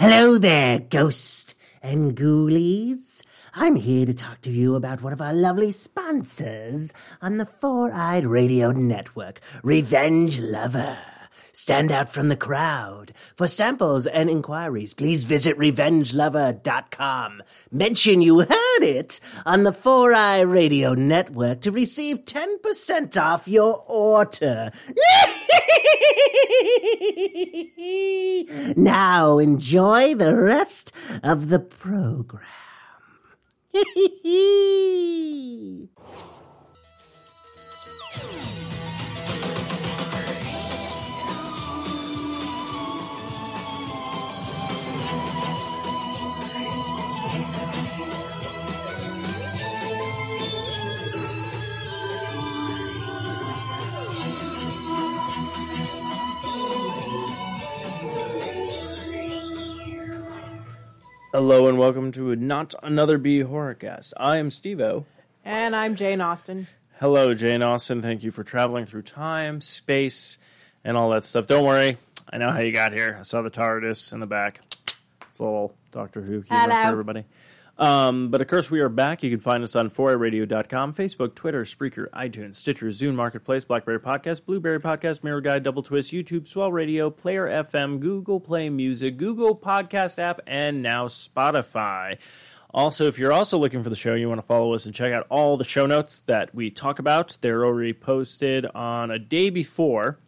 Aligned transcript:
Hello 0.00 0.38
there, 0.38 0.78
ghost 0.78 1.56
and 1.82 2.16
ghoulies. 2.16 3.24
I'm 3.52 3.74
here 3.74 4.06
to 4.06 4.14
talk 4.14 4.40
to 4.42 4.50
you 4.52 4.76
about 4.76 5.02
one 5.02 5.12
of 5.12 5.20
our 5.20 5.34
lovely 5.34 5.72
sponsors 5.72 6.92
on 7.20 7.38
the 7.38 7.44
Four 7.44 7.90
Eyed 7.92 8.24
Radio 8.24 8.70
Network, 8.70 9.40
Revenge 9.64 10.38
Lover. 10.38 10.98
Stand 11.52 11.90
out 11.90 12.08
from 12.08 12.28
the 12.28 12.36
crowd. 12.36 13.12
For 13.34 13.48
samples 13.48 14.06
and 14.06 14.30
inquiries, 14.30 14.94
please 14.94 15.24
visit 15.24 15.58
revengelover.com. 15.58 17.42
Mention 17.72 18.22
you 18.22 18.38
heard 18.42 18.82
it 18.82 19.18
on 19.44 19.64
the 19.64 19.72
Four 19.72 20.14
Eye 20.14 20.42
Radio 20.42 20.94
Network 20.94 21.60
to 21.62 21.72
receive 21.72 22.24
10% 22.24 23.20
off 23.20 23.48
your 23.48 23.84
order. 23.88 24.70
now 28.76 29.38
enjoy 29.38 30.14
the 30.14 30.34
rest 30.34 30.92
of 31.22 31.48
the 31.48 31.58
program. 31.58 32.44
Hello 61.32 61.68
and 61.68 61.76
welcome 61.76 62.10
to 62.12 62.34
Not 62.36 62.74
Another 62.82 63.18
B 63.18 63.40
Horrorcast. 63.40 64.14
I 64.16 64.38
am 64.38 64.48
Stevo. 64.48 65.04
And 65.44 65.76
I'm 65.76 65.94
Jane 65.94 66.22
Austen. 66.22 66.68
Hello, 67.00 67.34
Jane 67.34 67.62
Austen. 67.62 68.00
Thank 68.00 68.22
you 68.22 68.30
for 68.30 68.42
traveling 68.42 68.86
through 68.86 69.02
time, 69.02 69.60
space, 69.60 70.38
and 70.84 70.96
all 70.96 71.10
that 71.10 71.26
stuff. 71.26 71.46
Don't 71.46 71.66
worry, 71.66 71.98
I 72.32 72.38
know 72.38 72.50
how 72.50 72.60
you 72.62 72.72
got 72.72 72.94
here. 72.94 73.18
I 73.20 73.24
saw 73.24 73.42
the 73.42 73.50
TARDIS 73.50 74.14
in 74.14 74.20
the 74.20 74.26
back. 74.26 74.60
It's 75.28 75.38
a 75.38 75.44
little 75.44 75.74
Doctor 75.90 76.22
Who 76.22 76.40
humor 76.40 76.60
Hello. 76.62 76.82
for 76.82 76.88
everybody. 76.88 77.24
Um, 77.78 78.30
but 78.30 78.40
of 78.40 78.48
course, 78.48 78.70
we 78.72 78.80
are 78.80 78.88
back. 78.88 79.22
You 79.22 79.30
can 79.30 79.38
find 79.38 79.62
us 79.62 79.76
on 79.76 79.88
4radio.com, 79.88 80.94
Facebook, 80.94 81.36
Twitter, 81.36 81.62
Spreaker, 81.62 82.10
iTunes, 82.10 82.56
Stitcher, 82.56 82.86
Zune 82.86 83.14
Marketplace, 83.14 83.64
Blackberry 83.64 84.00
Podcast, 84.00 84.44
Blueberry 84.44 84.80
Podcast, 84.80 85.22
Miro 85.22 85.40
Guide, 85.40 85.62
Double 85.62 85.84
Twist, 85.84 86.12
YouTube, 86.12 86.48
Swell 86.48 86.72
Radio, 86.72 87.08
Player 87.08 87.46
FM, 87.46 88.00
Google 88.00 88.40
Play 88.40 88.68
Music, 88.68 89.16
Google 89.16 89.56
Podcast 89.56 90.18
app, 90.18 90.40
and 90.46 90.82
now 90.82 91.06
Spotify. 91.06 92.18
Also, 92.74 93.06
if 93.06 93.18
you're 93.18 93.32
also 93.32 93.58
looking 93.58 93.82
for 93.84 93.90
the 93.90 93.96
show, 93.96 94.14
you 94.14 94.28
want 94.28 94.40
to 94.40 94.46
follow 94.46 94.74
us 94.74 94.84
and 94.84 94.94
check 94.94 95.12
out 95.12 95.26
all 95.30 95.56
the 95.56 95.64
show 95.64 95.86
notes 95.86 96.20
that 96.22 96.52
we 96.54 96.70
talk 96.70 96.98
about. 96.98 97.38
They're 97.40 97.64
already 97.64 97.92
posted 97.92 98.66
on 98.74 99.10
a 99.12 99.18
day 99.20 99.50
before 99.50 100.18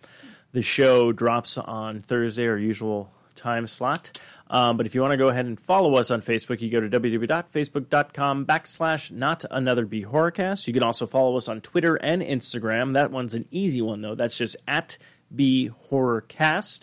the 0.52 0.62
show 0.62 1.10
drops 1.12 1.58
on 1.58 2.00
Thursday, 2.00 2.46
our 2.46 2.56
usual 2.56 3.12
time 3.34 3.66
slot. 3.66 4.18
Um, 4.52 4.76
but 4.76 4.84
if 4.84 4.96
you 4.96 5.00
want 5.00 5.12
to 5.12 5.16
go 5.16 5.28
ahead 5.28 5.46
and 5.46 5.58
follow 5.60 5.94
us 5.94 6.10
on 6.10 6.22
Facebook, 6.22 6.60
you 6.60 6.70
go 6.70 6.80
to 6.80 6.88
www.facebook.com 6.90 8.46
backslash 8.46 9.12
not 9.12 9.44
another 9.48 9.86
B 9.86 10.04
horrorcast. 10.04 10.66
You 10.66 10.72
can 10.74 10.82
also 10.82 11.06
follow 11.06 11.36
us 11.36 11.48
on 11.48 11.60
Twitter 11.60 11.94
and 11.94 12.20
Instagram. 12.20 12.94
That 12.94 13.12
one's 13.12 13.34
an 13.36 13.46
easy 13.52 13.80
one 13.80 14.02
though. 14.02 14.16
That's 14.16 14.36
just 14.36 14.56
at 14.66 14.98
B 15.34 15.70
horrorcast. 15.88 16.82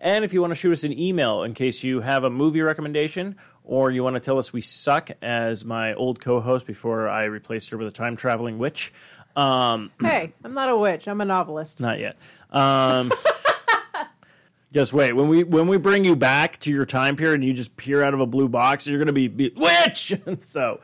And 0.00 0.24
if 0.24 0.32
you 0.32 0.40
want 0.40 0.50
to 0.50 0.56
shoot 0.56 0.72
us 0.72 0.82
an 0.82 0.98
email 0.98 1.44
in 1.44 1.54
case 1.54 1.84
you 1.84 2.00
have 2.00 2.24
a 2.24 2.30
movie 2.30 2.62
recommendation 2.62 3.36
or 3.62 3.92
you 3.92 4.02
want 4.02 4.14
to 4.14 4.20
tell 4.20 4.36
us 4.36 4.52
we 4.52 4.60
suck, 4.60 5.10
as 5.22 5.64
my 5.64 5.94
old 5.94 6.20
co 6.20 6.40
host 6.40 6.66
before 6.66 7.08
I 7.08 7.24
replaced 7.24 7.70
her 7.70 7.78
with 7.78 7.86
a 7.86 7.92
time 7.92 8.16
traveling 8.16 8.58
witch. 8.58 8.92
Um, 9.36 9.90
Hey, 10.00 10.34
I'm 10.44 10.52
not 10.54 10.68
a 10.68 10.76
witch. 10.76 11.06
I'm 11.08 11.20
a 11.20 11.24
novelist. 11.24 11.80
not 11.80 12.00
yet. 12.00 12.16
Um, 12.50 13.12
just 14.74 14.92
wait. 14.92 15.12
When 15.14 15.28
we 15.28 15.44
when 15.44 15.68
we 15.68 15.76
bring 15.78 16.04
you 16.04 16.16
back 16.16 16.58
to 16.60 16.70
your 16.70 16.84
time 16.84 17.16
period 17.16 17.36
and 17.36 17.44
you 17.44 17.52
just 17.54 17.76
peer 17.76 18.02
out 18.02 18.12
of 18.14 18.20
a 18.20 18.26
blue 18.26 18.48
box, 18.48 18.86
you're 18.86 18.98
going 18.98 19.06
to 19.06 19.12
be, 19.12 19.28
be 19.28 19.52
witch. 19.56 20.12
so, 20.40 20.80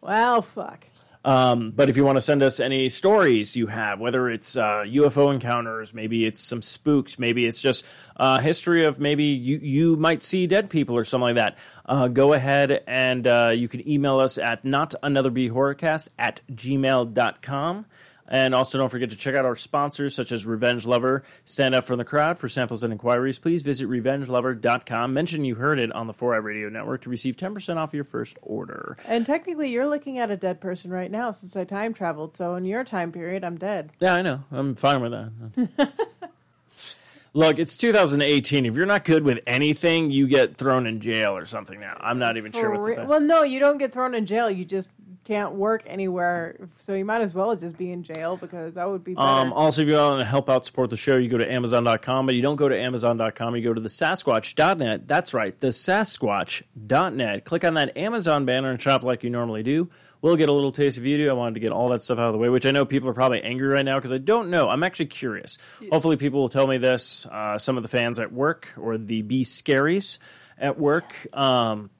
Well, 0.00 0.42
fuck. 0.42 0.84
um, 1.24 1.72
but 1.74 1.88
if 1.88 1.96
you 1.96 2.04
want 2.04 2.16
to 2.16 2.20
send 2.20 2.42
us 2.42 2.60
any 2.60 2.90
stories 2.90 3.56
you 3.56 3.68
have, 3.68 3.98
whether 3.98 4.28
it's 4.28 4.58
uh, 4.58 4.84
UFO 4.86 5.32
encounters, 5.32 5.94
maybe 5.94 6.26
it's 6.26 6.40
some 6.42 6.60
spooks, 6.60 7.18
maybe 7.18 7.46
it's 7.46 7.60
just 7.62 7.84
uh, 8.18 8.40
history 8.40 8.84
of 8.84 8.98
maybe 9.00 9.24
you 9.24 9.56
you 9.56 9.96
might 9.96 10.22
see 10.22 10.46
dead 10.46 10.68
people 10.68 10.94
or 10.96 11.04
something 11.04 11.34
like 11.34 11.36
that, 11.36 11.56
uh, 11.86 12.08
go 12.08 12.34
ahead 12.34 12.82
and 12.86 13.26
uh, 13.26 13.52
you 13.56 13.68
can 13.68 13.88
email 13.88 14.20
us 14.20 14.36
at 14.36 14.64
not 14.66 14.94
another 15.02 15.30
b 15.30 15.48
horrorcast 15.48 16.08
at 16.18 16.42
gmail.com. 16.52 17.86
And 18.34 18.52
also, 18.52 18.78
don't 18.78 18.88
forget 18.88 19.10
to 19.10 19.16
check 19.16 19.36
out 19.36 19.44
our 19.44 19.54
sponsors 19.54 20.12
such 20.12 20.32
as 20.32 20.44
Revenge 20.44 20.84
Lover. 20.86 21.22
Stand 21.44 21.72
up 21.72 21.84
from 21.84 21.98
the 21.98 22.04
crowd 22.04 22.36
for 22.36 22.48
samples 22.48 22.82
and 22.82 22.92
inquiries. 22.92 23.38
Please 23.38 23.62
visit 23.62 23.88
revengelover.com. 23.88 25.14
Mention 25.14 25.44
you 25.44 25.54
heard 25.54 25.78
it 25.78 25.92
on 25.92 26.08
the 26.08 26.12
4i 26.12 26.42
Radio 26.42 26.68
Network 26.68 27.02
to 27.02 27.10
receive 27.10 27.36
10% 27.36 27.76
off 27.76 27.94
your 27.94 28.02
first 28.02 28.36
order. 28.42 28.96
And 29.06 29.24
technically, 29.24 29.70
you're 29.70 29.86
looking 29.86 30.18
at 30.18 30.32
a 30.32 30.36
dead 30.36 30.60
person 30.60 30.90
right 30.90 31.12
now 31.12 31.30
since 31.30 31.56
I 31.56 31.62
time 31.62 31.94
traveled. 31.94 32.34
So 32.34 32.56
in 32.56 32.64
your 32.64 32.82
time 32.82 33.12
period, 33.12 33.44
I'm 33.44 33.56
dead. 33.56 33.92
Yeah, 34.00 34.14
I 34.14 34.22
know. 34.22 34.42
I'm 34.50 34.74
fine 34.74 35.00
with 35.00 35.12
that. 35.12 35.92
Look, 37.34 37.60
it's 37.60 37.76
2018. 37.76 38.66
If 38.66 38.74
you're 38.74 38.84
not 38.84 39.04
good 39.04 39.22
with 39.22 39.38
anything, 39.46 40.10
you 40.10 40.26
get 40.26 40.56
thrown 40.56 40.88
in 40.88 40.98
jail 41.00 41.36
or 41.36 41.46
something 41.46 41.78
now. 41.78 41.96
I'm 42.00 42.18
not 42.18 42.36
even 42.36 42.50
sure 42.50 42.70
what 42.70 42.88
the 42.88 42.96
thing. 42.96 43.08
well, 43.08 43.20
no, 43.20 43.44
you 43.44 43.60
don't 43.60 43.78
get 43.78 43.92
thrown 43.92 44.12
in 44.16 44.26
jail. 44.26 44.50
You 44.50 44.64
just 44.64 44.90
can't 45.24 45.54
work 45.54 45.82
anywhere. 45.86 46.68
So 46.78 46.94
you 46.94 47.04
might 47.04 47.22
as 47.22 47.34
well 47.34 47.56
just 47.56 47.76
be 47.76 47.90
in 47.90 48.02
jail 48.02 48.36
because 48.36 48.74
that 48.74 48.88
would 48.88 49.02
be 49.02 49.14
better. 49.14 49.26
Um, 49.26 49.52
also, 49.52 49.82
if 49.82 49.88
you 49.88 49.94
want 49.94 50.20
to 50.20 50.26
help 50.26 50.48
out 50.48 50.66
support 50.66 50.90
the 50.90 50.96
show, 50.96 51.16
you 51.16 51.28
go 51.28 51.38
to 51.38 51.50
Amazon.com, 51.50 52.26
but 52.26 52.34
you 52.34 52.42
don't 52.42 52.56
go 52.56 52.68
to 52.68 52.78
Amazon.com, 52.78 53.56
you 53.56 53.62
go 53.62 53.72
to 53.72 53.80
the 53.80 53.88
Sasquatch.net. 53.88 55.08
That's 55.08 55.34
right, 55.34 55.58
the 55.58 55.68
Sasquatch.net. 55.68 57.44
Click 57.44 57.64
on 57.64 57.74
that 57.74 57.96
Amazon 57.96 58.44
banner 58.44 58.70
and 58.70 58.80
shop 58.80 59.02
like 59.02 59.24
you 59.24 59.30
normally 59.30 59.62
do. 59.62 59.88
We'll 60.20 60.36
get 60.36 60.48
a 60.48 60.52
little 60.52 60.72
taste 60.72 60.96
of 60.96 61.04
you 61.04 61.18
do. 61.18 61.28
I 61.28 61.34
wanted 61.34 61.54
to 61.54 61.60
get 61.60 61.70
all 61.70 61.88
that 61.88 62.02
stuff 62.02 62.18
out 62.18 62.28
of 62.28 62.32
the 62.32 62.38
way, 62.38 62.48
which 62.48 62.64
I 62.64 62.70
know 62.70 62.86
people 62.86 63.10
are 63.10 63.14
probably 63.14 63.42
angry 63.42 63.68
right 63.68 63.84
now 63.84 63.96
because 63.96 64.10
I 64.10 64.16
don't 64.16 64.48
know. 64.48 64.68
I'm 64.70 64.82
actually 64.82 65.06
curious. 65.06 65.58
Hopefully, 65.90 66.16
people 66.16 66.40
will 66.40 66.48
tell 66.48 66.66
me 66.66 66.78
this. 66.78 67.26
Uh, 67.26 67.58
some 67.58 67.76
of 67.76 67.82
the 67.82 67.90
fans 67.90 68.18
at 68.18 68.32
work 68.32 68.68
or 68.78 68.96
the 68.96 69.20
Be 69.20 69.44
Scaries 69.44 70.18
at 70.56 70.78
work 70.78 71.14
um, 71.36 71.90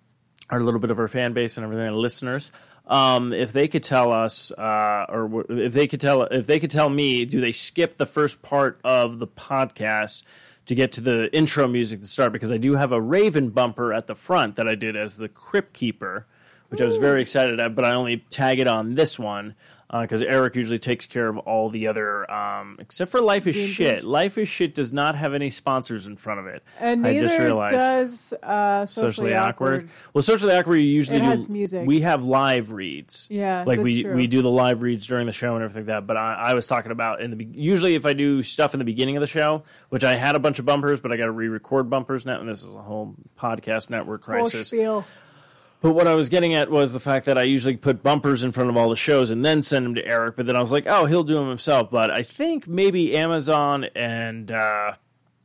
are 0.49 0.59
a 0.59 0.63
little 0.63 0.81
bit 0.81 0.91
of 0.91 0.99
our 0.99 1.09
fan 1.09 1.35
base 1.35 1.59
and 1.59 1.65
everything, 1.65 1.87
and 1.87 1.97
listeners. 1.97 2.51
Um, 2.87 3.33
if 3.33 3.53
they 3.53 3.67
could 3.67 3.83
tell 3.83 4.13
us, 4.13 4.51
uh, 4.53 5.07
or 5.09 5.45
if 5.49 5.73
they 5.73 5.87
could 5.87 6.01
tell, 6.01 6.23
if 6.25 6.47
they 6.47 6.59
could 6.59 6.71
tell 6.71 6.91
me, 6.91 7.25
do 7.25 7.41
they 7.41 7.53
skip 7.53 7.97
the 7.97 8.07
first 8.07 8.43
part 8.43 8.79
of 8.85 9.19
the 9.19 9.27
podcast 9.27 10.23
to 10.67 10.75
get 10.75 10.93
to 10.93 11.01
the 11.01 11.35
intro 11.35 11.67
music 11.67 12.03
to 12.03 12.07
start? 12.07 12.33
Because 12.33 12.53
I 12.53 12.59
do 12.59 12.75
have 12.75 12.93
a 12.93 13.01
Raven 13.01 13.51
bumper 13.51 13.95
at 13.95 14.07
the 14.07 14.15
front 14.15 14.57
that 14.57 14.69
I 14.69 14.75
did 14.75 14.97
as 14.97 15.17
the 15.17 15.29
Crypt 15.29 15.73
Keeper, 15.73 16.27
which 16.69 16.83
I 16.83 16.85
was 16.85 16.97
very 16.99 17.23
excited 17.23 17.59
at, 17.59 17.75
but 17.75 17.87
I 17.87 17.95
only 17.95 18.19
tag 18.29 18.59
it 18.59 18.67
on 18.67 18.93
this 18.93 19.19
one 19.19 19.55
because 20.03 20.23
Eric 20.23 20.57
usually 20.57 20.79
takes 20.79 21.07
care 21.07 21.29
of 21.29 21.39
all 21.39 21.69
the 21.69 21.87
other, 21.87 22.31
um, 22.31 22.77
except 22.81 23.11
for 23.11 23.21
Life 23.21 23.47
is. 23.47 23.55
Shit. 23.57 24.05
Life 24.05 24.37
is 24.39 24.49
Shit 24.49 24.75
does 24.75 24.93
not 24.93 25.15
have 25.15 25.35
any 25.35 25.51
sponsors 25.51 26.07
in 26.07 26.17
front 26.17 26.41
of 26.41 26.47
it. 26.47 26.63
and 26.81 27.07
I 27.07 27.13
neither 27.13 27.29
just 27.29 27.39
realized 27.39 27.75
does 27.75 28.33
uh, 28.43 28.87
socially, 28.87 29.35
awkward. 29.35 29.89
Well, 30.13 30.23
socially 30.23 30.53
awkward. 30.55 30.77
You 30.77 30.89
usually 30.89 31.19
It 31.19 31.21
do. 31.21 31.27
has 31.27 31.49
music. 31.49 31.87
We 31.87 32.01
have 32.01 32.25
live 32.25 32.73
reads. 32.73 33.29
Yeah, 33.31 33.65
like 33.67 33.79
we 33.81 34.03
true. 34.03 34.15
we 34.15 34.27
do 34.27 34.43
the 34.43 34.51
live 34.51 34.83
reads 34.83 35.07
during 35.07 35.27
the 35.27 35.33
show 35.33 35.55
and 35.55 35.63
everything 35.63 35.87
like 35.87 35.95
that. 35.95 36.07
But 36.07 36.17
I, 36.17 36.35
I 36.35 36.55
was 36.55 36.67
talking 36.67 36.91
about 36.93 37.21
in 37.21 37.31
the 37.37 37.45
usually 37.53 37.95
if 37.95 38.05
I 38.05 38.13
do 38.15 38.43
stuff 38.43 38.75
in 38.75 38.79
the 38.79 38.85
beginning 38.85 39.17
of 39.17 39.21
the 39.21 39.27
show, 39.27 39.63
which 39.91 40.03
I 40.05 40.17
had 40.17 40.35
a 40.35 40.39
bunch 40.41 40.59
of 40.59 40.67
bumpers, 40.67 41.01
but 41.01 41.13
I 41.13 41.17
got 41.17 41.27
to 41.27 41.31
re-record 41.33 41.89
bumpers 41.89 42.27
now, 42.27 42.41
and 42.41 42.49
this 42.49 42.63
is 42.65 42.75
a 42.75 42.83
whole 42.83 43.15
podcast 43.39 43.91
network 43.91 44.23
crisis. 44.23 44.73
But 45.85 45.93
what 45.93 46.09
I 46.09 46.15
was 46.15 46.31
getting 46.31 46.55
at 46.55 46.71
was 46.71 46.95
the 46.95 46.99
fact 46.99 47.27
that 47.27 47.37
I 47.37 47.43
usually 47.43 47.77
put 47.77 48.03
bumpers 48.03 48.43
in 48.43 48.53
front 48.53 48.71
of 48.71 48.77
all 48.79 48.89
the 48.89 48.97
shows 48.97 49.31
and 49.31 49.45
then 49.45 49.61
send 49.61 49.85
them 49.85 49.95
to 49.97 50.07
Eric. 50.07 50.35
But 50.35 50.47
then 50.47 50.57
I 50.57 50.63
was 50.63 50.73
like, 50.73 50.87
oh, 50.87 51.05
he'll 51.05 51.25
do 51.25 51.35
them 51.35 51.47
himself. 51.51 51.91
But 51.91 52.11
I 52.11 52.23
think 52.23 52.67
maybe 52.67 53.15
Amazon 53.15 53.85
and 53.95 54.51
uh, 54.51 54.93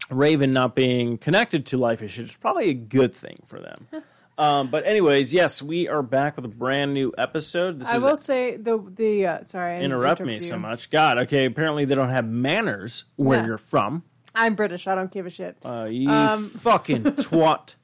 Raven 0.10 0.54
not 0.54 0.76
being 0.76 1.18
connected 1.18 1.66
to 1.66 1.78
Life 1.78 2.02
is 2.02 2.18
is 2.18 2.32
probably 2.38 2.70
a 2.70 2.74
good 2.74 3.14
thing 3.14 3.44
for 3.48 3.60
them. 3.60 3.88
um, 4.38 4.68
but 4.70 4.86
anyways, 4.86 5.34
yes, 5.34 5.62
we 5.62 5.90
are 5.90 6.02
back 6.02 6.38
with 6.38 6.46
a 6.46 6.48
brand 6.48 6.94
new 6.94 7.12
episode. 7.18 7.82
This 7.82 7.90
I 7.92 7.98
will 7.98 8.16
say 8.16 8.56
the 8.56 8.82
the 8.96 9.28
uh, 9.28 9.44
sorry. 9.44 9.74
I 9.74 9.80
interrupt 9.82 10.22
me 10.22 10.28
interrupted 10.36 10.48
so 10.48 10.58
much. 10.58 10.90
God, 10.90 11.18
okay. 11.18 11.48
Apparently 11.48 11.84
they 11.84 11.96
don't 11.96 12.12
have 12.12 12.26
manners 12.26 13.04
where 13.18 13.40
Yeah. 13.42 13.46
you're 13.46 13.58
from. 13.58 14.04
I'm 14.34 14.56
British. 14.56 14.88
I 14.88 14.96
don't 14.96 15.12
give 15.12 15.26
a 15.26 15.30
shit. 15.30 15.58
Uh, 15.66 15.88
you 15.92 16.10
Um, 16.10 16.46
fucking 16.48 17.04
twat. 17.04 17.76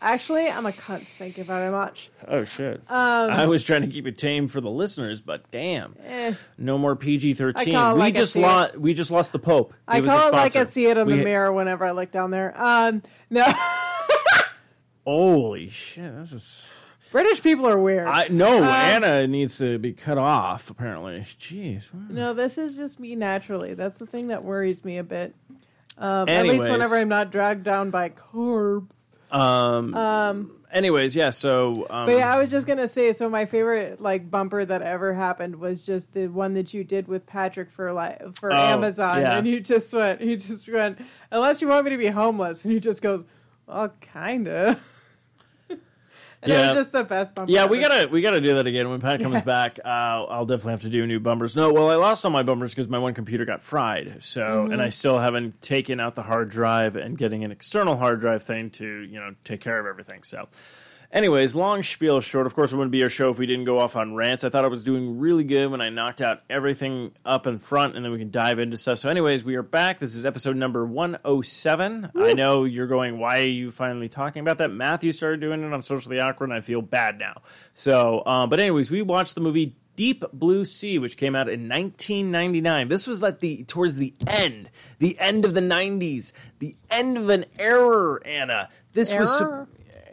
Actually, 0.00 0.48
I'm 0.48 0.66
a 0.66 0.72
cunt. 0.72 1.06
Thank 1.18 1.38
you 1.38 1.44
very 1.44 1.70
much. 1.70 2.10
Oh 2.28 2.44
shit! 2.44 2.82
Um, 2.88 3.30
I 3.30 3.46
was 3.46 3.64
trying 3.64 3.80
to 3.80 3.86
keep 3.88 4.06
it 4.06 4.18
tame 4.18 4.46
for 4.46 4.60
the 4.60 4.70
listeners, 4.70 5.22
but 5.22 5.50
damn, 5.50 5.96
Eh. 6.04 6.34
no 6.58 6.76
more 6.76 6.94
PG 6.96 7.32
thirteen. 7.34 7.72
We 7.74 7.80
like 7.98 8.14
just 8.14 8.36
lost. 8.36 8.76
We 8.76 8.92
just 8.92 9.10
lost 9.10 9.32
the 9.32 9.38
Pope. 9.38 9.72
I 9.88 10.02
call 10.02 10.28
it 10.28 10.32
like 10.34 10.54
I 10.54 10.64
see 10.64 10.86
it 10.86 10.98
in 10.98 11.06
We- 11.06 11.18
the 11.18 11.24
mirror 11.24 11.50
whenever 11.50 11.84
I 11.86 11.92
look 11.92 12.10
down 12.10 12.30
there. 12.30 12.52
Um, 12.60 13.02
no, 13.30 13.46
Holy 15.06 15.68
shit! 15.68 16.14
This 16.18 16.32
is. 16.32 16.72
British 17.12 17.40
people 17.42 17.66
are 17.68 17.78
weird. 17.80 18.08
I 18.08 18.26
no. 18.28 18.62
Anna 18.62 19.26
needs 19.26 19.56
to 19.58 19.78
be 19.78 19.92
cut 19.92 20.18
off. 20.18 20.68
Apparently. 20.68 21.24
Jeez. 21.40 21.84
no, 22.10 22.34
this 22.34 22.58
is 22.58 22.76
just 22.76 22.98
me 23.00 23.14
naturally. 23.14 23.74
That's 23.74 23.96
the 23.98 24.06
thing 24.06 24.28
that 24.28 24.44
worries 24.44 24.84
me 24.84 24.98
a 24.98 25.04
bit. 25.04 25.34
Um, 25.96 26.28
at 26.28 26.44
least 26.44 26.68
whenever 26.68 26.96
I'm 26.98 27.08
not 27.08 27.30
dragged 27.30 27.62
down 27.62 27.90
by 27.90 28.10
carbs. 28.10 29.04
Um. 29.30 29.94
um, 29.94 30.52
anyways, 30.72 31.16
yeah. 31.16 31.30
So. 31.30 31.86
Um, 31.90 32.06
But 32.06 32.16
yeah, 32.18 32.32
I 32.34 32.38
was 32.38 32.50
just 32.50 32.66
gonna 32.66 32.88
say. 32.88 33.12
So 33.12 33.28
my 33.28 33.44
favorite 33.44 34.00
like 34.00 34.30
bumper 34.30 34.64
that 34.64 34.82
ever 34.82 35.14
happened 35.14 35.56
was 35.56 35.84
just 35.84 36.12
the 36.14 36.28
one 36.28 36.54
that 36.54 36.72
you 36.74 36.84
did 36.84 37.08
with 37.08 37.26
Patrick 37.26 37.70
for 37.70 37.92
like 37.92 38.36
for 38.36 38.52
Oh, 38.52 38.56
Amazon, 38.56 39.20
yeah. 39.22 39.38
and 39.38 39.46
you 39.46 39.60
just 39.60 39.92
went, 39.92 40.20
he 40.20 40.36
just 40.36 40.70
went, 40.72 40.98
unless 41.30 41.60
you 41.60 41.68
want 41.68 41.84
me 41.84 41.90
to 41.90 41.98
be 41.98 42.06
homeless, 42.08 42.64
and 42.64 42.72
he 42.72 42.80
just 42.80 43.02
goes, 43.02 43.24
well, 43.66 43.92
kinda. 44.00 44.78
and 46.46 46.52
it 46.52 46.56
Yeah. 46.56 46.66
was 46.68 46.76
just 46.82 46.92
the 46.92 47.04
best 47.04 47.34
bumper. 47.34 47.52
Yeah, 47.52 47.66
we 47.66 47.78
gotta 47.80 48.08
we 48.08 48.20
gotta 48.22 48.40
do 48.40 48.54
that 48.54 48.66
again 48.66 48.88
when 48.88 49.00
Pat 49.00 49.20
comes 49.20 49.34
Yes. 49.34 49.44
back. 49.44 49.78
Uh, 49.84 49.88
I'll 49.88 50.46
definitely 50.46 50.72
have 50.72 50.80
to 50.82 50.88
do 50.88 51.06
new 51.06 51.20
bumpers. 51.20 51.54
No, 51.56 51.72
well, 51.72 51.90
I 51.90 51.94
lost 51.94 52.24
all 52.24 52.30
my 52.30 52.42
bumpers 52.42 52.74
because 52.74 52.88
my 52.88 52.98
one 52.98 53.14
computer 53.14 53.44
got 53.44 53.62
fried. 53.62 54.16
So, 54.22 54.40
Mm-hmm. 54.42 54.72
and 54.72 54.82
I 54.82 54.88
still 54.88 55.18
haven't 55.18 55.60
taken 55.62 56.00
out 56.00 56.14
the 56.14 56.22
hard 56.22 56.48
drive 56.48 56.96
and 56.96 57.18
getting 57.18 57.44
an 57.44 57.52
external 57.52 57.96
hard 57.96 58.20
drive 58.20 58.42
thing 58.42 58.70
to 58.70 58.86
you 58.86 59.18
know 59.20 59.34
take 59.44 59.60
care 59.60 59.78
of 59.78 59.86
everything. 59.86 60.22
So, 60.22 60.48
anyways, 61.12 61.54
long 61.54 61.82
spiel 61.82 62.20
short. 62.20 62.46
Of 62.46 62.54
course, 62.54 62.72
it 62.72 62.76
wouldn't 62.76 62.92
be 62.92 63.02
a 63.02 63.08
show 63.08 63.30
if 63.30 63.38
we 63.38 63.46
didn't 63.46 63.64
go 63.64 63.78
off 63.78 63.96
on 63.96 64.14
rants. 64.14 64.44
I 64.44 64.48
thought 64.48 64.64
I 64.64 64.68
was 64.68 64.84
doing 64.84 65.18
really 65.18 65.44
good 65.44 65.70
when 65.70 65.80
I 65.80 65.90
knocked 65.90 66.20
out 66.20 66.42
everything 66.48 67.12
up 67.24 67.46
in 67.46 67.58
front, 67.58 67.96
and 67.96 68.04
then 68.04 68.12
we 68.12 68.18
can 68.18 68.30
dive 68.30 68.58
into 68.58 68.76
stuff. 68.76 68.98
So, 68.98 69.10
anyways, 69.10 69.44
we 69.44 69.56
are 69.56 69.62
back. 69.62 69.98
This 69.98 70.14
is 70.14 70.26
episode 70.26 70.56
number 70.56 70.84
one 70.84 71.18
oh 71.24 71.42
seven. 71.42 72.10
I 72.16 72.34
know 72.34 72.64
you're 72.64 72.86
going. 72.86 73.18
Why 73.18 73.40
are 73.40 73.48
you 73.48 73.70
finally 73.70 74.08
talking 74.08 74.40
about 74.40 74.58
that? 74.58 74.68
Matthew 74.68 75.12
started 75.12 75.40
doing 75.40 75.62
it 75.62 75.72
on 75.72 75.82
socially 75.82 76.20
awkward, 76.20 76.50
and 76.50 76.58
I 76.58 76.60
feel 76.60 76.82
bad 76.82 77.18
now. 77.18 77.42
So, 77.74 78.22
um, 78.26 78.48
but 78.48 78.60
anyways, 78.60 78.90
we 78.90 79.02
watched 79.02 79.34
the 79.34 79.40
movie. 79.40 79.74
Deep 79.96 80.24
Blue 80.30 80.66
Sea, 80.66 80.98
which 80.98 81.16
came 81.16 81.34
out 81.34 81.48
in 81.48 81.70
1999. 81.70 82.88
This 82.88 83.06
was 83.06 83.22
like 83.22 83.40
the 83.40 83.64
towards 83.64 83.96
the 83.96 84.12
end, 84.26 84.68
the 84.98 85.18
end 85.18 85.46
of 85.46 85.54
the 85.54 85.62
90s, 85.62 86.34
the 86.58 86.76
end 86.90 87.16
of 87.16 87.30
an 87.30 87.46
era. 87.58 88.20
Anna, 88.26 88.68
this 88.92 89.10
was 89.14 89.40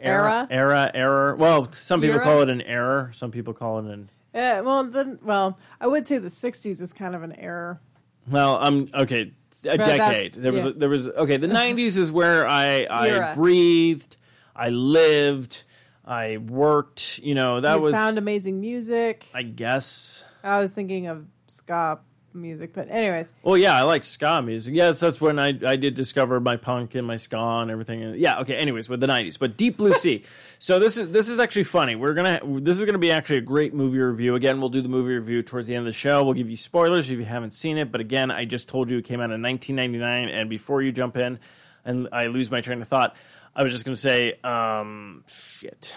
Error? 0.04 0.28
era, 0.28 0.48
Era? 0.50 0.50
era, 0.50 0.90
error. 0.94 1.36
Well, 1.36 1.72
some 1.72 2.00
people 2.00 2.20
call 2.20 2.40
it 2.42 2.50
an 2.50 2.60
error. 2.62 3.10
Some 3.14 3.30
people 3.30 3.52
call 3.54 3.78
it 3.80 3.86
an. 3.92 4.10
Yeah, 4.34 4.60
well, 4.62 4.84
then, 4.84 5.18
well, 5.22 5.58
I 5.80 5.86
would 5.86 6.06
say 6.06 6.18
the 6.18 6.28
'60s 6.28 6.80
is 6.80 6.92
kind 6.92 7.14
of 7.14 7.22
an 7.22 7.32
error. 7.38 7.80
Well, 8.28 8.58
um, 8.60 8.88
okay, 8.94 9.32
a 9.64 9.76
that's- 9.76 9.86
decade. 9.86 10.34
There 10.34 10.52
was, 10.52 10.64
yeah. 10.64 10.70
a, 10.70 10.74
there 10.74 10.88
was. 10.88 11.08
Okay, 11.08 11.36
the 11.36 11.46
90s 11.62 11.96
is 11.96 12.10
where 12.10 12.46
I, 12.48 12.84
I 12.84 13.08
Era. 13.10 13.32
breathed, 13.36 14.16
I 14.56 14.70
lived, 14.70 15.62
I 16.04 16.38
worked. 16.38 17.18
You 17.20 17.34
know, 17.34 17.60
that 17.60 17.76
you 17.76 17.80
was. 17.82 17.94
found 17.94 18.18
amazing 18.18 18.60
music. 18.60 19.26
I 19.34 19.42
guess. 19.42 20.24
I 20.42 20.58
was 20.60 20.74
thinking 20.74 21.06
of 21.06 21.24
ska 21.46 22.00
music, 22.34 22.72
but 22.74 22.90
anyways, 22.90 23.28
Well, 23.42 23.56
yeah, 23.56 23.76
I 23.76 23.82
like 23.82 24.04
ska 24.04 24.42
music. 24.42 24.74
Yes, 24.74 25.00
that's 25.00 25.20
when 25.20 25.38
I, 25.38 25.58
I 25.66 25.76
did 25.76 25.94
discover 25.94 26.40
my 26.40 26.56
punk 26.56 26.94
and 26.94 27.06
my 27.06 27.16
ska 27.16 27.38
and 27.38 27.70
everything. 27.70 28.14
Yeah, 28.16 28.40
okay. 28.40 28.56
Anyways, 28.56 28.88
with 28.88 29.00
the 29.00 29.06
'90s, 29.06 29.38
but 29.38 29.56
Deep 29.56 29.76
Blue 29.76 29.94
Sea. 29.94 30.24
so 30.58 30.78
this 30.78 30.96
is 30.96 31.12
this 31.12 31.28
is 31.28 31.38
actually 31.40 31.64
funny. 31.64 31.94
We're 31.94 32.14
gonna 32.14 32.40
this 32.60 32.78
is 32.78 32.84
gonna 32.84 32.98
be 32.98 33.10
actually 33.10 33.38
a 33.38 33.42
great 33.42 33.72
movie 33.74 33.98
review. 33.98 34.34
Again, 34.34 34.60
we'll 34.60 34.70
do 34.70 34.82
the 34.82 34.88
movie 34.88 35.14
review 35.14 35.42
towards 35.42 35.66
the 35.66 35.74
end 35.74 35.86
of 35.86 35.92
the 35.92 35.98
show. 35.98 36.24
We'll 36.24 36.34
give 36.34 36.50
you 36.50 36.56
spoilers 36.56 37.10
if 37.10 37.18
you 37.18 37.24
haven't 37.24 37.52
seen 37.52 37.78
it. 37.78 37.92
But 37.92 38.00
again, 38.00 38.30
I 38.30 38.44
just 38.44 38.68
told 38.68 38.90
you 38.90 38.98
it 38.98 39.04
came 39.04 39.20
out 39.20 39.30
in 39.30 39.42
1999. 39.42 40.28
And 40.28 40.50
before 40.50 40.82
you 40.82 40.92
jump 40.92 41.16
in, 41.16 41.38
and 41.84 42.08
I 42.12 42.26
lose 42.26 42.50
my 42.50 42.60
train 42.60 42.82
of 42.82 42.88
thought, 42.88 43.16
I 43.54 43.62
was 43.62 43.72
just 43.72 43.84
gonna 43.84 43.96
say, 43.96 44.34
um, 44.42 45.24
shit. 45.28 45.94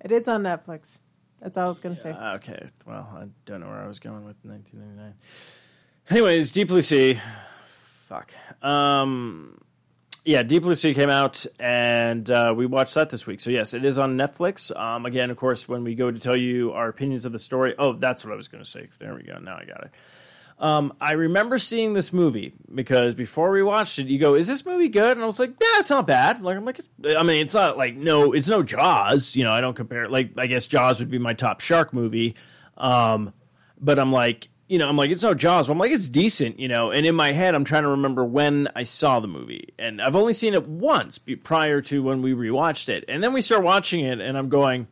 it 0.00 0.10
is 0.10 0.26
on 0.28 0.42
Netflix. 0.42 0.98
That's 1.40 1.56
all 1.56 1.64
I 1.64 1.68
was 1.68 1.80
gonna 1.80 1.96
say. 1.96 2.10
Uh, 2.10 2.34
Okay, 2.36 2.68
well, 2.86 3.08
I 3.16 3.26
don't 3.44 3.60
know 3.60 3.68
where 3.68 3.82
I 3.82 3.86
was 3.86 4.00
going 4.00 4.24
with 4.24 4.36
1999. 4.42 5.14
Anyways, 6.10 6.52
Deep 6.52 6.68
Blue 6.68 6.82
Sea. 6.82 7.20
Fuck. 8.06 8.32
Um, 8.64 9.60
yeah, 10.24 10.42
Deep 10.42 10.62
Blue 10.62 10.74
Sea 10.74 10.94
came 10.94 11.10
out, 11.10 11.44
and 11.60 12.28
uh, 12.30 12.54
we 12.56 12.66
watched 12.66 12.94
that 12.94 13.10
this 13.10 13.26
week. 13.26 13.40
So 13.40 13.50
yes, 13.50 13.74
it 13.74 13.84
is 13.84 13.98
on 13.98 14.16
Netflix. 14.18 14.74
Um, 14.78 15.06
again, 15.06 15.30
of 15.30 15.36
course, 15.36 15.68
when 15.68 15.84
we 15.84 15.94
go 15.94 16.10
to 16.10 16.18
tell 16.18 16.36
you 16.36 16.72
our 16.72 16.88
opinions 16.88 17.24
of 17.24 17.32
the 17.32 17.38
story. 17.38 17.74
Oh, 17.78 17.92
that's 17.92 18.24
what 18.24 18.32
I 18.32 18.36
was 18.36 18.48
going 18.48 18.64
to 18.64 18.68
say. 18.68 18.88
There 18.98 19.14
we 19.14 19.22
go. 19.22 19.38
Now 19.38 19.56
I 19.56 19.64
got 19.64 19.84
it. 19.84 19.90
Um, 20.60 20.92
I 21.00 21.12
remember 21.12 21.58
seeing 21.58 21.92
this 21.92 22.12
movie 22.12 22.52
because 22.74 23.14
before 23.14 23.50
we 23.52 23.62
watched 23.62 23.98
it, 24.00 24.08
you 24.08 24.18
go, 24.18 24.34
"Is 24.34 24.48
this 24.48 24.66
movie 24.66 24.88
good?" 24.88 25.12
And 25.12 25.22
I 25.22 25.26
was 25.26 25.38
like, 25.38 25.50
"Yeah, 25.50 25.78
it's 25.78 25.90
not 25.90 26.06
bad." 26.06 26.42
Like 26.42 26.56
I'm 26.56 26.64
like, 26.64 26.80
I 27.16 27.22
mean, 27.22 27.44
it's 27.44 27.54
not 27.54 27.78
like 27.78 27.94
no, 27.94 28.32
it's 28.32 28.48
no 28.48 28.64
Jaws. 28.64 29.36
You 29.36 29.44
know, 29.44 29.52
I 29.52 29.60
don't 29.60 29.74
compare. 29.74 30.08
Like 30.08 30.32
I 30.36 30.46
guess 30.46 30.66
Jaws 30.66 30.98
would 30.98 31.10
be 31.10 31.18
my 31.18 31.32
top 31.32 31.60
shark 31.60 31.92
movie, 31.92 32.34
um, 32.76 33.32
but 33.80 34.00
I'm 34.00 34.10
like, 34.10 34.48
you 34.66 34.78
know, 34.78 34.88
I'm 34.88 34.96
like, 34.96 35.10
it's 35.10 35.22
no 35.22 35.32
Jaws. 35.32 35.68
But 35.68 35.74
I'm 35.74 35.78
like, 35.78 35.92
it's 35.92 36.08
decent, 36.08 36.58
you 36.58 36.66
know. 36.66 36.90
And 36.90 37.06
in 37.06 37.14
my 37.14 37.30
head, 37.30 37.54
I'm 37.54 37.64
trying 37.64 37.84
to 37.84 37.90
remember 37.90 38.24
when 38.24 38.68
I 38.74 38.82
saw 38.82 39.20
the 39.20 39.28
movie, 39.28 39.74
and 39.78 40.02
I've 40.02 40.16
only 40.16 40.32
seen 40.32 40.54
it 40.54 40.66
once 40.66 41.20
prior 41.44 41.80
to 41.82 42.02
when 42.02 42.20
we 42.20 42.32
rewatched 42.32 42.88
it, 42.88 43.04
and 43.06 43.22
then 43.22 43.32
we 43.32 43.42
start 43.42 43.62
watching 43.62 44.04
it, 44.04 44.20
and 44.20 44.36
I'm 44.36 44.48
going, 44.48 44.88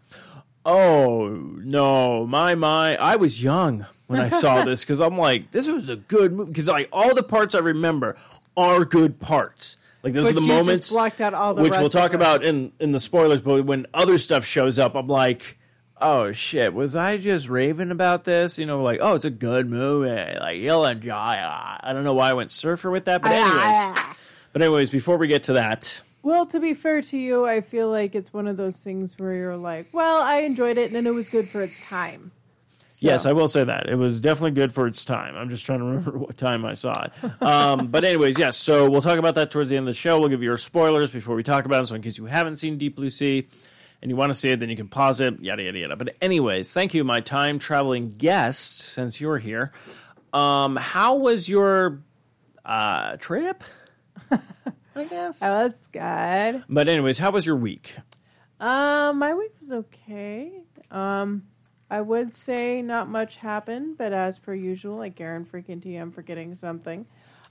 Oh 0.65 1.29
no, 1.29 2.25
my 2.25 2.55
my! 2.55 2.95
I 2.97 3.17
was 3.17 3.43
young 3.43 3.87
when 4.07 4.21
I 4.21 4.29
saw 4.29 4.65
this 4.65 4.83
because 4.85 5.01
I'm 5.01 5.19
like, 5.19 5.51
this 5.51 5.67
was 5.67 5.89
a 5.89 5.97
good 5.97 6.33
movie 6.33 6.51
because 6.51 6.69
like 6.69 6.89
all 6.93 7.15
the 7.15 7.23
parts 7.23 7.55
I 7.55 7.59
remember 7.59 8.17
are 8.57 8.85
good 8.85 9.21
parts. 9.21 9.77
Like 10.03 10.13
those 10.13 10.27
But 10.27 10.31
are 10.31 10.35
the 10.35 10.41
you 10.43 10.47
just 10.47 10.67
moments 10.67 10.91
blocked 10.91 11.21
out 11.21 11.35
all 11.35 11.55
the 11.55 11.63
which 11.63 11.73
rest 11.73 11.81
we'll 11.81 11.91
talk 11.91 12.13
about 12.13 12.45
in 12.45 12.73
in 12.79 12.93
the 12.93 13.01
spoilers. 13.01 13.41
But 13.41 13.65
when 13.65 13.87
other 13.93 14.19
stuff 14.19 14.45
shows 14.45 14.79
up, 14.79 14.95
I'm 14.95 15.09
like, 15.09 15.59
oh 16.01 16.33
shit, 16.33 16.75
was 16.75 16.95
I 16.95 17.17
just 17.17 17.49
raving 17.49 17.91
about 17.91 18.25
this? 18.25 18.59
You 18.59 18.67
know, 18.67 18.83
like 18.83 19.01
oh, 19.03 19.15
it's 19.15 19.25
a 19.25 19.31
good 19.31 19.69
movie. 19.69 20.39
Like 20.39 20.59
you'll 20.59 20.85
enjoy. 20.85 21.11
it. 21.11 21.15
I 21.15 21.91
don't 21.93 22.05
know 22.05 22.15
why 22.15 22.31
I 22.31 22.33
went 22.35 22.53
surfer 22.53 22.91
with 22.91 23.07
that, 23.07 23.23
but 23.23 23.33
ah. 23.35 23.89
anyways. 23.91 24.17
But 24.53 24.63
anyways, 24.63 24.91
before 24.91 25.17
we 25.19 25.27
get 25.27 25.43
to 25.45 25.55
that, 25.55 26.01
Well, 26.23 26.47
to 26.47 26.61
be 26.61 26.73
fair 26.73 27.03
to 27.03 27.19
you, 27.19 27.45
I 27.47 27.61
feel 27.61 27.91
like 27.91 28.15
it's 28.15 28.33
one 28.33 28.47
of 28.47 28.57
those 28.57 28.83
things 28.83 29.19
where 29.19 29.35
you're 29.35 29.57
like, 29.57 29.89
well, 29.93 30.23
I 30.23 30.39
enjoyed 30.39 30.79
it 30.79 30.93
and 30.93 31.07
it 31.07 31.11
was 31.11 31.29
good 31.29 31.51
for 31.51 31.63
its 31.63 31.79
time. 31.81 32.31
So- 32.99 33.09
Yes, 33.09 33.27
I 33.27 33.33
will 33.33 33.49
say 33.49 33.63
that. 33.65 33.89
It 33.89 33.97
was 33.97 34.21
definitely 34.21 34.53
good 34.53 34.73
for 34.73 34.87
its 34.87 35.05
time. 35.05 35.37
I'm 35.37 35.51
just 35.51 35.67
trying 35.67 35.81
to 35.81 35.85
remember 35.85 36.11
what 36.19 36.37
time 36.39 36.65
I 36.65 36.75
saw 36.75 37.05
it. 37.05 37.43
Um, 37.43 37.89
but, 37.89 38.05
anyways, 38.05 38.39
yes, 38.39 38.57
so 38.57 38.89
we'll 38.91 39.03
talk 39.03 39.19
about 39.19 39.35
that 39.35 39.51
towards 39.51 39.71
the 39.71 39.77
end 39.77 39.89
of 39.89 39.95
the 39.95 39.99
show. 39.99 40.19
We'll 40.19 40.29
give 40.31 40.43
you 40.43 40.51
our 40.51 40.57
spoilers 40.59 41.11
before 41.11 41.35
we 41.37 41.43
talk 41.43 41.65
about 41.67 41.83
it. 41.85 41.87
So, 41.89 41.95
in 41.95 42.03
case 42.03 42.17
you 42.19 42.27
haven't 42.27 42.57
seen 42.57 42.79
Deep 42.79 42.97
Blue 42.97 43.11
Sea 43.11 43.47
and 44.03 44.11
you 44.11 44.17
want 44.17 44.31
to 44.31 44.35
see 44.39 44.51
it, 44.51 44.61
then 44.61 44.71
you 44.71 44.77
can 44.77 44.89
pause 44.89 45.21
it, 45.21 45.41
yada, 45.41 45.63
yada, 45.63 45.79
yada. 45.79 45.97
But, 45.97 46.17
anyways, 46.23 46.73
thank 46.73 46.95
you, 46.95 47.05
my 47.05 47.21
time 47.21 47.59
traveling 47.59 48.17
guest, 48.17 48.79
since 48.79 49.21
you're 49.21 49.39
here. 49.39 49.73
Um, 50.33 50.77
how 50.77 51.17
was 51.17 51.49
your 51.49 52.03
uh, 52.65 53.17
trip? 53.19 53.63
I 54.31 55.05
guess. 55.05 55.43
Oh, 55.43 55.69
that's 55.69 55.87
good. 55.89 56.65
But, 56.69 56.89
anyways, 56.89 57.19
how 57.19 57.31
was 57.31 57.45
your 57.45 57.57
week? 57.57 57.97
Um, 58.59 59.19
my 59.19 59.35
week 59.35 59.53
was 59.61 59.71
okay. 59.71 60.51
Um, 60.91 61.43
I 61.91 62.01
would 62.01 62.35
say 62.35 62.83
not 62.83 63.09
much 63.09 63.37
happened, 63.37 63.97
but 63.97 64.13
as 64.13 64.39
per 64.39 64.55
usual, 64.55 64.97
like 64.97 65.15
Garen 65.15 65.45
freaking 65.45 65.83
T, 65.83 65.97
I'm 65.97 66.11
forgetting 66.11 66.55
something. 66.55 67.07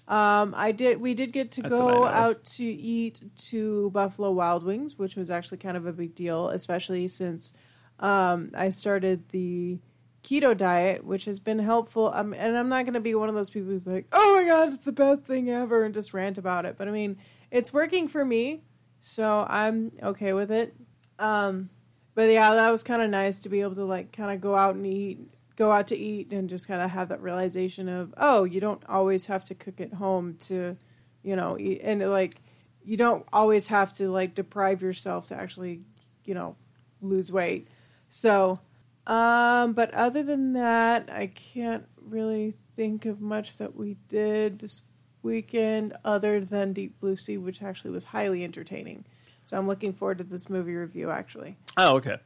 Um, 0.08 0.54
I 0.56 0.72
did. 0.72 1.02
We 1.02 1.14
did 1.14 1.32
get 1.32 1.52
to 1.54 1.62
That's 1.64 1.72
go 1.72 2.06
out 2.06 2.44
to 2.44 2.66
eat 2.66 3.24
to 3.50 3.90
Buffalo 3.92 4.32
Wild 4.32 4.64
Wings, 4.64 5.00
which 5.00 5.16
was 5.16 5.32
actually 5.32 5.58
kind 5.58 5.78
of 5.78 5.88
a 5.88 5.94
big 5.94 6.14
deal, 6.14 6.50
especially 6.50 7.08
since 7.08 7.54
um, 8.00 8.52
I 8.56 8.70
started 8.70 9.30
the 9.30 9.80
keto 10.24 10.56
diet, 10.56 11.06
which 11.06 11.26
has 11.26 11.40
been 11.40 11.60
helpful. 11.60 12.12
Um, 12.14 12.34
and 12.34 12.58
I'm 12.58 12.70
not 12.70 12.84
going 12.84 12.94
to 12.96 13.00
be 13.00 13.16
one 13.16 13.30
of 13.30 13.36
those 13.36 13.50
people 13.50 13.70
who's 13.70 13.88
like, 13.88 14.06
"Oh 14.12 14.36
my 14.36 14.48
god, 14.48 14.74
it's 14.74 14.86
the 14.86 14.92
best 14.92 15.24
thing 15.24 15.50
ever," 15.50 15.84
and 15.84 15.94
just 15.94 16.14
rant 16.14 16.38
about 16.38 16.66
it. 16.66 16.78
But 16.78 16.88
I 16.88 16.92
mean, 16.92 17.18
it's 17.50 17.74
working 17.74 18.08
for 18.08 18.24
me, 18.24 18.62
so 19.02 19.46
I'm 19.50 19.92
okay 20.04 20.34
with 20.34 20.52
it. 20.52 20.76
Um, 21.18 21.70
but 22.16 22.24
yeah, 22.24 22.56
that 22.56 22.72
was 22.72 22.84
kind 22.84 23.02
of 23.02 23.10
nice 23.10 23.40
to 23.40 23.50
be 23.50 23.62
able 23.62 23.76
to 23.76 23.86
like 23.86 24.12
kind 24.12 24.32
of 24.32 24.42
go 24.42 24.56
out 24.56 24.76
and 24.76 24.88
eat, 24.88 25.20
go 25.56 25.72
out 25.72 25.88
to 25.88 25.98
eat, 25.98 26.32
and 26.32 26.50
just 26.50 26.68
kind 26.68 26.82
of 26.82 26.90
have 26.92 27.10
that 27.10 27.22
realization 27.22 27.88
of, 27.90 28.14
oh, 28.18 28.46
you 28.46 28.60
don't 28.60 28.82
always 28.88 29.26
have 29.28 29.44
to 29.46 29.56
cook 29.56 29.80
at 29.80 29.94
home 29.94 30.36
to, 30.40 30.78
you 31.24 31.36
know, 31.36 31.58
eat, 31.60 31.82
and 31.84 32.02
like 32.10 32.42
you 32.84 32.98
don't 32.98 33.26
always 33.34 33.68
have 33.68 33.94
to 33.98 34.10
like 34.10 34.34
deprive 34.34 34.82
yourself 34.82 35.28
to 35.28 35.36
actually, 35.36 35.82
you 36.24 36.34
know, 36.34 36.56
lose 37.02 37.32
weight. 37.32 37.68
So, 38.10 38.60
um, 39.08 39.74
but 39.74 39.94
other 39.94 40.24
than 40.24 40.54
that, 40.54 41.10
I 41.12 41.28
can't 41.28 41.86
really 42.02 42.52
think 42.52 43.06
of 43.06 43.20
much 43.20 43.58
that 43.58 43.76
we 43.76 43.98
did 44.08 44.60
this 44.60 44.84
weekend 45.22 45.94
other 46.06 46.40
than 46.40 46.72
Deep 46.72 47.00
Blue 47.00 47.18
Sea, 47.18 47.38
which 47.38 47.62
actually 47.62 47.92
was 47.92 48.06
highly 48.06 48.44
entertaining. 48.44 49.06
So 49.46 49.58
I'm 49.58 49.68
looking 49.68 49.94
forward 49.94 50.18
to 50.18 50.24
this 50.24 50.50
movie 50.50 50.76
review 50.76 51.12
actually. 51.12 51.56
Oh, 51.78 51.98
okay. 51.98 52.18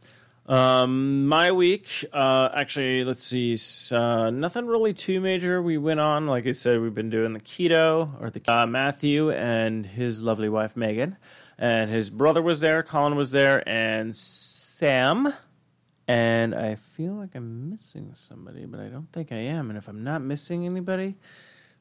Um, 0.48 1.28
my 1.28 1.52
week, 1.52 2.04
uh, 2.12 2.50
actually, 2.56 3.04
let's 3.04 3.24
see, 3.24 3.56
uh, 3.96 4.32
nothing 4.32 4.66
really 4.66 4.96
too 4.96 5.22
major. 5.22 5.62
We 5.62 5.78
went 5.78 6.00
on, 6.00 6.26
like 6.26 6.48
I 6.48 6.52
said, 6.52 6.82
we've 6.82 6.96
been 6.96 7.12
doing 7.12 7.34
the 7.34 7.40
keto 7.40 8.20
or 8.20 8.32
the 8.32 8.42
uh, 8.48 8.66
Matthew 8.66 9.30
and 9.30 9.86
his 9.86 10.24
lovely 10.24 10.50
wife 10.50 10.76
Megan, 10.76 11.18
and 11.60 11.92
his 11.92 12.10
brother 12.10 12.42
was 12.42 12.62
there, 12.62 12.82
Colin 12.82 13.16
was 13.16 13.30
there, 13.30 13.62
and 13.70 14.16
Sam. 14.16 15.32
And 16.08 16.56
I 16.56 16.74
feel 16.74 17.14
like 17.14 17.36
I'm 17.36 17.70
missing 17.70 18.16
somebody, 18.28 18.66
but 18.66 18.80
I 18.80 18.88
don't 18.88 19.12
think 19.14 19.32
I 19.32 19.36
am. 19.38 19.70
And 19.70 19.78
if 19.78 19.88
I'm 19.88 20.04
not 20.04 20.24
missing 20.24 20.66
anybody, 20.66 21.16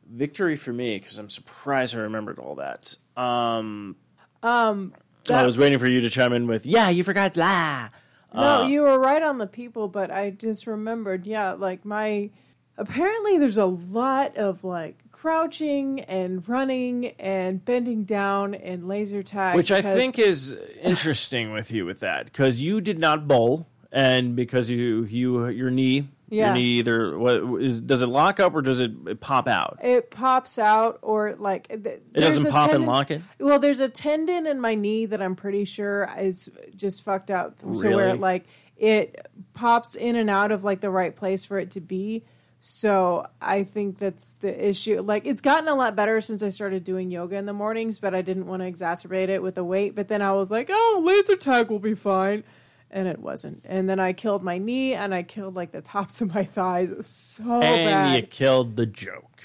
victory 0.06 0.56
for 0.56 0.74
me 0.74 0.98
because 0.98 1.18
I'm 1.18 1.30
surprised 1.30 1.94
I 1.96 2.00
remembered 2.00 2.38
all 2.38 2.56
that. 2.56 2.94
Um, 3.16 3.96
Um, 4.42 4.92
I 5.30 5.44
was 5.44 5.58
waiting 5.58 5.78
for 5.78 5.88
you 5.88 6.00
to 6.00 6.10
chime 6.10 6.32
in 6.32 6.46
with, 6.46 6.66
yeah, 6.66 6.88
you 6.88 7.04
forgot 7.04 7.36
la. 7.36 7.88
No, 8.34 8.40
uh, 8.40 8.66
you 8.66 8.82
were 8.82 8.98
right 8.98 9.22
on 9.22 9.38
the 9.38 9.46
people, 9.46 9.88
but 9.88 10.10
I 10.10 10.30
just 10.30 10.66
remembered, 10.66 11.26
yeah, 11.26 11.52
like 11.52 11.84
my 11.84 12.30
apparently 12.76 13.38
there's 13.38 13.56
a 13.56 13.66
lot 13.66 14.36
of 14.36 14.64
like 14.64 14.98
crouching 15.12 16.00
and 16.00 16.48
running 16.48 17.06
and 17.18 17.64
bending 17.64 18.04
down 18.04 18.54
and 18.54 18.86
laser 18.86 19.22
tag 19.22 19.56
Which 19.56 19.72
I 19.72 19.82
think 19.82 20.18
is 20.18 20.56
interesting 20.82 21.52
with 21.52 21.72
you 21.72 21.84
with 21.84 22.00
that 22.00 22.26
because 22.26 22.62
you 22.62 22.80
did 22.80 22.98
not 22.98 23.26
bowl, 23.26 23.66
and 23.90 24.36
because 24.36 24.70
you 24.70 25.04
you 25.04 25.48
your 25.48 25.70
knee 25.70 26.08
your 26.30 26.46
Yeah. 26.46 26.52
knee 26.54 26.62
either 26.78 27.18
what 27.18 27.36
is 27.62 27.80
does 27.80 28.02
it 28.02 28.06
lock 28.06 28.38
up 28.40 28.54
or 28.54 28.62
does 28.62 28.80
it 28.80 29.20
pop 29.20 29.48
out? 29.48 29.78
it 29.82 30.10
pops 30.10 30.58
out 30.58 30.98
or 31.02 31.34
like 31.38 31.68
th- 31.68 31.84
It 32.14 32.20
doesn't 32.20 32.46
a 32.46 32.50
pop 32.50 32.64
and 32.70 32.72
tendon- 32.72 32.88
lock 32.88 33.10
it. 33.10 33.22
Well, 33.40 33.58
there's 33.58 33.80
a 33.80 33.88
tendon 33.88 34.46
in 34.46 34.60
my 34.60 34.74
knee 34.74 35.06
that 35.06 35.22
I'm 35.22 35.36
pretty 35.36 35.64
sure 35.64 36.08
is 36.18 36.50
just 36.76 37.02
fucked 37.02 37.30
up. 37.30 37.56
So 37.74 37.94
where 37.94 38.08
it, 38.10 38.20
like 38.20 38.44
it 38.76 39.26
pops 39.54 39.94
in 39.94 40.16
and 40.16 40.28
out 40.30 40.52
of 40.52 40.64
like 40.64 40.80
the 40.80 40.90
right 40.90 41.14
place 41.16 41.44
for 41.44 41.58
it 41.58 41.70
to 41.72 41.80
be. 41.80 42.24
So 42.60 43.26
I 43.40 43.62
think 43.64 43.98
that's 43.98 44.34
the 44.34 44.68
issue. 44.68 45.00
Like 45.00 45.24
it's 45.26 45.40
gotten 45.40 45.68
a 45.68 45.74
lot 45.74 45.94
better 45.96 46.20
since 46.20 46.42
I 46.42 46.48
started 46.48 46.82
doing 46.84 47.10
yoga 47.10 47.36
in 47.36 47.46
the 47.46 47.52
mornings, 47.52 47.98
but 48.00 48.14
I 48.14 48.22
didn't 48.22 48.46
want 48.46 48.62
to 48.62 48.70
exacerbate 48.70 49.28
it 49.28 49.42
with 49.42 49.54
the 49.54 49.64
weight. 49.64 49.94
But 49.94 50.08
then 50.08 50.22
I 50.22 50.32
was 50.32 50.50
like, 50.50 50.68
oh, 50.70 51.02
laser 51.04 51.36
tag 51.36 51.70
will 51.70 51.78
be 51.78 51.94
fine. 51.94 52.42
And 52.90 53.06
it 53.06 53.18
wasn't. 53.18 53.64
And 53.66 53.88
then 53.88 54.00
I 54.00 54.12
killed 54.12 54.42
my 54.42 54.58
knee 54.58 54.94
and 54.94 55.14
I 55.14 55.22
killed 55.22 55.54
like 55.54 55.72
the 55.72 55.82
tops 55.82 56.20
of 56.20 56.34
my 56.34 56.44
thighs. 56.44 56.90
It 56.90 56.96
was 56.96 57.10
so 57.10 57.60
and 57.60 57.90
bad. 57.90 58.16
you 58.16 58.22
killed 58.22 58.76
the 58.76 58.86
joke. 58.86 59.42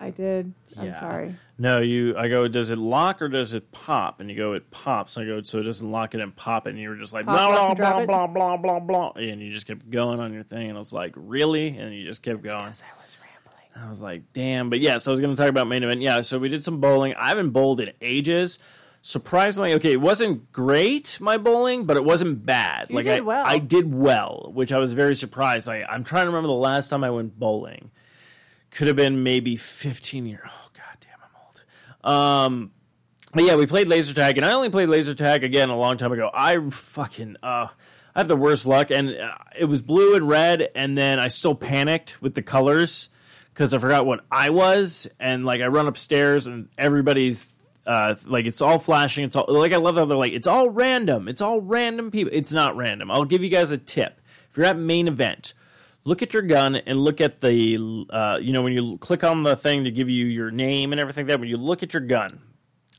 I 0.00 0.10
did. 0.10 0.54
I'm 0.76 0.94
sorry. 0.94 1.36
No, 1.58 1.80
you. 1.80 2.16
I 2.16 2.28
go. 2.28 2.46
Does 2.46 2.70
it 2.70 2.78
lock 2.78 3.20
or 3.20 3.28
does 3.28 3.52
it 3.52 3.72
pop? 3.72 4.20
And 4.20 4.30
you 4.30 4.36
go. 4.36 4.52
It 4.52 4.70
pops. 4.70 5.16
And 5.16 5.26
I 5.26 5.28
go. 5.28 5.42
So 5.42 5.58
it 5.58 5.64
doesn't 5.64 5.90
lock 5.90 6.14
it 6.14 6.20
and 6.20 6.34
pop 6.34 6.66
it. 6.66 6.70
And 6.70 6.78
you 6.78 6.88
were 6.88 6.96
just 6.96 7.12
like 7.12 7.26
Pop, 7.26 7.34
blah 7.34 7.48
lock, 7.48 7.76
blah 7.76 8.04
blah 8.04 8.26
blah 8.26 8.56
blah 8.56 8.78
blah 8.78 8.80
blah, 8.80 9.10
and 9.16 9.42
you 9.42 9.52
just 9.52 9.66
kept 9.66 9.90
going 9.90 10.20
on 10.20 10.32
your 10.32 10.44
thing. 10.44 10.68
And 10.68 10.76
I 10.76 10.78
was 10.78 10.92
like, 10.92 11.14
really? 11.16 11.76
And 11.76 11.92
you 11.92 12.06
just 12.06 12.22
kept 12.22 12.42
going. 12.42 12.58
Because 12.58 12.82
I 12.82 13.02
was 13.02 13.18
rambling. 13.18 13.86
I 13.86 13.88
was 13.88 14.00
like, 14.00 14.32
damn. 14.32 14.70
But 14.70 14.80
yeah, 14.80 14.98
so 14.98 15.10
I 15.10 15.12
was 15.12 15.20
going 15.20 15.34
to 15.34 15.40
talk 15.40 15.50
about 15.50 15.66
main 15.66 15.82
event. 15.82 16.00
Yeah, 16.00 16.20
so 16.20 16.38
we 16.38 16.48
did 16.48 16.62
some 16.62 16.80
bowling. 16.80 17.14
I 17.14 17.28
haven't 17.28 17.50
bowled 17.50 17.80
in 17.80 17.92
ages. 18.00 18.60
Surprisingly, 19.08 19.72
okay, 19.72 19.92
it 19.92 20.02
wasn't 20.02 20.52
great 20.52 21.16
my 21.18 21.38
bowling, 21.38 21.86
but 21.86 21.96
it 21.96 22.04
wasn't 22.04 22.44
bad. 22.44 22.90
You 22.90 22.96
like 22.96 23.06
did 23.06 23.20
I, 23.20 23.20
well. 23.20 23.46
I 23.46 23.56
did 23.56 23.94
well, 23.94 24.50
which 24.52 24.70
I 24.70 24.78
was 24.78 24.92
very 24.92 25.16
surprised. 25.16 25.66
I, 25.66 25.82
I'm 25.82 26.04
trying 26.04 26.24
to 26.24 26.26
remember 26.26 26.48
the 26.48 26.52
last 26.52 26.90
time 26.90 27.02
I 27.02 27.08
went 27.08 27.38
bowling. 27.38 27.90
Could 28.70 28.86
have 28.86 28.96
been 28.96 29.22
maybe 29.22 29.56
15 29.56 30.26
years. 30.26 30.42
Oh 30.46 30.68
god 30.74 30.98
damn, 31.00 31.20
I'm 31.24 32.12
old. 32.12 32.14
Um, 32.14 32.70
but 33.32 33.44
yeah, 33.44 33.56
we 33.56 33.64
played 33.64 33.88
laser 33.88 34.12
tag, 34.12 34.36
and 34.36 34.44
I 34.44 34.52
only 34.52 34.68
played 34.68 34.90
laser 34.90 35.14
tag 35.14 35.42
again 35.42 35.70
a 35.70 35.78
long 35.78 35.96
time 35.96 36.12
ago. 36.12 36.28
I 36.34 36.58
fucking 36.68 37.36
uh, 37.42 37.68
I 38.14 38.18
have 38.18 38.28
the 38.28 38.36
worst 38.36 38.66
luck, 38.66 38.90
and 38.90 39.16
uh, 39.16 39.36
it 39.58 39.64
was 39.64 39.80
blue 39.80 40.16
and 40.16 40.28
red, 40.28 40.68
and 40.74 40.98
then 40.98 41.18
I 41.18 41.28
still 41.28 41.54
panicked 41.54 42.20
with 42.20 42.34
the 42.34 42.42
colors 42.42 43.08
because 43.54 43.72
I 43.72 43.78
forgot 43.78 44.04
what 44.04 44.26
I 44.30 44.50
was, 44.50 45.08
and 45.18 45.46
like 45.46 45.62
I 45.62 45.68
run 45.68 45.86
upstairs, 45.86 46.46
and 46.46 46.68
everybody's 46.76 47.46
uh, 47.88 48.14
like 48.26 48.44
it's 48.44 48.60
all 48.60 48.78
flashing. 48.78 49.24
It's 49.24 49.34
all 49.34 49.46
like 49.48 49.72
I 49.72 49.78
love 49.78 49.96
how 49.96 50.04
they're 50.04 50.16
like 50.16 50.32
it's 50.32 50.46
all 50.46 50.70
random. 50.70 51.26
It's 51.26 51.40
all 51.40 51.60
random 51.60 52.10
people. 52.10 52.32
It's 52.32 52.52
not 52.52 52.76
random. 52.76 53.10
I'll 53.10 53.24
give 53.24 53.42
you 53.42 53.48
guys 53.48 53.70
a 53.70 53.78
tip. 53.78 54.20
If 54.50 54.56
you're 54.56 54.66
at 54.66 54.78
main 54.78 55.08
event, 55.08 55.54
look 56.04 56.22
at 56.22 56.32
your 56.32 56.42
gun 56.42 56.76
and 56.76 57.02
look 57.02 57.20
at 57.20 57.40
the 57.40 58.06
uh, 58.10 58.38
you 58.40 58.52
know 58.52 58.62
when 58.62 58.72
you 58.72 58.98
click 58.98 59.24
on 59.24 59.42
the 59.42 59.56
thing 59.56 59.84
to 59.84 59.90
give 59.90 60.08
you 60.08 60.26
your 60.26 60.50
name 60.50 60.92
and 60.92 61.00
everything 61.00 61.24
like 61.24 61.32
that 61.32 61.40
when 61.40 61.48
you 61.48 61.56
look 61.56 61.82
at 61.82 61.92
your 61.92 62.02
gun 62.02 62.40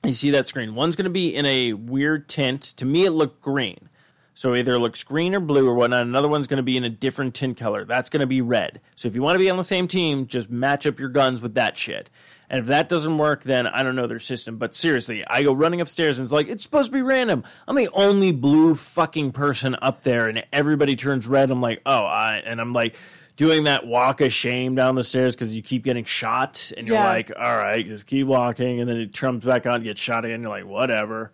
you 0.04 0.14
see 0.14 0.32
that 0.32 0.48
screen 0.48 0.76
one's 0.76 0.96
going 0.96 1.06
to 1.06 1.10
be 1.10 1.36
in 1.36 1.46
a 1.46 1.74
weird 1.74 2.30
tint 2.30 2.62
to 2.62 2.86
me 2.86 3.06
it 3.06 3.12
looked 3.12 3.42
green 3.42 3.90
so 4.34 4.56
either 4.56 4.76
it 4.76 4.80
looks 4.80 5.04
green 5.04 5.34
or 5.34 5.40
blue 5.40 5.68
or 5.68 5.74
whatnot 5.74 6.04
another 6.04 6.28
one's 6.28 6.48
going 6.48 6.58
to 6.58 6.64
be 6.64 6.78
in 6.78 6.84
a 6.84 6.90
different 6.90 7.34
tint 7.34 7.58
color 7.58 7.84
that's 7.84 8.10
going 8.10 8.22
to 8.22 8.28
be 8.28 8.42
red 8.42 8.80
so 8.96 9.08
if 9.08 9.16
you 9.16 9.22
want 9.22 9.36
to 9.36 9.40
be 9.40 9.50
on 9.50 9.58
the 9.58 9.64
same 9.64 9.88
team 9.88 10.28
just 10.28 10.50
match 10.50 10.86
up 10.86 11.00
your 11.00 11.10
guns 11.10 11.42
with 11.42 11.56
that 11.56 11.76
shit 11.78 12.10
and 12.50 12.60
if 12.60 12.66
that 12.68 12.90
doesn't 12.90 13.18
work 13.18 13.44
then 13.44 13.68
i 13.68 13.84
don't 13.84 13.96
know 13.96 14.08
their 14.08 14.20
system. 14.20 14.58
But 14.58 14.74
seriously 14.76 15.24
i 15.28 15.44
go 15.44 15.54
running 15.54 15.82
upstairs 15.82 16.18
and 16.18 16.26
it's 16.26 16.32
like 16.32 16.48
it's 16.48 16.64
supposed 16.64 16.88
to 16.92 16.94
be 16.98 17.02
random. 17.02 17.44
I'm 17.68 17.76
the 17.76 17.90
only 17.94 18.32
blue 18.32 18.76
fucking 18.76 19.32
person 19.34 19.76
up 19.82 20.04
there 20.04 20.28
and 20.28 20.44
everybody 20.52 20.96
turns 20.96 21.28
red. 21.28 21.52
I'm 21.52 21.62
like 21.62 21.82
oh 21.86 22.06
i 22.06 22.42
and 22.46 22.60
i'm 22.60 22.74
like 22.74 22.96
doing 23.36 23.64
that 23.64 23.88
walk 23.88 24.20
of 24.20 24.34
shame 24.34 24.76
down 24.76 24.96
the 24.96 25.04
stairs 25.04 25.34
because 25.36 25.56
you 25.56 25.62
keep 25.62 25.84
getting 25.86 26.04
shot 26.04 26.74
and 26.78 26.86
you're 26.88 26.98
Yeah. 26.98 27.06
like 27.08 27.32
all 27.40 27.56
right 27.58 27.86
just 27.86 28.06
keep 28.06 28.28
walking. 28.28 28.82
And 28.82 28.90
then 28.90 28.98
it 28.98 29.14
trumps 29.14 29.46
back 29.46 29.66
on 29.66 29.84
get 29.84 29.98
shot 29.98 30.26
again. 30.26 30.42
You're 30.42 30.50
like 30.52 30.66
whatever. 30.66 31.32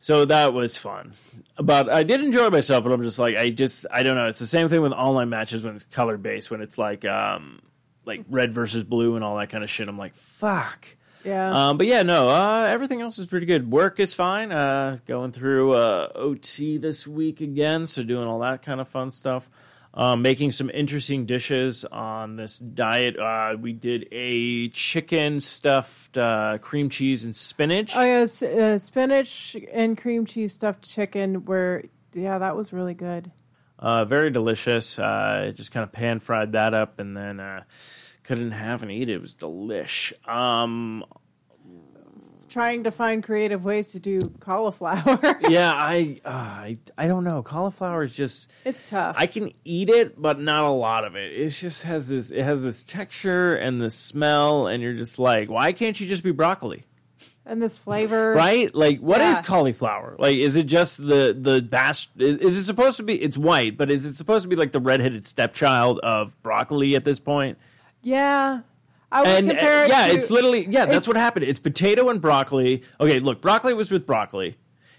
So 0.00 0.24
that 0.26 0.54
was 0.54 0.78
fun. 0.78 1.12
But 1.56 1.90
i 1.90 2.02
did 2.04 2.22
enjoy 2.22 2.48
myself 2.50 2.84
but 2.84 2.92
i'm 2.92 3.02
just 3.02 3.18
like 3.18 3.36
i 3.36 3.50
just 3.50 3.84
i 3.92 4.02
don't 4.02 4.14
know. 4.14 4.24
It's 4.26 4.38
the 4.38 4.46
same 4.46 4.68
thing 4.68 4.80
with 4.80 4.92
online 4.92 5.28
matches 5.28 5.64
when 5.64 5.74
it's 5.76 5.84
color 5.86 6.16
based 6.16 6.50
when 6.50 6.60
it's 6.62 6.78
like 6.78 7.04
um 7.04 7.60
like 8.08 8.24
red 8.28 8.52
versus 8.52 8.82
blue 8.82 9.14
and 9.14 9.22
all 9.22 9.36
that 9.36 9.50
kind 9.50 9.62
of 9.62 9.70
shit 9.70 9.86
i'm 9.86 9.96
like 9.98 10.14
fuck 10.16 10.88
Yeah. 11.24 11.68
um, 11.68 11.78
but 11.78 11.86
yeah, 11.86 12.02
no, 12.02 12.28
uh, 12.28 12.66
everything 12.68 13.00
else 13.02 13.18
is 13.18 13.26
pretty 13.26 13.44
good. 13.46 13.70
Work 13.70 14.00
is 14.00 14.14
fine. 14.14 14.50
Uh, 14.52 14.96
going 15.06 15.30
through 15.32 15.72
uh, 15.74 16.10
OT 16.14 16.78
this 16.78 17.06
week 17.06 17.40
again, 17.40 17.86
so 17.86 18.02
doing 18.04 18.26
all 18.26 18.38
that 18.38 18.62
kind 18.62 18.80
of 18.80 18.88
fun 18.88 19.10
stuff. 19.10 19.50
Um, 19.92 20.22
making 20.22 20.52
some 20.52 20.70
interesting 20.70 21.26
dishes 21.26 21.84
on 21.84 22.36
this 22.36 22.58
diet. 22.60 23.18
Uh, 23.18 23.56
we 23.60 23.72
did 23.72 24.06
a 24.12 24.68
chicken 24.68 25.40
stuffed 25.40 26.16
uh, 26.16 26.58
cream 26.58 26.88
cheese 26.88 27.24
and 27.24 27.34
spinach. 27.34 27.94
Oh 27.96 28.02
yeah, 28.04 28.22
uh, 28.48 28.78
spinach 28.78 29.56
and 29.72 29.98
cream 29.98 30.24
cheese 30.24 30.52
stuffed 30.54 30.84
chicken. 30.88 31.44
Where 31.46 31.82
yeah, 32.14 32.38
that 32.38 32.54
was 32.56 32.72
really 32.72 32.94
good. 32.94 33.32
Uh, 33.78 34.04
very 34.04 34.30
delicious. 34.30 34.98
Uh, 34.98 35.52
just 35.54 35.70
kind 35.70 35.84
of 35.84 35.92
pan 35.92 36.20
fried 36.20 36.52
that 36.52 36.74
up 36.74 36.98
and 36.98 37.16
then 37.16 37.38
uh, 37.38 37.62
couldn't 38.24 38.50
have 38.50 38.82
and 38.82 38.90
eat 38.90 39.08
it. 39.08 39.14
It 39.14 39.20
was 39.20 39.36
delish. 39.36 40.12
Um, 40.28 41.04
Trying 42.48 42.84
to 42.84 42.90
find 42.90 43.22
creative 43.22 43.66
ways 43.66 43.88
to 43.88 44.00
do 44.00 44.20
cauliflower. 44.40 45.18
yeah, 45.50 45.70
I, 45.76 46.18
uh, 46.24 46.30
I 46.30 46.78
I 46.96 47.06
don't 47.06 47.22
know. 47.22 47.42
Cauliflower 47.42 48.02
is 48.02 48.16
just 48.16 48.50
it's 48.64 48.88
tough. 48.88 49.16
I 49.18 49.26
can 49.26 49.52
eat 49.66 49.90
it, 49.90 50.20
but 50.20 50.40
not 50.40 50.64
a 50.64 50.70
lot 50.70 51.04
of 51.04 51.14
it. 51.14 51.38
It 51.38 51.50
just 51.50 51.82
has 51.82 52.08
this. 52.08 52.30
It 52.30 52.42
has 52.42 52.64
this 52.64 52.84
texture 52.84 53.54
and 53.54 53.82
the 53.82 53.90
smell, 53.90 54.66
and 54.66 54.82
you're 54.82 54.94
just 54.94 55.18
like, 55.18 55.50
why 55.50 55.72
can't 55.74 56.00
you 56.00 56.06
just 56.06 56.22
be 56.22 56.30
broccoli? 56.30 56.84
And 57.48 57.60
this 57.60 57.78
flavor, 57.78 58.34
Right? 58.34 58.72
Like, 58.74 59.00
what 59.00 59.20
is 59.20 59.38
Yeah. 59.38 59.42
cauliflower? 59.42 60.14
Like, 60.18 60.36
is 60.36 60.54
it 60.54 60.64
just 60.66 60.98
the 60.98 61.36
the 61.38 61.60
bas? 61.62 62.06
Is, 62.16 62.36
is 62.36 62.56
it 62.58 62.64
supposed 62.64 62.98
to 62.98 63.02
be? 63.02 63.14
It's 63.20 63.36
white, 63.38 63.76
but 63.76 63.90
is 63.90 64.04
it 64.06 64.14
supposed 64.14 64.42
to 64.44 64.48
be 64.48 64.54
like 64.56 64.70
the 64.72 64.80
redheaded 64.80 65.26
stepchild 65.26 65.98
of 66.00 66.40
broccoli 66.42 66.94
at 66.94 67.04
this 67.04 67.18
point? 67.18 67.58
Yeah, 68.02 68.60
I 69.10 69.20
would 69.22 69.28
And 69.28 69.46
uh, 69.50 69.54
compare 69.54 69.84
it 69.84 69.88
yeah, 69.90 70.06
to, 70.08 70.12
it's 70.12 70.30
literally 70.30 70.66
yeah. 70.68 70.84
That's 70.84 71.08
what 71.08 71.16
happened. 71.16 71.46
It's 71.46 71.58
potato 71.58 72.08
and 72.10 72.20
broccoli. 72.20 72.82
Okay, 73.00 73.18
look, 73.18 73.40
broccoli 73.40 73.74
was 73.74 73.90
with 73.90 74.06
broccoli, 74.06 74.56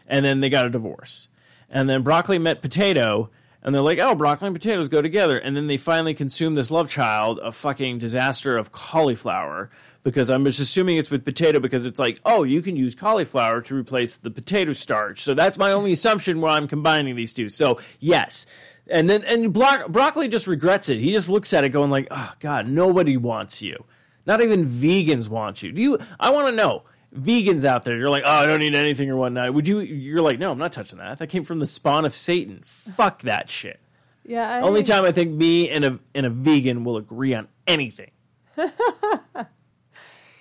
and 0.07 0.25
then 0.25 0.41
they 0.41 0.49
got 0.49 0.65
a 0.65 0.69
divorce, 0.69 1.27
and 1.69 1.89
then 1.89 2.01
broccoli 2.01 2.39
met 2.39 2.61
potato, 2.61 3.29
and 3.61 3.73
they're 3.75 3.81
like, 3.81 3.99
oh, 3.99 4.15
broccoli 4.15 4.47
and 4.47 4.55
potatoes 4.55 4.89
go 4.89 5.01
together, 5.01 5.37
and 5.37 5.55
then 5.55 5.67
they 5.67 5.77
finally 5.77 6.13
consume 6.13 6.55
this 6.55 6.71
love 6.71 6.89
child, 6.89 7.39
a 7.43 7.51
fucking 7.51 7.99
disaster 7.99 8.57
of 8.57 8.71
cauliflower. 8.71 9.69
Because 10.03 10.29
I'm 10.29 10.45
just 10.45 10.59
assuming 10.59 10.97
it's 10.97 11.09
with 11.09 11.25
potato 11.25 11.59
because 11.59 11.85
it's 11.85 11.99
like, 11.99 12.19
oh, 12.25 12.43
you 12.43 12.61
can 12.61 12.77
use 12.77 12.95
cauliflower 12.95 13.61
to 13.63 13.75
replace 13.75 14.15
the 14.15 14.31
potato 14.31 14.71
starch. 14.71 15.21
So 15.21 15.33
that's 15.33 15.57
my 15.57 15.71
only 15.73 15.91
assumption 15.91 16.39
where 16.39 16.51
I'm 16.51 16.69
combining 16.69 17.15
these 17.17 17.33
two. 17.33 17.49
So 17.49 17.79
yes, 17.99 18.45
and 18.89 19.09
then 19.09 19.23
and 19.23 19.53
bro- 19.53 19.87
broccoli 19.89 20.27
just 20.27 20.47
regrets 20.47 20.89
it. 20.89 20.99
He 20.99 21.11
just 21.11 21.29
looks 21.29 21.53
at 21.53 21.63
it, 21.63 21.69
going 21.69 21.91
like, 21.91 22.07
"Oh 22.11 22.33
God, 22.39 22.67
nobody 22.67 23.17
wants 23.17 23.61
you. 23.61 23.85
Not 24.25 24.41
even 24.41 24.69
vegans 24.69 25.27
want 25.27 25.63
you." 25.63 25.71
Do 25.71 25.81
you? 25.81 25.99
I 26.19 26.29
want 26.31 26.47
to 26.47 26.55
know, 26.55 26.83
vegans 27.15 27.65
out 27.65 27.83
there. 27.83 27.97
You're 27.97 28.09
like, 28.09 28.23
"Oh, 28.25 28.31
I 28.31 28.45
don't 28.45 28.59
need 28.59 28.75
anything 28.75 29.09
or 29.09 29.17
whatnot." 29.17 29.53
Would 29.53 29.67
you? 29.67 29.79
You're 29.79 30.21
like, 30.21 30.39
"No, 30.39 30.51
I'm 30.51 30.57
not 30.57 30.71
touching 30.71 30.99
that. 30.99 31.19
That 31.19 31.27
came 31.27 31.43
from 31.43 31.59
the 31.59 31.67
spawn 31.67 32.05
of 32.05 32.15
Satan. 32.15 32.61
Fuck 32.63 33.21
that 33.23 33.49
shit." 33.49 33.79
Yeah, 34.25 34.49
I 34.49 34.61
Only 34.61 34.83
time 34.83 35.05
I 35.05 35.11
think 35.11 35.31
me 35.31 35.69
and 35.69 35.85
a 35.85 35.99
and 36.15 36.25
a 36.25 36.29
vegan 36.29 36.83
will 36.83 36.97
agree 36.97 37.33
on 37.33 37.47
anything. 37.67 38.11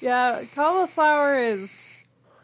Yeah, 0.00 0.42
cauliflower 0.54 1.38
is 1.38 1.90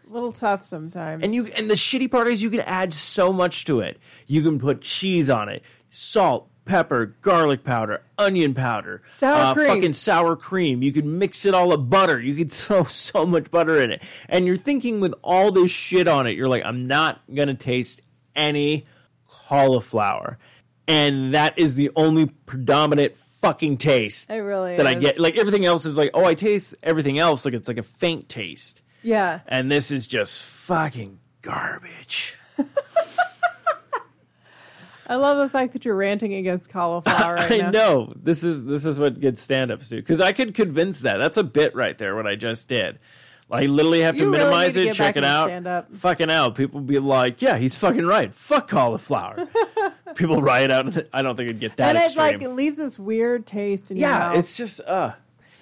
a 0.09 0.13
little 0.13 0.33
tough 0.33 0.65
sometimes. 0.65 1.23
And 1.23 1.35
you 1.35 1.47
and 1.57 1.71
the 1.71 1.75
shitty 1.75 2.11
part 2.11 2.29
is 2.29 2.43
you 2.43 2.51
can 2.51 2.61
add 2.61 2.93
so 2.93 3.33
much 3.33 3.65
to 3.67 3.81
it. 3.81 3.99
You 4.27 4.43
can 4.43 4.59
put 4.59 4.81
cheese 4.81 5.31
on 5.31 5.49
it, 5.49 5.63
salt, 5.91 6.49
pepper, 6.65 7.15
garlic 7.23 7.63
powder, 7.65 8.03
onion 8.19 8.55
powder, 8.55 9.03
Sour 9.07 9.35
uh, 9.37 9.55
cream. 9.55 9.67
fucking 9.69 9.93
sour 9.93 10.35
cream. 10.37 10.83
You 10.83 10.93
can 10.93 11.19
mix 11.19 11.47
it 11.47 11.55
all 11.55 11.69
with 11.69 11.89
butter. 11.89 12.21
You 12.21 12.35
could 12.35 12.53
throw 12.53 12.85
so 12.85 13.25
much 13.25 13.51
butter 13.51 13.81
in 13.81 13.91
it. 13.93 14.03
And 14.29 14.47
you're 14.47 14.57
thinking 14.57 15.01
with 15.01 15.15
all 15.23 15.53
this 15.53 15.71
shit 15.71 16.09
on 16.09 16.27
it, 16.27 16.37
you're 16.37 16.49
like, 16.49 16.65
I'm 16.65 16.87
not 16.87 17.21
gonna 17.33 17.55
taste 17.55 18.03
any 18.35 18.85
cauliflower. 19.29 20.39
And 20.87 21.33
that 21.35 21.59
is 21.59 21.77
the 21.77 21.91
only 21.97 22.27
predominant 22.27 23.17
fucking 23.45 23.77
taste 23.79 24.31
it 24.31 24.39
really 24.41 24.77
that 24.77 24.87
I 24.87 24.95
get. 24.95 25.19
Like 25.19 25.37
everything 25.37 25.65
else 25.65 25.85
is 25.87 25.97
like, 25.97 26.11
oh, 26.15 26.25
I 26.25 26.35
taste 26.35 26.75
everything 26.83 27.19
else 27.19 27.45
like 27.45 27.55
it's 27.55 27.69
like 27.69 27.79
a 27.79 27.83
faint 27.83 28.29
taste. 28.29 28.83
yeah. 29.03 29.41
And 29.47 29.71
this 29.71 29.91
is 29.91 30.07
just 30.07 30.43
fucking 30.43 31.19
garbage. 31.43 32.37
I 35.07 35.17
love 35.17 35.37
the 35.37 35.51
fact 35.51 35.75
that 35.75 35.85
you're 35.85 35.95
ranting 35.97 36.33
against 36.33 36.71
cauliflower 36.71 37.35
right 37.37 37.53
I 37.53 37.57
now. 37.59 37.71
know 37.71 38.09
this 38.17 38.43
is 38.43 38.65
this 38.65 38.87
is 38.87 38.99
what 38.99 39.21
good 39.21 39.37
stand-ups 39.37 39.91
do 39.91 39.97
because 39.97 40.19
I 40.21 40.33
could 40.33 40.55
convince 40.55 41.01
that. 41.01 41.19
That's 41.19 41.37
a 41.37 41.45
bit 41.45 41.75
right 41.75 41.97
there. 41.99 42.15
What 42.17 42.27
I 42.27 42.37
just 42.37 42.69
did. 42.69 42.99
I 43.51 43.67
literally 43.67 44.01
have 44.01 44.15
to 44.17 44.23
You 44.23 44.31
really 44.31 44.39
minimize 44.39 44.75
to 44.75 44.89
it, 44.89 44.95
check 44.95 45.17
it 45.17 45.25
out. 45.25 45.87
Fucking 45.97 46.31
out. 46.31 46.55
People 46.55 46.81
be 46.81 46.99
like, 46.99 47.41
"Yeah, 47.43 47.57
he's 47.57 47.77
fucking 47.77 48.05
right. 48.07 48.33
Fuck 48.35 48.69
cauliflower." 48.69 49.47
People 50.17 50.41
riot 50.43 50.71
out. 50.71 50.87
I 51.13 51.23
don't 51.23 51.37
think 51.37 51.51
it'd 51.51 51.61
get 51.61 51.77
that 51.77 51.91
and 51.91 51.99
it 51.99 52.03
extreme. 52.05 52.19
like 52.27 52.43
it 52.43 52.51
leaves 52.51 52.79
this 52.79 52.99
weird 52.99 53.47
taste 53.47 53.91
in 53.91 53.97
your 53.99 54.09
yeah, 54.09 54.19
mouth. 54.19 54.37
it's 54.39 54.57
just 54.57 54.81
uh. 54.83 55.13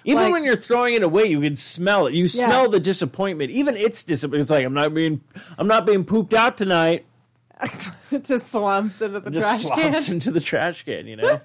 Even 0.05 0.23
Like- 0.23 0.31
when 0.33 0.43
you're 0.43 0.55
throwing 0.57 0.95
it 0.95 1.03
away, 1.03 1.25
you 1.25 1.39
can 1.41 1.55
smell 1.55 2.07
it. 2.07 2.13
You 2.13 2.23
Yeah. 2.25 2.47
smell 2.47 2.69
the 2.69 2.79
disappointment. 2.79 3.51
Even 3.51 3.77
it's 3.77 4.03
disappointment. 4.03 4.41
It's 4.41 4.51
like 4.51 4.65
I'm 4.65 4.73
not 4.73 4.93
being, 4.93 5.21
I'm 5.57 5.67
not 5.67 5.85
being 5.85 6.03
pooped 6.03 6.33
out 6.33 6.57
tonight. 6.57 7.05
it 8.11 8.23
just 8.25 8.49
slumps 8.51 9.01
into 9.01 9.19
the 9.21 9.29
just 9.31 9.47
trash 9.47 9.61
slops 9.77 10.05
can. 10.07 10.13
into 10.15 10.31
the 10.31 10.41
trash 10.41 10.83
can. 10.83 11.07
You 11.07 11.15
know, 11.17 11.41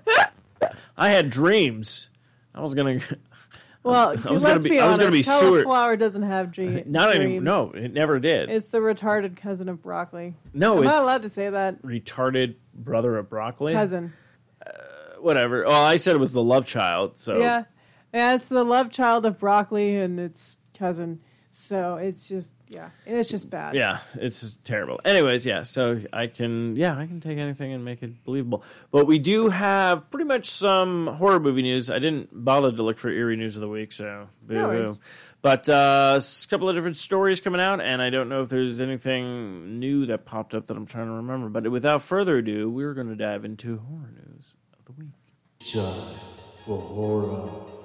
I 0.96 1.10
had 1.10 1.30
dreams. 1.30 2.10
I 2.54 2.60
was 2.62 2.74
gonna. 2.74 3.00
Well, 3.92 4.08
I 4.26 4.30
was 4.30 4.44
let's 4.44 4.44
gonna 4.44 4.60
be- 4.60 4.70
be 4.70 4.80
I 4.80 4.86
was 4.86 4.94
honest. 4.94 5.00
gonna 5.00 5.10
be 5.12 5.22
Seward. 5.22 5.64
cauliflower 5.64 5.96
doesn't 5.96 6.22
have 6.22 6.50
dream, 6.52 6.82
Not 6.86 7.14
dreams. 7.16 7.44
No, 7.44 7.72
it 7.72 7.92
never 7.92 8.18
did. 8.20 8.50
It's 8.50 8.68
the 8.68 8.78
retarded 8.78 9.36
cousin 9.36 9.68
of 9.68 9.82
broccoli. 9.82 10.34
no, 10.52 10.74
I'm 10.78 10.82
it's 10.84 10.86
not 10.92 11.02
allowed 11.02 11.22
to 11.22 11.28
say 11.28 11.50
that. 11.50 11.82
retarded 11.82 12.56
brother 12.74 13.16
of 13.16 13.28
broccoli. 13.28 13.72
Cousin. 13.72 14.12
Uh, 14.64 14.70
whatever. 15.20 15.64
Well, 15.66 15.82
I 15.84 15.96
said 15.96 16.14
it 16.16 16.18
was 16.20 16.32
the 16.32 16.42
love 16.42 16.66
child. 16.66 17.18
So 17.18 17.38
Yeah. 17.38 17.64
Yeah, 18.14 18.34
it's 18.36 18.48
the 18.48 18.64
love 18.64 18.90
child 18.90 19.26
of 19.26 19.38
broccoli 19.38 19.96
and 19.96 20.18
its 20.18 20.58
cousin. 20.78 21.20
So 21.60 21.96
it's 21.96 22.28
just, 22.28 22.54
yeah, 22.68 22.90
it's 23.04 23.28
just 23.30 23.50
bad. 23.50 23.74
Yeah, 23.74 23.98
it's 24.14 24.42
just 24.42 24.64
terrible. 24.64 25.00
Anyways, 25.04 25.44
yeah, 25.44 25.64
so 25.64 26.00
I 26.12 26.28
can 26.28 26.76
yeah, 26.76 26.96
I 26.96 27.04
can 27.06 27.18
take 27.18 27.36
anything 27.36 27.72
and 27.72 27.84
make 27.84 28.00
it 28.00 28.22
believable. 28.22 28.62
But 28.92 29.08
we 29.08 29.18
do 29.18 29.48
have 29.48 30.08
pretty 30.08 30.26
much 30.26 30.48
some 30.48 31.08
horror 31.08 31.40
movie 31.40 31.62
news. 31.62 31.90
I 31.90 31.98
didn't 31.98 32.28
bother 32.32 32.70
to 32.70 32.82
look 32.84 32.96
for 32.96 33.08
eerie 33.10 33.34
news 33.36 33.56
of 33.56 33.60
the 33.62 33.68
week, 33.68 33.90
so 33.90 34.28
boo 34.40 34.54
No 34.54 34.60
hoo. 34.60 34.66
worries. 34.84 34.98
But 35.42 35.68
uh, 35.68 36.20
a 36.22 36.46
couple 36.48 36.68
of 36.68 36.76
different 36.76 36.94
stories 36.96 37.40
coming 37.40 37.60
out, 37.60 37.80
and 37.80 38.00
I 38.00 38.10
don't 38.10 38.28
know 38.28 38.42
if 38.42 38.50
there's 38.50 38.80
anything 38.80 39.80
new 39.80 40.06
that 40.06 40.26
popped 40.26 40.54
up 40.54 40.68
that 40.68 40.76
I'm 40.76 40.86
trying 40.86 41.06
to 41.06 41.12
remember. 41.14 41.48
But 41.48 41.68
without 41.72 42.02
further 42.02 42.36
ado, 42.36 42.70
we're 42.70 42.94
going 42.94 43.08
to 43.08 43.16
dive 43.16 43.44
into 43.44 43.78
horror 43.78 44.12
news 44.14 44.54
of 44.78 44.84
the 44.94 45.02
week. 45.02 45.10
Time 45.58 46.18
for 46.64 46.80
horror. 46.80 47.77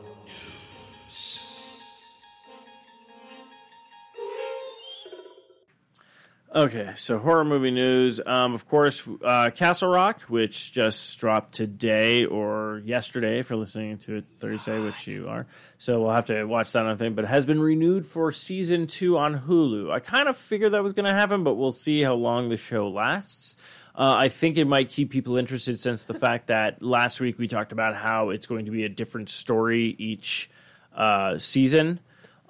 Okay, 6.56 6.92
so 6.96 7.18
horror 7.18 7.44
movie 7.44 7.72
news. 7.72 8.22
Um, 8.24 8.54
of 8.54 8.68
course, 8.68 9.04
uh, 9.24 9.50
Castle 9.50 9.90
Rock, 9.90 10.22
which 10.24 10.72
just 10.72 11.20
dropped 11.20 11.56
today 11.56 12.26
or 12.26 12.80
yesterday, 12.86 13.40
if 13.40 13.50
you're 13.50 13.58
listening 13.58 13.98
to 14.00 14.18
it 14.18 14.26
Thursday, 14.40 14.78
which 14.80 15.08
you 15.08 15.30
are. 15.30 15.48
So 15.80 16.00
we'll 16.00 16.14
have 16.14 16.26
to 16.26 16.44
watch 16.44 16.72
that 16.74 16.86
on 16.86 16.96
thing. 17.00 17.16
But 17.16 17.26
it 17.26 17.30
has 17.30 17.48
been 17.48 17.60
renewed 17.60 18.06
for 18.06 18.32
season 18.32 18.86
two 18.86 19.18
on 19.18 19.40
Hulu. 19.48 19.92
I 19.92 20.00
kind 20.00 20.30
of 20.30 20.38
figured 20.38 20.74
that 20.74 20.84
was 20.84 20.94
going 20.94 21.06
to 21.06 21.14
happen, 21.14 21.44
but 21.44 21.56
we'll 21.56 21.72
see 21.72 22.04
how 22.04 22.14
long 22.14 22.50
the 22.50 22.58
show 22.58 22.88
lasts. 22.88 23.58
Uh, 23.96 24.16
I 24.20 24.28
think 24.28 24.56
it 24.56 24.66
might 24.66 24.90
keep 24.90 25.10
people 25.10 25.38
interested 25.38 25.80
since 25.80 26.04
the 26.04 26.14
fact 26.14 26.48
that 26.48 26.84
last 26.84 27.20
week 27.20 27.40
we 27.40 27.48
talked 27.48 27.72
about 27.72 27.96
how 27.96 28.30
it's 28.30 28.46
going 28.46 28.66
to 28.66 28.72
be 28.72 28.84
a 28.84 28.90
different 28.90 29.32
story 29.32 29.96
each 29.98 30.52
uh, 30.96 31.40
season. 31.40 32.00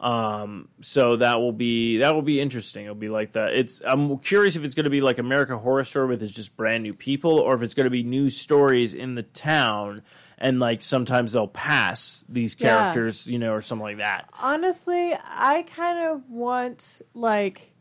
Um, 0.04 0.68
so 0.82 1.16
that 1.16 1.40
will 1.40 1.54
be 1.54 2.00
that 2.00 2.14
will 2.14 2.22
be 2.22 2.42
interesting. 2.42 2.84
It'll 2.84 2.94
be 2.96 3.08
like 3.08 3.32
that. 3.34 3.54
It's 3.54 3.82
I'm 3.86 4.18
curious 4.20 4.58
if 4.58 4.64
it's 4.66 4.76
going 4.76 4.84
to 4.84 4.90
be 4.90 5.00
like 5.00 5.18
American 5.18 5.58
Horror 5.58 5.86
Story 5.86 6.08
with 6.08 6.22
it's 6.22 6.34
just 6.34 6.58
brand 6.58 6.84
new 6.84 6.94
people, 6.94 7.40
or 7.40 7.56
if 7.56 7.62
it's 7.62 7.74
going 7.74 7.86
to 7.86 7.90
be 7.90 8.04
new 8.04 8.30
stories 8.30 8.94
in 8.94 9.16
the 9.16 9.24
town, 9.24 10.02
and 10.38 10.60
like 10.60 10.82
sometimes 10.82 11.32
they'll 11.32 11.48
pass 11.48 12.26
these 12.28 12.54
Yeah. 12.60 12.68
characters, 12.68 13.28
you 13.28 13.40
know, 13.40 13.54
or 13.54 13.62
something 13.62 13.84
like 13.84 13.98
that. 14.00 14.30
Honestly, 14.42 15.14
I 15.24 15.64
kind 15.74 16.00
of 16.10 16.30
want, 16.30 17.02
like, 17.14 17.72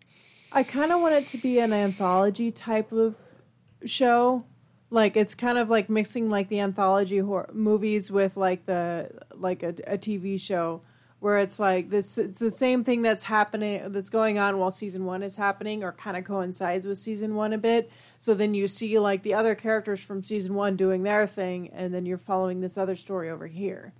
I 0.52 0.62
kind 0.62 0.92
of 0.92 1.00
want 1.00 1.16
it 1.16 1.26
to 1.28 1.38
be 1.38 1.58
an 1.58 1.72
anthology 1.72 2.52
type 2.52 2.92
of 2.92 3.16
show. 3.84 4.44
Like 4.90 5.16
it's 5.16 5.34
kind 5.34 5.58
of 5.58 5.70
like 5.70 5.88
mixing 5.90 6.28
like 6.30 6.48
the 6.50 6.60
anthology 6.60 7.18
horror 7.18 7.50
movies 7.52 8.12
with 8.12 8.36
like 8.36 8.66
the 8.66 9.10
like 9.34 9.62
a, 9.62 9.70
a 9.86 9.98
TV 9.98 10.38
show 10.40 10.82
where 11.22 11.38
it's 11.38 11.60
like 11.60 11.88
this 11.88 12.18
it's 12.18 12.40
the 12.40 12.50
same 12.50 12.82
thing 12.82 13.00
that's 13.00 13.22
happening 13.22 13.92
that's 13.92 14.10
going 14.10 14.40
on 14.40 14.58
while 14.58 14.72
season 14.72 15.04
1 15.04 15.22
is 15.22 15.36
happening 15.36 15.84
or 15.84 15.92
kind 15.92 16.16
of 16.16 16.24
coincides 16.24 16.84
with 16.84 16.98
season 16.98 17.36
1 17.36 17.52
a 17.52 17.58
bit. 17.58 17.92
So 18.18 18.34
then 18.34 18.54
you 18.54 18.66
see 18.66 18.98
like 18.98 19.22
the 19.22 19.34
other 19.34 19.54
characters 19.54 20.00
from 20.00 20.24
season 20.24 20.54
1 20.54 20.76
doing 20.76 21.04
their 21.04 21.28
thing 21.28 21.70
and 21.72 21.94
then 21.94 22.06
you're 22.06 22.18
following 22.18 22.60
this 22.60 22.76
other 22.76 22.96
story 22.96 23.30
over 23.30 23.46
here. 23.46 23.92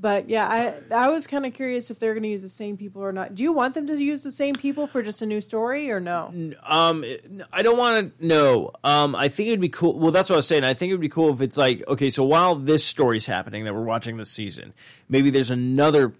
But 0.00 0.30
yeah, 0.30 0.46
I 0.48 0.94
I 0.94 1.08
was 1.08 1.26
kind 1.26 1.44
of 1.44 1.52
curious 1.52 1.90
if 1.90 1.98
they're 1.98 2.14
going 2.14 2.22
to 2.22 2.28
use 2.28 2.42
the 2.42 2.48
same 2.48 2.76
people 2.76 3.02
or 3.02 3.12
not. 3.12 3.34
Do 3.34 3.42
you 3.42 3.52
want 3.52 3.74
them 3.74 3.86
to 3.88 4.02
use 4.02 4.22
the 4.22 4.30
same 4.30 4.54
people 4.54 4.86
for 4.86 5.02
just 5.02 5.20
a 5.22 5.26
new 5.26 5.40
story 5.40 5.90
or 5.90 5.98
no? 5.98 6.32
Um, 6.62 7.04
I 7.52 7.62
don't 7.62 7.76
want 7.76 8.16
to 8.18 8.26
know. 8.26 8.70
Um, 8.84 9.16
I 9.16 9.28
think 9.28 9.48
it'd 9.48 9.60
be 9.60 9.68
cool. 9.68 9.98
Well, 9.98 10.12
that's 10.12 10.30
what 10.30 10.36
I 10.36 10.38
was 10.38 10.46
saying. 10.46 10.62
I 10.62 10.72
think 10.72 10.90
it'd 10.90 11.00
be 11.00 11.08
cool 11.08 11.34
if 11.34 11.40
it's 11.40 11.58
like, 11.58 11.82
okay, 11.88 12.10
so 12.10 12.22
while 12.22 12.54
this 12.54 12.84
story's 12.84 13.26
happening 13.26 13.64
that 13.64 13.74
we're 13.74 13.82
watching 13.82 14.16
this 14.16 14.30
season, 14.30 14.72
maybe 15.08 15.30
there's 15.30 15.50
another 15.50 16.14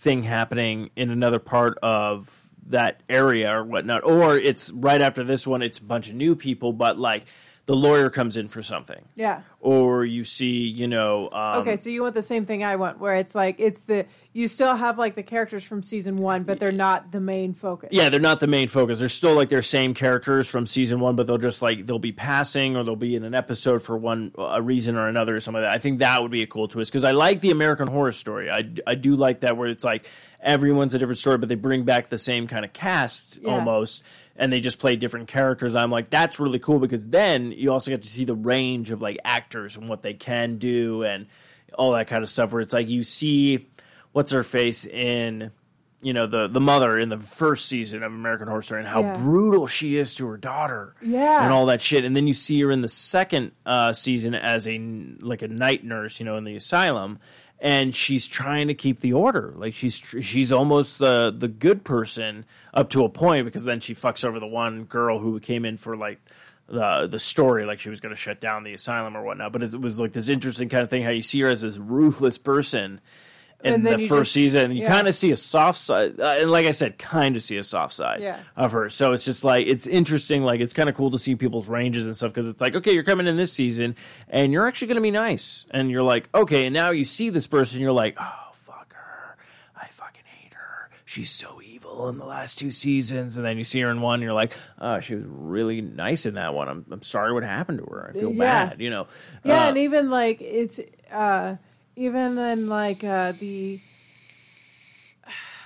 thing 0.00 0.22
happening 0.22 0.90
in 0.96 1.10
another 1.10 1.38
part 1.38 1.78
of 1.82 2.48
that 2.68 3.02
area 3.08 3.54
or 3.54 3.64
whatnot, 3.64 4.04
or 4.04 4.36
it's 4.36 4.70
right 4.70 5.00
after 5.00 5.22
this 5.24 5.46
one, 5.46 5.60
it's 5.60 5.78
a 5.78 5.84
bunch 5.84 6.08
of 6.08 6.14
new 6.14 6.34
people, 6.34 6.72
but 6.72 6.98
like 6.98 7.26
the 7.66 7.76
lawyer 7.76 8.10
comes 8.10 8.36
in 8.36 8.48
for 8.48 8.62
something, 8.62 9.04
Yeah. 9.14 9.42
or 9.60 10.04
you 10.04 10.24
see, 10.24 10.66
you 10.66 10.88
know, 10.88 11.28
um, 11.30 11.58
Okay, 11.60 11.76
so 11.76 11.88
you 11.90 12.02
want 12.02 12.14
the 12.14 12.22
same 12.22 12.44
thing 12.44 12.64
I 12.64 12.74
want, 12.76 12.98
where 12.98 13.14
it's 13.14 13.34
like 13.34 13.56
it's 13.58 13.84
the 13.84 14.06
you 14.32 14.48
still 14.48 14.74
have 14.74 14.98
like 14.98 15.14
the 15.14 15.22
characters 15.22 15.62
from 15.62 15.82
season 15.82 16.16
one, 16.16 16.42
but 16.44 16.58
they're 16.58 16.72
not 16.72 17.12
the 17.12 17.20
main 17.20 17.52
focus. 17.54 17.90
Yeah, 17.92 18.08
they're 18.08 18.18
not 18.20 18.40
the 18.40 18.46
main 18.48 18.66
focus. 18.68 18.98
They're 18.98 19.08
still 19.08 19.34
like 19.34 19.48
their 19.50 19.62
same 19.62 19.94
characters 19.94 20.48
from 20.48 20.66
season 20.66 20.98
one, 21.00 21.14
but 21.16 21.26
they'll 21.26 21.38
just 21.38 21.62
like 21.62 21.86
they'll 21.86 21.98
be 22.00 22.12
passing 22.12 22.76
or 22.76 22.82
they'll 22.82 22.96
be 22.96 23.14
in 23.14 23.22
an 23.24 23.34
episode 23.34 23.82
for 23.82 23.96
one 23.96 24.32
a 24.38 24.60
reason 24.62 24.96
or 24.96 25.06
another 25.08 25.36
or 25.36 25.40
something 25.40 25.62
like 25.62 25.70
that. 25.70 25.76
I 25.76 25.80
think 25.80 26.00
that 26.00 26.22
would 26.22 26.30
be 26.32 26.42
a 26.42 26.46
cool 26.48 26.66
twist 26.66 26.90
because 26.90 27.04
I 27.04 27.12
like 27.12 27.40
the 27.40 27.50
American 27.50 27.86
Horror 27.86 28.12
Story. 28.12 28.50
I 28.50 28.68
I 28.86 28.94
do 28.96 29.14
like 29.16 29.40
that 29.40 29.56
where 29.56 29.68
it's 29.68 29.84
like 29.84 30.08
everyone's 30.40 30.94
a 30.94 30.98
different 30.98 31.18
story, 31.18 31.38
but 31.38 31.48
they 31.48 31.54
bring 31.54 31.84
back 31.84 32.08
the 32.08 32.18
same 32.18 32.46
kind 32.48 32.64
of 32.64 32.72
cast 32.72 33.38
Yeah. 33.42 33.50
almost. 33.50 34.02
And 34.40 34.52
they 34.52 34.60
just 34.60 34.78
play 34.80 34.96
different 34.96 35.28
characters. 35.28 35.74
I'm 35.74 35.90
like, 35.90 36.08
that's 36.10 36.40
really 36.40 36.58
cool 36.58 36.78
because 36.80 37.06
then 37.06 37.52
you 37.52 37.70
also 37.72 37.90
get 37.90 38.02
to 38.02 38.08
see 38.08 38.24
the 38.24 38.34
range 38.34 38.90
of 38.90 39.00
like 39.02 39.18
actors 39.24 39.76
and 39.76 39.88
what 39.88 40.02
they 40.02 40.14
can 40.14 40.56
do 40.58 41.04
and 41.04 41.26
all 41.74 41.92
that 41.92 42.08
kind 42.08 42.22
of 42.22 42.28
stuff. 42.30 42.50
Where 42.52 42.62
it's 42.62 42.72
like 42.72 42.88
you 42.88 43.02
see 43.04 43.68
what's 44.12 44.32
her 44.32 44.42
face 44.42 44.86
in 44.86 45.50
you 46.02 46.14
know 46.14 46.26
the 46.26 46.48
the 46.48 46.60
mother 46.60 46.98
in 46.98 47.10
the 47.10 47.18
first 47.18 47.66
season 47.66 48.02
of 48.02 48.10
American 48.10 48.48
Horror 48.48 48.62
Story 48.62 48.80
and 48.80 48.88
how 48.88 49.02
Yeah. 49.02 49.18
brutal 49.18 49.66
she 49.66 49.98
is 49.98 50.14
to 50.14 50.26
her 50.28 50.38
daughter, 50.38 50.94
Yeah. 51.02 51.44
and 51.44 51.52
all 51.52 51.66
that 51.66 51.82
shit. 51.82 52.06
And 52.06 52.16
then 52.16 52.26
you 52.26 52.32
see 52.32 52.58
her 52.62 52.70
in 52.70 52.80
the 52.80 52.88
second 52.88 53.52
uh, 53.66 53.92
season 53.92 54.34
as 54.34 54.66
a 54.66 54.78
like 55.20 55.42
a 55.42 55.48
night 55.48 55.84
nurse, 55.84 56.18
you 56.18 56.24
know, 56.24 56.38
in 56.38 56.44
the 56.44 56.56
asylum, 56.56 57.18
and 57.60 57.94
she's 57.94 58.26
trying 58.26 58.68
to 58.68 58.74
keep 58.74 59.00
the 59.00 59.12
order. 59.12 59.52
Like 59.56 59.74
she's 59.74 59.96
she's 59.96 60.50
almost 60.50 60.98
the 60.98 61.34
the 61.36 61.48
good 61.48 61.84
person 61.84 62.46
up 62.72 62.90
to 62.90 63.04
a 63.04 63.08
point 63.08 63.44
because 63.44 63.64
then 63.64 63.80
she 63.80 63.94
fucks 63.94 64.24
over 64.24 64.40
the 64.40 64.46
one 64.46 64.84
girl 64.84 65.18
who 65.18 65.38
came 65.40 65.64
in 65.64 65.76
for 65.76 65.96
like. 65.96 66.20
The, 66.72 67.08
the 67.10 67.18
story 67.18 67.64
like 67.64 67.80
she 67.80 67.90
was 67.90 67.98
going 67.98 68.14
to 68.14 68.20
shut 68.20 68.40
down 68.40 68.62
the 68.62 68.72
asylum 68.74 69.16
or 69.16 69.24
whatnot 69.24 69.50
but 69.50 69.64
it 69.64 69.80
was 69.80 69.98
like 69.98 70.12
this 70.12 70.28
interesting 70.28 70.68
kind 70.68 70.84
of 70.84 70.88
thing 70.88 71.02
how 71.02 71.10
you 71.10 71.20
see 71.20 71.40
her 71.40 71.48
as 71.48 71.62
this 71.62 71.76
ruthless 71.76 72.38
person 72.38 73.00
in 73.64 73.82
the 73.82 74.08
first 74.08 74.28
just- 74.28 74.32
season 74.32 74.70
you 74.72 74.82
yeah. 74.82 74.88
kind 74.88 75.06
of 75.08 75.14
see 75.14 75.30
a 75.32 75.36
soft 75.36 75.78
side 75.78 76.18
uh, 76.20 76.36
and 76.40 76.50
like 76.50 76.66
i 76.66 76.70
said 76.70 76.98
kind 76.98 77.36
of 77.36 77.42
see 77.42 77.56
a 77.56 77.62
soft 77.62 77.92
side 77.94 78.20
Yeah. 78.20 78.40
of 78.56 78.72
her 78.72 78.88
so 78.88 79.12
it's 79.12 79.24
just 79.24 79.44
like 79.44 79.66
it's 79.66 79.86
interesting 79.86 80.42
like 80.42 80.60
it's 80.60 80.72
kind 80.72 80.88
of 80.88 80.94
cool 80.94 81.10
to 81.10 81.18
see 81.18 81.34
people's 81.36 81.68
ranges 81.68 82.06
and 82.06 82.16
stuff 82.16 82.32
because 82.32 82.48
it's 82.48 82.60
like 82.60 82.74
okay 82.76 82.92
you're 82.92 83.04
coming 83.04 83.26
in 83.26 83.36
this 83.36 83.52
season 83.52 83.96
and 84.28 84.52
you're 84.52 84.66
actually 84.66 84.88
going 84.88 84.96
to 84.96 85.02
be 85.02 85.10
nice 85.10 85.66
and 85.72 85.90
you're 85.90 86.02
like 86.02 86.28
okay 86.34 86.66
and 86.66 86.74
now 86.74 86.90
you 86.90 87.04
see 87.04 87.28
this 87.30 87.46
person 87.46 87.80
you're 87.80 87.92
like 87.92 88.16
oh 88.20 88.52
fuck 88.54 88.92
her 88.94 89.36
i 89.76 89.86
fucking 89.88 90.22
hate 90.24 90.54
her 90.54 90.88
she's 91.04 91.30
so 91.30 91.60
evil 91.62 92.08
in 92.08 92.16
the 92.16 92.24
last 92.24 92.58
two 92.58 92.70
seasons, 92.70 93.36
and 93.36 93.44
then 93.44 93.58
you 93.58 93.64
see 93.64 93.78
her 93.80 93.90
in 93.90 94.00
one, 94.00 94.14
and 94.14 94.22
you're 94.22 94.32
like, 94.32 94.54
oh, 94.80 95.00
she 95.00 95.14
was 95.14 95.24
really 95.26 95.82
nice 95.82 96.24
in 96.24 96.34
that 96.34 96.54
one. 96.54 96.66
I'm 96.66 96.84
I'm 96.90 97.02
sorry 97.02 97.34
what 97.34 97.42
happened 97.42 97.78
to 97.80 97.84
her. 97.84 98.10
I 98.14 98.18
feel 98.18 98.30
Yeah. 98.32 98.38
bad, 98.68 98.80
you 98.80 98.88
know. 98.88 99.06
Yeah, 99.44 99.64
Uh, 99.64 99.68
and 99.68 99.78
even 99.78 100.08
like 100.08 100.40
it's 100.40 100.80
uh 101.12 101.56
even 101.96 102.38
in 102.38 102.68
like 102.68 103.02
uh 103.04 103.32
the 103.32 103.80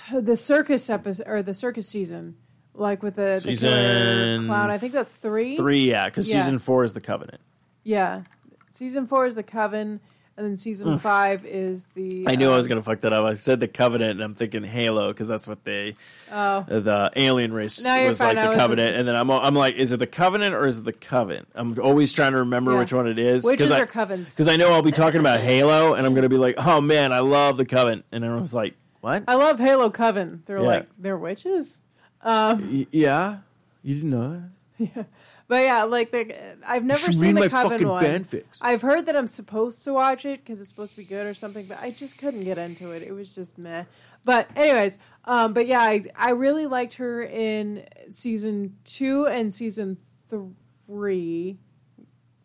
the 0.13 0.37
circus 0.37 0.91
episode 0.91 1.27
or 1.27 1.43
the 1.43 1.55
circus 1.55 1.89
season, 1.89 2.37
like 2.75 3.03
with 3.03 3.17
the, 3.17 3.41
the 3.45 3.57
killer 3.57 4.39
clown. 4.45 4.71
I 4.71 4.79
think 4.79 4.93
that's 4.93 5.15
three. 5.15 5.57
three, 5.57 5.89
yeah, 5.89 6.07
because 6.07 6.29
Yeah. 6.29 6.41
season 6.43 6.59
four 6.59 6.85
is 6.85 6.93
the 6.93 7.01
Covenant. 7.01 7.41
Yeah, 7.83 8.23
season 8.71 9.07
four 9.07 9.27
is 9.27 9.35
the 9.35 9.43
coven, 9.43 10.01
and 10.37 10.47
then 10.47 10.57
season 10.57 10.99
five 10.99 11.45
is 11.47 11.87
the. 11.95 12.25
I 12.27 12.35
knew 12.37 12.51
I 12.51 12.57
was 12.57 12.67
um, 12.67 12.71
gonna 12.71 12.83
fuck 12.83 13.01
that 13.03 13.13
up. 13.13 13.25
I 13.25 13.35
said 13.35 13.61
the 13.61 13.69
Covenant, 13.69 14.13
and 14.13 14.23
I'm 14.23 14.35
thinking 14.35 14.63
Halo 14.65 15.13
because 15.13 15.29
that's 15.29 15.47
what 15.47 15.63
they, 15.65 15.95
Oh, 16.33 16.65
the 16.69 17.11
alien 17.17 17.53
race 17.53 17.83
No, 17.85 17.95
you're 17.95 18.09
was 18.09 18.19
fine. 18.19 18.37
like 18.37 18.39
I 18.39 18.43
the 18.45 18.49
was- 18.51 18.59
Covenant, 18.59 18.97
and 18.97 19.07
then 19.09 19.15
I'm 19.17 19.31
I'm 19.31 19.55
like, 19.55 19.75
is 19.77 19.93
it 19.93 19.99
the 19.99 20.07
Covenant 20.07 20.55
or 20.55 20.67
is 20.67 20.79
it 20.79 20.85
the 20.85 20.93
Coven? 20.93 21.47
I'm 21.55 21.79
always 21.81 22.13
trying 22.13 22.33
to 22.33 22.39
remember 22.39 22.73
Yeah. 22.73 22.79
which 22.81 22.93
one 22.93 23.07
it 23.07 23.19
is 23.19 23.45
witches 23.45 23.71
I, 23.71 23.81
are 23.81 23.87
covens. 23.87 24.31
because 24.31 24.49
I 24.49 24.57
know 24.57 24.73
I'll 24.73 24.83
be 24.83 24.91
talking 24.93 25.21
about 25.21 25.41
Halo, 25.41 25.95
and 25.95 26.07
I'm 26.07 26.15
gonna 26.15 26.29
be 26.29 26.37
like, 26.39 26.57
oh 26.59 26.81
man, 26.81 27.13
I 27.13 27.21
love 27.21 27.57
the 27.57 27.65
Covenant, 27.65 28.05
and 28.11 28.25
everyone's 28.25 28.53
like, 28.55 28.75
what? 29.01 29.23
I 29.29 29.35
love 29.35 29.59
Halo 29.59 29.91
Coven. 29.91 30.43
They're 30.47 30.59
Yeah. 30.59 30.65
like 30.67 30.89
they're 30.99 31.17
witches. 31.19 31.81
Um, 32.23 32.79
Y- 32.79 32.87
yeah, 32.91 33.39
you 33.83 33.95
didn't 33.97 34.11
know 34.11 34.43
that? 34.79 35.07
But 35.55 35.63
yeah, 35.63 35.85
like 35.85 36.11
the 36.11 36.57
I've 36.67 36.83
never 36.83 37.13
seen 37.13 37.37
the 37.37 37.49
Coven 37.49 37.87
one. 37.87 38.05
fanfics. 38.05 38.59
I've 38.61 38.83
heard 38.83 39.07
that 39.07 39.15
I'm 39.15 39.29
supposed 39.29 39.85
to 39.85 39.93
watch 39.93 40.25
it 40.25 40.45
because 40.45 40.61
it's 40.61 40.69
supposed 40.69 40.91
to 40.91 40.97
be 40.97 41.05
good 41.05 41.29
or 41.29 41.33
something, 41.33 41.67
but 41.67 41.79
I 41.81 41.93
just 41.93 42.19
couldn't 42.19 42.41
get 42.41 42.59
into 42.59 42.91
it. 42.91 43.05
It 43.05 43.13
was 43.13 43.33
just 43.37 43.57
meh. 43.57 43.85
But 44.25 44.49
anyways, 44.57 44.99
um, 45.27 45.53
but 45.53 45.69
yeah, 45.69 45.79
I 45.79 46.07
I 46.17 46.31
really 46.31 46.67
liked 46.67 46.95
her 46.95 47.23
in 47.23 47.87
season 48.11 48.79
two 48.83 49.29
and 49.29 49.55
season 49.55 49.99
three 50.29 51.61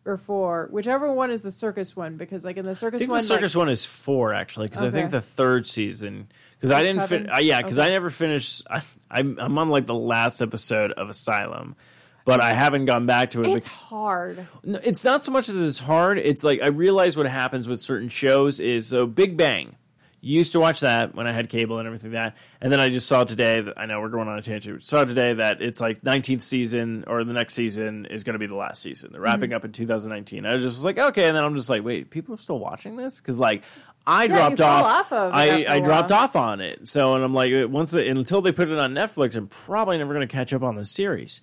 or 0.06 0.16
four, 0.16 0.68
whichever 0.70 1.12
one 1.12 1.32
is 1.32 1.42
the 1.42 1.50
circus 1.50 1.96
one, 1.96 2.16
because 2.16 2.44
like 2.44 2.58
in 2.58 2.64
the 2.64 2.70
I 2.70 2.74
circus 2.74 3.00
think 3.00 3.10
one, 3.10 3.18
the 3.18 3.26
circus 3.26 3.56
like, 3.56 3.60
one 3.60 3.70
is 3.70 3.84
four 3.84 4.32
actually, 4.32 4.68
because 4.68 4.84
I 4.84 4.92
think 4.92 5.10
the 5.10 5.20
third 5.20 5.66
season 5.66 6.28
because 6.60 6.70
I 6.70 6.84
didn't 6.84 7.08
fin- 7.08 7.28
uh, 7.28 7.38
yeah, 7.38 7.60
because 7.60 7.80
I 7.80 7.88
never 7.88 8.08
finished. 8.08 8.62
I, 8.70 8.82
I'm 9.10 9.36
I'm 9.40 9.58
on 9.58 9.68
like 9.68 9.86
the 9.86 9.94
last 9.94 10.40
episode 10.42 10.92
of 10.92 11.08
Asylum, 11.08 11.74
but 12.24 12.40
I 12.40 12.52
haven't 12.52 12.84
gone 12.86 13.06
back 13.06 13.30
to 13.32 13.42
it. 13.42 13.48
it's 13.48 13.66
hard. 13.66 14.46
No, 14.64 14.78
it's 14.82 15.04
not 15.04 15.24
so 15.24 15.32
much 15.32 15.46
that 15.48 15.56
it's 15.66 15.80
hard. 15.80 16.18
It's 16.18 16.44
like 16.44 16.60
I 16.62 16.68
realize 16.68 17.16
what 17.16 17.26
happens 17.26 17.66
with 17.68 17.80
certain 17.80 18.08
shows 18.08 18.60
is 18.60 18.86
so 18.86 19.06
Big 19.06 19.36
Bang. 19.36 19.76
You 20.22 20.36
used 20.36 20.52
to 20.52 20.60
watch 20.60 20.80
that 20.80 21.14
when 21.14 21.26
I 21.26 21.32
had 21.32 21.48
cable 21.48 21.78
and 21.78 21.86
everything 21.86 22.12
like 22.12 22.34
that, 22.34 22.36
and 22.60 22.70
then 22.70 22.78
I 22.78 22.90
just 22.90 23.06
saw 23.08 23.24
today. 23.24 23.62
That, 23.62 23.78
I 23.78 23.86
know 23.86 24.00
we're 24.02 24.10
going 24.10 24.28
on 24.28 24.38
a 24.38 24.42
tangent. 24.42 24.84
Saw 24.84 25.04
today 25.04 25.32
that 25.32 25.62
it's 25.62 25.80
like 25.80 26.02
19th 26.02 26.42
season 26.42 27.04
or 27.06 27.24
the 27.24 27.32
next 27.32 27.54
season 27.54 28.04
is 28.04 28.22
going 28.22 28.34
to 28.34 28.38
be 28.38 28.46
the 28.46 28.54
last 28.54 28.82
season. 28.82 29.12
They're 29.12 29.22
Mm-hmm. 29.22 29.24
wrapping 29.24 29.52
up 29.54 29.64
in 29.64 29.72
2019. 29.72 30.44
I 30.44 30.52
was 30.52 30.60
just 30.62 30.76
was 30.76 30.84
like, 30.84 30.98
okay, 30.98 31.26
and 31.26 31.34
then 31.34 31.42
I'm 31.42 31.56
just 31.56 31.70
like, 31.70 31.82
wait, 31.82 32.10
people 32.10 32.34
are 32.34 32.38
still 32.38 32.58
watching 32.58 32.96
this 32.96 33.18
because 33.18 33.38
like 33.38 33.62
I 34.06 34.24
you 34.24 34.28
dropped 34.28 34.60
off. 34.60 34.84
off 34.84 35.12
of 35.14 35.32
I 35.32 35.64
I 35.66 35.80
dropped 35.80 36.12
off 36.12 36.36
on 36.36 36.60
it. 36.60 36.86
So 36.86 37.14
and 37.14 37.24
I'm 37.24 37.32
like, 37.32 37.50
once 37.70 37.92
the, 37.92 38.06
until 38.06 38.42
they 38.42 38.52
put 38.52 38.68
it 38.68 38.78
on 38.78 38.92
Netflix, 38.92 39.36
I'm 39.36 39.46
probably 39.46 39.96
never 39.96 40.12
going 40.12 40.28
to 40.28 40.30
catch 40.30 40.52
up 40.52 40.62
on 40.62 40.74
the 40.76 40.84
series. 40.84 41.40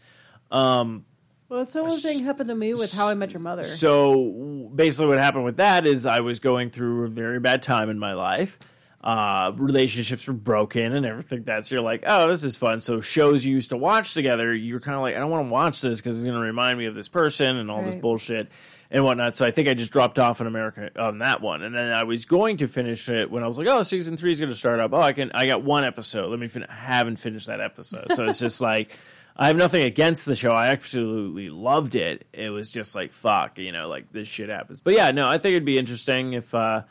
Um, 0.51 1.05
Well, 1.49 1.62
the 1.62 1.65
similar 1.65 1.95
thing 1.97 2.23
happened 2.23 2.49
to 2.49 2.55
me 2.55 2.73
with 2.73 2.93
How 2.93 3.10
I 3.10 3.13
Met 3.13 3.31
Your 3.33 3.41
Mother. 3.41 3.63
so 3.63 4.69
basically, 4.73 5.07
what 5.07 5.17
happened 5.19 5.45
with 5.45 5.57
that 5.57 5.86
is 5.88 6.05
I 6.05 6.19
was 6.21 6.39
going 6.39 6.69
through 6.71 7.05
a 7.05 7.10
very 7.10 7.39
bad 7.39 7.63
time 7.63 7.89
in 7.89 7.99
my 7.99 8.13
life. 8.13 8.60
Uh, 9.03 9.51
relationships 9.55 10.27
were 10.27 10.33
broken 10.33 10.93
and 10.93 11.05
everything. 11.05 11.43
That's 11.43 11.71
you're 11.71 11.81
like, 11.81 12.03
oh, 12.05 12.27
this 12.29 12.43
is 12.43 12.57
fun. 12.57 12.79
So 12.81 12.99
shows 12.99 13.45
you 13.45 13.53
used 13.53 13.69
to 13.69 13.77
watch 13.77 14.13
together, 14.13 14.53
you're 14.53 14.79
kind 14.81 14.95
of 14.95 15.01
like, 15.01 15.15
I 15.15 15.19
don't 15.19 15.29
want 15.29 15.47
to 15.47 15.51
watch 15.51 15.79
this 15.81 16.01
because 16.01 16.15
it's 16.17 16.25
going 16.25 16.36
to 16.36 16.41
remind 16.45 16.77
me 16.77 16.88
of 16.88 16.95
this 16.95 17.07
person 17.07 17.57
and 17.57 17.69
all 17.71 17.83
this 17.83 17.95
bullshit 17.95 18.49
and 18.91 19.05
whatnot. 19.05 19.36
So 19.36 19.45
I 19.45 19.51
think 19.51 19.69
I 19.69 19.75
just 19.75 19.91
dropped 19.93 20.17
off 20.19 20.41
on 20.41 20.47
America 20.47 20.89
on 20.99 21.19
that 21.19 21.41
one, 21.41 21.62
and 21.62 21.73
then 21.73 21.93
I 21.93 22.03
was 22.03 22.25
going 22.25 22.57
to 22.57 22.67
finish 22.67 23.07
it 23.07 23.29
when 23.31 23.43
I 23.43 23.47
was 23.47 23.57
like, 23.57 23.67
oh, 23.67 23.83
season 23.83 24.17
three 24.17 24.31
is 24.31 24.39
going 24.39 24.49
to 24.51 24.57
start 24.57 24.79
up. 24.81 24.91
Oh, 24.93 24.99
I 24.99 25.13
can. 25.13 25.31
I 25.33 25.45
got 25.45 25.63
one 25.63 25.86
episode. 25.86 26.29
Let 26.31 26.39
me. 26.39 26.47
Fin- 26.47 26.65
I 26.67 26.73
haven't 26.73 27.17
finished 27.17 27.47
that 27.47 27.62
episode, 27.62 28.07
so 28.13 28.25
it's 28.25 28.39
just 28.39 28.60
like. 28.71 28.97
I 29.38 29.47
have 29.47 29.56
nothing 29.56 29.84
against 29.84 30.26
the 30.26 30.36
show. 30.36 30.52
I 30.52 30.69
absolutely 30.69 31.50
loved 31.50 31.95
it. 31.95 32.26
It 32.34 32.50
was 32.50 32.71
just 32.71 32.95
like 32.95 33.12
fuck, 33.12 33.60
you 33.60 33.71
know, 33.71 33.88
like 33.88 34.12
this 34.12 34.28
shit 34.28 34.50
happens. 34.50 34.82
But 34.82 34.95
yeah, 34.95 35.12
no, 35.12 35.28
I 35.28 35.38
think 35.38 35.54
it'd 35.54 35.65
be 35.65 35.78
interesting 35.78 36.34
if 36.34 36.54
uh 36.54 36.84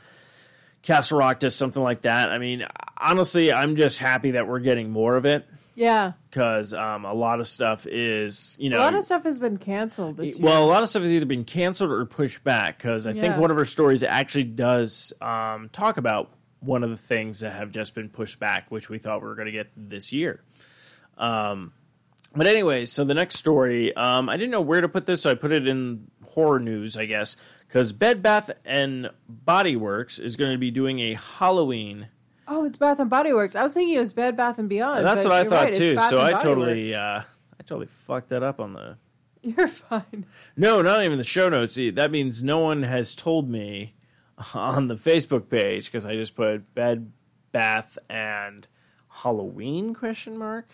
Castle 0.83 1.19
Rock 1.19 1.41
does 1.41 1.57
something 1.57 1.83
like 1.83 2.03
that. 2.03 2.31
I 2.31 2.39
mean, 2.39 2.65
honestly, 2.97 3.53
I'm 3.53 3.75
just 3.75 3.99
happy 3.99 4.33
that 4.33 4.47
we're 4.47 4.61
getting 4.61 4.91
more 4.91 5.17
of 5.17 5.27
it 5.27 5.45
yeah, 5.77 6.13
because 6.31 6.73
um, 6.73 7.05
a 7.05 7.13
lot 7.13 7.39
of 7.39 7.47
stuff 7.47 7.87
is, 7.87 8.57
you 8.59 8.71
know, 8.71 8.79
a 8.79 8.81
lot 8.81 8.95
of 8.95 9.05
stuff 9.05 9.25
has 9.25 9.39
been 9.39 9.59
canceled 9.59 10.17
this 10.17 10.39
year. 10.39 10.47
well, 10.47 10.65
a 10.65 10.67
lot 10.67 10.83
of 10.83 10.89
stuff 10.89 11.03
has 11.03 11.13
either 11.13 11.27
been 11.27 11.45
canceled 11.45 11.91
or 11.91 12.05
pushed 12.07 12.43
back 12.43 12.79
because 12.79 13.07
I 13.07 13.13
think 13.13 13.37
one 13.37 13.51
of 13.51 13.59
her 13.59 13.67
stories 13.67 14.03
actually 14.03 14.45
does 14.45 15.13
um, 15.21 15.69
talk 15.71 15.99
about 15.99 16.31
one 16.61 16.83
of 16.83 16.89
the 16.89 16.97
things 16.97 17.41
that 17.41 17.53
have 17.53 17.71
just 17.71 17.95
been 17.95 18.09
pushed 18.09 18.41
back, 18.41 18.71
which 18.71 18.89
we 18.89 18.99
thought 18.99 19.21
we 19.21 19.29
were 19.29 19.35
going 19.35 19.47
to 19.47 19.53
get 19.53 19.69
this 19.77 20.15
year. 20.15 20.41
Um, 21.19 21.75
but 22.35 22.47
anyways, 22.47 22.93
so 22.93 23.05
the 23.05 23.15
next 23.15 23.37
story, 23.37 23.95
um, 23.97 24.29
I 24.29 24.37
didn't 24.37 24.51
know 24.51 24.61
where 24.61 24.81
to 24.81 24.89
put 24.89 25.07
this, 25.07 25.23
so 25.23 25.31
I 25.31 25.35
put 25.35 25.53
it 25.53 25.69
in 25.69 26.11
horror 26.25 26.59
news, 26.61 26.97
I 26.97 27.07
guess, 27.07 27.37
because 27.67 27.93
Bed 27.93 28.23
Bath 28.23 28.51
and 28.65 29.11
Body 29.29 29.77
Works 29.77 30.19
is 30.19 30.37
going 30.37 30.53
to 30.53 30.59
be 30.59 30.71
doing 30.71 31.01
a 31.01 31.15
Halloween. 31.15 32.09
oh, 32.49 32.65
it's 32.65 32.79
Bath 32.79 32.99
and 33.01 33.11
Body 33.11 33.33
Works. 33.33 33.57
I 33.57 33.62
was 33.62 33.73
thinking 33.75 33.97
it 33.97 34.01
was 34.01 34.12
Bed 34.12 34.37
Bath 34.37 34.59
and 34.59 34.69
Beyond. 34.69 35.05
That's 35.05 35.25
what 35.25 35.33
I 35.33 35.45
thought 35.45 35.65
right, 35.65 35.75
too. 35.75 35.99
So 36.09 36.21
I 36.21 36.33
totally, 36.33 36.95
uh, 36.95 37.21
I 37.21 37.62
totally 37.65 37.87
fucked 37.87 38.29
that 38.31 38.43
up 38.43 38.61
on 38.61 38.73
the 38.75 38.97
You're 39.43 39.69
fine. 39.69 40.27
No, 40.57 40.83
not 40.83 41.05
even 41.05 41.19
the 41.19 41.25
show 41.25 41.49
notes. 41.49 41.75
See, 41.75 41.91
That 41.91 42.11
means 42.11 42.43
no 42.43 42.59
one 42.59 42.83
has 42.83 43.15
told 43.15 43.49
me 43.49 43.95
on 44.55 44.89
the 44.89 44.97
Facebook 44.97 45.49
page 45.49 45.87
because 45.87 46.05
I 46.05 46.15
just 46.15 46.35
put 46.35 46.75
bed, 46.75 47.12
bath, 47.53 47.97
and 48.11 48.67
Halloween 49.09 49.95
question 49.95 50.37
mark. 50.37 50.69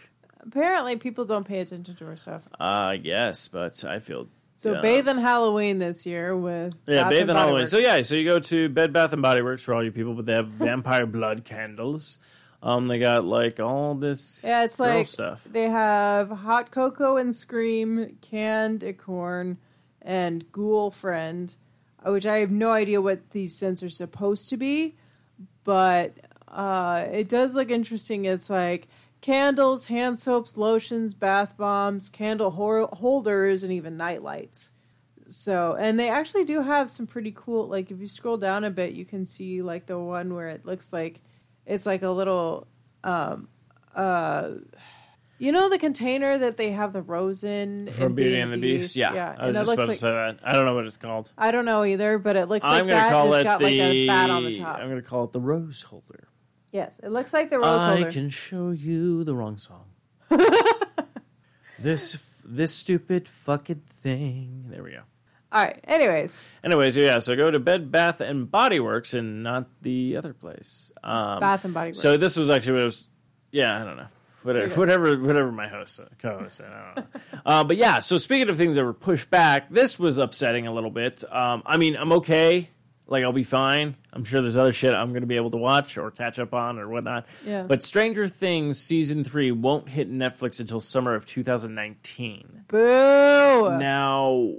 Apparently, 0.45 0.97
people 0.97 1.25
don't 1.25 1.47
pay 1.47 1.61
attention 1.61 1.95
to 1.97 2.07
our 2.07 2.17
stuff. 2.17 2.49
Uh 2.59 2.97
yes, 3.03 3.49
but 3.49 3.85
I 3.85 3.99
feel 4.01 4.29
So 4.57 4.73
dumb. 4.75 4.83
bathe 4.83 5.09
in 5.09 5.19
Halloween 5.19 5.79
this 5.79 6.05
year 6.07 6.37
with 6.37 6.75
Yeah, 6.87 7.03
Bath 7.03 7.11
bathe 7.11 7.21
and 7.23 7.31
and 7.31 7.39
Halloween. 7.39 7.61
Works. 7.63 7.71
So 7.71 7.79
yeah, 7.79 8.03
so 8.03 8.15
you 8.17 8.29
go 8.29 8.39
to 8.41 8.69
Bed 8.69 8.93
Bath 8.93 9.13
and 9.13 9.23
Body 9.23 9.43
Works 9.43 9.63
for 9.63 9.75
all 9.75 9.85
you 9.85 9.93
people, 9.93 10.15
but 10.15 10.27
they 10.27 10.33
have 10.35 10.49
vampire 10.69 11.07
blood 11.07 11.45
candles. 11.45 12.19
Um, 12.63 12.87
they 12.87 12.99
got 13.01 13.25
like 13.25 13.59
all 13.59 13.95
this 13.97 14.43
Yeah, 14.45 14.65
it's 14.65 14.79
like 14.79 15.07
stuff. 15.09 15.43
they 15.51 15.65
have 15.69 16.31
hot 16.31 16.71
cocoa 16.71 17.17
and 17.17 17.35
scream, 17.35 18.19
canned 18.21 18.85
acorn, 18.85 19.59
and 20.01 20.51
ghoul 20.53 20.91
friend, 20.93 21.55
uh, 22.07 22.13
which 22.13 22.25
I 22.27 22.39
have 22.39 22.53
no 22.53 22.71
idea 22.71 23.01
what 23.01 23.31
these 23.31 23.57
scents 23.57 23.83
are 23.83 23.89
supposed 23.91 24.49
to 24.51 24.57
be, 24.57 24.95
but 25.65 26.15
uh, 26.49 27.05
it 27.11 27.29
does 27.29 27.55
look 27.55 27.71
interesting. 27.71 28.27
It's 28.27 28.49
like 28.49 28.87
candles, 29.23 29.87
hand 29.87 30.19
soaps, 30.19 30.59
lotions, 30.59 31.15
bath 31.15 31.57
bombs, 31.57 32.11
candle 32.11 32.51
holders, 32.51 33.63
and 33.65 33.73
even 33.73 33.97
night 33.97 34.23
lights. 34.23 34.73
So, 35.27 35.75
and 35.79 35.99
they 35.99 36.11
actually 36.11 36.45
do 36.45 36.61
have 36.61 36.91
some 36.91 37.07
pretty 37.07 37.33
cool. 37.35 37.67
Like, 37.67 37.91
if 37.91 37.99
you 37.99 38.09
scroll 38.09 38.37
down 38.37 38.65
a 38.65 38.71
bit, 38.71 38.93
you 38.93 39.07
can 39.07 39.25
see 39.25 39.63
like 39.63 39.87
the 39.87 39.99
one 39.99 40.35
where 40.35 40.49
it 40.49 40.67
looks 40.67 40.93
like 40.93 41.23
it's 41.65 41.87
like 41.87 42.03
a 42.03 42.11
little 42.11 42.67
um 43.05 43.49
uh 43.95 44.51
you 45.39 45.51
know 45.51 45.69
the 45.69 45.79
container 45.79 46.39
that 46.39 46.57
they 46.57 46.71
have 46.71 46.93
the 46.93 47.03
rose 47.03 47.43
in 47.43 47.91
From 47.91 48.15
Beauty 48.15 48.37
and 48.37 48.53
the 48.53 48.57
Beast, 48.57 48.95
yeah. 48.95 49.13
yeah 49.13 49.37
I 49.39 49.47
was 49.49 49.57
just 49.57 49.67
looks 49.69 49.79
about 49.79 49.89
like 49.89 49.97
to 49.97 50.01
say 50.01 50.11
that. 50.11 50.39
I 50.45 50.53
don't 50.53 50.67
know 50.67 50.75
what 50.75 50.87
it's 50.87 50.97
called. 50.97 51.33
i 51.37 51.51
don't 51.51 51.65
know 51.65 51.85
either 51.85 52.19
but 52.19 52.37
it 52.37 52.49
looks 52.49 52.65
like 52.65 52.81
I'm 52.81 52.89
gonna 52.89 53.01
that 53.01 53.11
call 53.11 53.35
it 53.35 53.43
got 53.43 53.59
the. 53.59 53.65
like 53.65 53.73
a 53.73 54.07
bat 54.07 54.31
on 54.31 54.45
the 54.45 54.55
top 54.55 54.79
I'm 54.79 54.89
gonna 54.89 55.03
call 55.03 55.25
it 55.25 55.33
the 55.33 55.41
rose 55.41 55.83
holder. 55.83 56.29
Yes 56.73 56.99
it 57.03 57.11
looks 57.11 57.33
like 57.33 57.51
the 57.51 57.59
rose 57.59 57.81
I 57.81 57.97
holder 57.97 58.11
can 58.11 58.29
show 58.31 58.71
you 58.71 59.23
the 59.25 59.35
wrong 59.35 59.57
song. 59.59 59.85
this 61.79 62.15
this 62.45 62.75
stupid 62.75 63.29
fucking 63.29 63.83
thing. 64.03 64.65
There 64.69 64.83
we 64.83 64.91
go. 64.93 65.03
all 65.53 65.65
right 65.65 65.79
anyways 65.85 66.41
Anyways, 66.65 66.97
yeah. 66.97 67.19
So 67.19 67.35
go 67.35 67.51
to 67.51 67.59
Bed 67.59 67.91
Bath 67.91 68.21
and 68.21 68.51
Body 68.51 68.79
Works 68.81 69.15
and 69.15 69.43
not 69.43 69.69
the 69.83 70.17
other 70.17 70.33
place. 70.33 70.93
Um, 71.03 71.41
bath 71.41 71.65
and 71.65 71.75
body 71.75 71.89
works 71.89 71.99
So 72.01 72.17
this 72.17 72.37
was 72.37 72.51
actually 72.51 72.75
what 72.75 72.85
was. 72.85 73.09
Yeah, 73.51 73.81
I 73.81 73.85
don't 73.85 73.97
know. 73.97 74.07
Whatever, 74.45 74.75
whatever, 74.75 75.19
whatever 75.21 75.53
my 75.53 75.69
host, 75.69 76.01
co-host 76.19 76.57
said. 76.57 76.67
I 76.67 76.95
don't 76.95 76.97
know. 77.15 77.21
uh, 77.47 77.65
but 77.65 77.77
yeah, 77.77 78.01
so 78.01 78.19
speaking 78.19 78.49
of 78.49 78.57
things 78.57 78.75
that 78.75 78.85
were 78.85 78.93
pushed 78.93 79.31
back, 79.31 79.71
this 79.71 79.99
was 79.99 80.19
upsetting 80.19 80.67
a 80.67 80.73
little 80.73 80.91
bit. 80.91 81.23
Um, 81.33 81.63
I 81.65 81.77
mean, 81.77 81.97
I'm 81.97 82.13
okay. 82.13 82.69
Like 83.09 83.25
I'll 83.25 83.33
be 83.33 83.43
fine. 83.45 83.97
I'm 84.13 84.25
sure 84.25 84.41
there's 84.41 84.57
other 84.57 84.73
shit 84.73 84.95
I'm 84.95 85.11
going 85.11 85.21
to 85.23 85.27
be 85.27 85.37
able 85.37 85.51
to 85.51 85.57
watch 85.59 85.99
or 85.99 86.11
catch 86.11 86.39
up 86.39 86.55
on 86.55 86.79
or 86.79 86.89
whatnot. 86.89 87.27
Yeah. 87.45 87.65
But 87.65 87.83
Stranger 87.83 88.27
Things 88.29 88.79
season 88.79 89.23
three 89.25 89.51
won't 89.53 89.89
hit 89.91 90.11
Netflix 90.11 90.61
until 90.61 90.81
summer 90.81 91.15
of 91.15 91.27
2019. 91.27 92.65
boo 92.69 93.77
Now, 93.79 94.53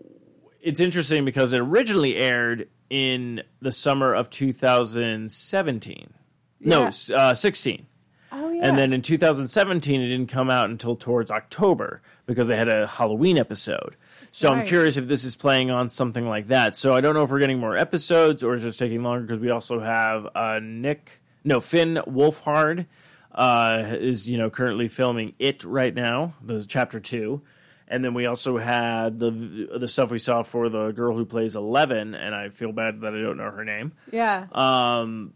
it's 0.61 0.79
interesting 0.79 1.25
because 1.25 1.51
it 1.53 1.59
originally 1.61 2.15
aired 2.17 2.69
in 2.89 3.41
the 3.61 3.71
summer 3.71 4.13
of 4.13 4.29
2017. 4.29 6.13
No, 6.59 6.81
Yeah. 6.81 6.87
s- 6.87 7.09
uh, 7.09 7.33
16. 7.33 7.85
oh 8.31 8.49
yeah 8.51 8.67
And 8.67 8.77
then 8.77 8.93
in 8.93 9.01
2017, 9.01 10.01
it 10.01 10.07
didn't 10.09 10.27
come 10.29 10.49
out 10.49 10.69
until 10.69 10.95
towards 10.95 11.31
October 11.31 12.01
because 12.25 12.47
they 12.47 12.57
had 12.57 12.69
a 12.69 12.87
Halloween 12.87 13.37
episode. 13.37 13.95
So 14.35 14.49
I'm 14.51 14.65
curious 14.65 14.97
if 14.97 15.07
this 15.07 15.23
is 15.23 15.35
playing 15.35 15.69
on 15.71 15.89
something 15.89 16.27
like 16.27 16.47
that. 16.47 16.75
So 16.75 16.93
I 16.93 17.01
don't 17.01 17.13
know 17.13 17.23
if 17.23 17.29
we're 17.29 17.39
getting 17.39 17.59
more 17.59 17.77
episodes 17.77 18.43
or 18.43 18.55
is 18.55 18.63
it 18.65 18.73
taking 18.73 19.03
longer 19.03 19.21
because 19.25 19.39
we 19.39 19.49
also 19.51 19.79
have 19.79 20.27
uh, 20.35 20.59
Nick, 20.61 21.21
no, 21.43 21.61
Finn 21.61 21.99
Wolfhard 22.07 22.87
uh, 23.31 23.83
is, 23.91 24.29
you 24.29 24.37
know, 24.37 24.49
currently 24.49 24.87
filming 24.87 25.33
It 25.39 25.63
right 25.63 25.93
now, 25.93 26.33
the 26.43 26.65
chapter 26.65 26.99
two. 26.99 27.41
And 27.87 28.03
then 28.03 28.13
we 28.15 28.25
also 28.25 28.57
had 28.57 29.19
the 29.19 29.29
the 29.77 29.87
stuff 29.87 30.09
we 30.09 30.17
saw 30.17 30.41
for 30.41 30.69
the 30.69 30.91
girl 30.91 31.15
who 31.15 31.25
plays 31.25 31.55
Eleven, 31.55 32.15
and 32.15 32.33
I 32.33 32.49
feel 32.49 32.71
bad 32.71 33.01
that 33.01 33.13
I 33.13 33.21
don't 33.21 33.37
know 33.37 33.51
her 33.51 33.63
name 33.65 33.91
Yeah. 34.11 34.47
um, 34.53 35.33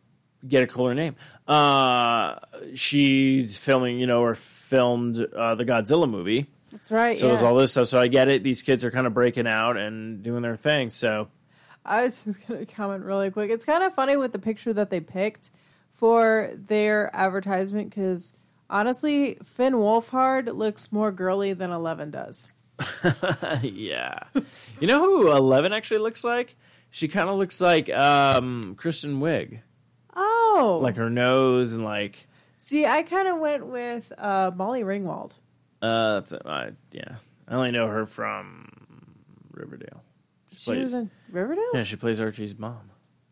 get 0.48 0.64
a 0.64 0.68
cooler 0.68 0.96
name. 0.96 1.18
Uh, 1.48 2.36
she's 2.74 3.58
filming, 3.60 4.00
you 4.00 4.08
know, 4.08 4.22
or 4.22 4.34
filmed 4.34 5.20
uh, 5.20 5.56
the 5.56 5.66
Godzilla 5.66 6.10
movie. 6.10 6.48
That's 6.72 6.92
right. 6.92 7.18
So 7.18 7.28
yeah. 7.28 7.34
there's 7.34 7.44
all 7.44 7.56
this 7.56 7.72
stuff. 7.72 7.88
So 7.88 8.00
I 8.00 8.08
get 8.08 8.28
it. 8.28 8.44
These 8.44 8.62
kids 8.62 8.84
are 8.84 8.92
kind 8.92 9.08
of 9.08 9.14
breaking 9.14 9.48
out 9.48 9.78
and 9.78 10.22
doing 10.22 10.42
their 10.42 10.56
thing. 10.56 10.90
So 10.90 11.30
I 11.86 12.04
was 12.04 12.24
just 12.24 12.46
going 12.48 12.66
to 12.66 12.72
comment 12.72 13.04
really 13.04 13.32
quick. 13.32 13.50
It's 13.50 13.66
kind 13.66 13.84
of 13.84 13.94
funny 13.94 14.18
with 14.18 14.34
the 14.34 14.40
picture 14.40 14.74
that 14.74 14.90
they 14.90 15.00
picked 15.00 15.50
for 15.94 16.52
their 16.54 17.14
advertisement 17.16 17.90
because 17.90 18.34
honestly, 18.70 19.38
Finn 19.44 19.74
Wolfhard 19.74 20.54
looks 20.56 20.92
more 20.92 21.12
girly 21.12 21.54
than 21.54 21.72
Eleven 21.72 22.12
does. 22.12 22.52
yeah, 23.64 24.20
you 24.80 24.86
know 24.88 25.00
who 25.00 25.32
Eleven 25.32 25.74
actually 25.74 26.00
looks 26.00 26.24
like? 26.24 26.56
She 26.92 27.08
kind 27.08 27.28
of 27.28 27.38
looks 27.38 27.60
like 27.60 27.90
um, 27.90 28.76
Kristen 28.78 29.20
Wiig, 29.20 29.62
Oh, 30.16 30.80
like 30.82 30.96
her 30.98 31.10
nose 31.10 31.74
and 31.74 31.84
like 31.84 32.28
see, 32.56 32.86
I 32.86 33.02
kind 33.02 33.28
of 33.28 33.40
went 33.40 33.66
with 33.66 34.12
uh, 34.18 34.52
Molly 34.56 34.84
Ringwald. 34.84 35.38
Uh, 35.82 36.14
that's 36.16 36.34
uh, 36.34 36.72
yeah. 36.92 37.16
I 37.48 37.56
only 37.56 37.72
know 37.72 37.88
her 37.88 38.06
from 38.06 38.68
Riverdale. 39.52 40.04
She 40.56 40.76
was 40.78 40.94
in 40.94 41.12
Riverdale. 41.32 41.64
Yeah, 41.74 41.84
she 41.84 41.96
plays 41.96 42.20
Archie's 42.20 42.58
mom. 42.58 42.90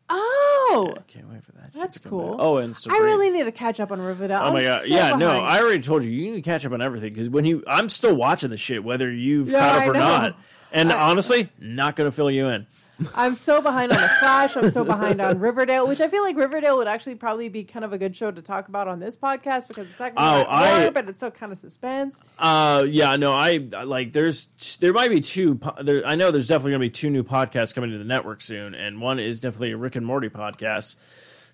Oh, 0.10 0.94
I 0.98 1.02
can't 1.02 1.28
wait 1.30 1.44
for 1.44 1.52
that. 1.54 1.74
that's 1.74 1.98
come 1.98 2.12
back. 2.12 2.28
cool. 2.28 2.36
Oh, 2.40 2.58
and 2.58 2.78
I 2.90 2.98
really 3.00 3.32
need 3.32 3.44
to 3.46 3.52
catch 3.52 3.80
up 3.80 3.92
on 3.92 4.00
Riverdale. 4.02 4.42
Oh 4.44 4.52
my 4.54 4.60
I'm 4.60 4.64
god! 4.66 4.82
so 4.84 4.94
yeah, 4.94 5.16
no. 5.16 5.32
I 5.32 5.60
already 5.62 5.82
told 5.82 6.04
you. 6.04 6.12
You 6.12 6.32
need 6.32 6.44
to 6.44 6.50
catch 6.50 6.66
up 6.66 6.72
on 6.74 6.82
everything 6.82 7.12
because 7.14 7.30
when 7.30 7.46
you, 7.46 7.64
I'm 7.68 7.90
still 7.90 8.16
watching 8.16 8.52
the 8.52 8.58
shit, 8.58 8.84
whether 8.84 9.12
you've 9.12 9.50
Yeah, 9.50 9.60
caught 9.60 9.76
up 9.78 9.82
I 9.84 9.88
or 9.88 9.94
know. 9.94 10.00
not. 10.00 10.38
And 10.72 10.92
I- 10.92 11.10
honestly, 11.10 11.50
not 11.60 11.96
going 11.96 12.10
to 12.10 12.16
fill 12.16 12.30
you 12.30 12.48
in. 12.50 12.68
I'm 13.14 13.36
so 13.36 13.62
behind 13.62 13.92
on 13.92 14.00
the 14.02 14.08
Flash. 14.08 14.56
I'm 14.56 14.72
so 14.72 14.84
behind 14.84 15.20
on 15.22 15.40
Riverdale, 15.40 15.88
which 15.88 16.00
I 16.02 16.08
feel 16.08 16.24
like 16.24 16.38
Riverdale 16.38 16.78
would 16.78 16.88
actually 16.88 17.16
probably 17.16 17.50
be 17.50 17.64
kind 17.64 17.84
of 17.84 17.92
a 17.94 17.98
good 17.98 18.16
show 18.16 18.32
to 18.32 18.42
talk 18.42 18.68
about 18.70 18.88
on 18.88 19.00
this 19.00 19.16
podcast 19.18 19.68
because 19.68 19.90
it's 19.90 20.00
not 20.00 20.14
Oh, 20.18 20.46
I- 20.48 20.90
but 20.92 21.10
it's 21.10 21.20
still 21.20 21.32
kind 21.32 21.52
of 21.52 21.58
suspense. 21.58 22.22
Uh, 22.40 22.86
yeah, 22.88 23.16
no, 23.18 23.34
I 23.34 23.68
I- 23.76 23.84
like. 23.84 24.14
There's 24.14 24.48
there 24.80 24.94
might 24.94 25.10
be 25.10 25.22
two. 25.22 25.60
There, 25.82 26.06
I 26.06 26.16
know 26.16 26.32
there's 26.32 26.48
definitely 26.48 26.72
going 26.72 26.82
to 26.82 26.88
be 26.88 26.92
two 26.92 27.10
new 27.10 27.24
podcasts 27.24 27.76
coming 27.76 27.92
to 27.92 27.98
the 27.98 28.04
network 28.06 28.42
soon, 28.42 28.76
and 28.76 29.02
one 29.02 29.20
is 29.20 29.42
definitely 29.42 29.72
a 29.72 29.78
Rick 29.78 29.96
and 29.96 30.06
Morty 30.06 30.30
podcast 30.30 30.96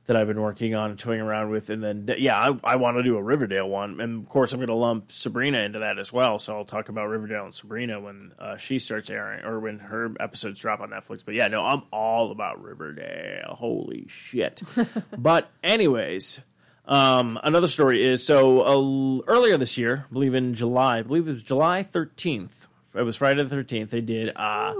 that 0.05 0.15
I've 0.15 0.27
been 0.27 0.41
working 0.41 0.75
on 0.75 0.89
and 0.89 0.99
toying 0.99 1.21
around 1.21 1.51
with, 1.51 1.69
and 1.69 1.83
then 1.83 2.09
yeah, 2.17 2.37
I, 2.37 2.73
I 2.73 2.75
want 2.77 2.97
to 2.97 3.03
do 3.03 3.17
a 3.17 3.23
Riverdale 3.23 3.69
one, 3.69 4.01
and 4.01 4.23
of 4.23 4.29
course 4.29 4.51
I'm 4.51 4.59
going 4.59 4.67
to 4.67 4.73
lump 4.73 5.11
Sabrina 5.11 5.59
into 5.59 5.79
that 5.79 5.99
as 5.99 6.11
well. 6.11 6.39
So 6.39 6.57
I'll 6.57 6.65
talk 6.65 6.89
about 6.89 7.07
Riverdale 7.07 7.45
and 7.45 7.53
Sabrina 7.53 7.99
when 7.99 8.33
uh, 8.39 8.57
she 8.57 8.79
starts 8.79 9.09
airing 9.09 9.43
or 9.45 9.59
when 9.59 9.79
her 9.79 10.11
episodes 10.19 10.59
drop 10.59 10.79
on 10.79 10.89
Netflix. 10.89 11.23
But 11.23 11.35
yeah, 11.35 11.47
no, 11.47 11.63
I'm 11.63 11.83
all 11.91 12.31
about 12.31 12.61
Riverdale. 12.61 13.55
Holy 13.57 14.07
shit! 14.07 14.61
but 15.17 15.49
anyways. 15.63 16.41
Um, 16.83 17.39
another 17.43 17.67
story 17.67 18.03
is 18.03 18.25
so 18.25 18.61
uh, 18.61 19.21
earlier 19.27 19.55
this 19.55 19.77
year, 19.77 20.07
I 20.09 20.13
believe 20.13 20.33
in 20.33 20.55
July, 20.55 20.97
I 20.97 21.01
believe 21.03 21.27
it 21.27 21.31
was 21.31 21.43
July 21.43 21.83
13th. 21.83 22.67
It 22.95 23.03
was 23.03 23.15
Friday 23.15 23.41
the 23.43 23.55
13th. 23.55 23.91
They 23.91 24.01
did 24.01 24.35
uh, 24.35 24.73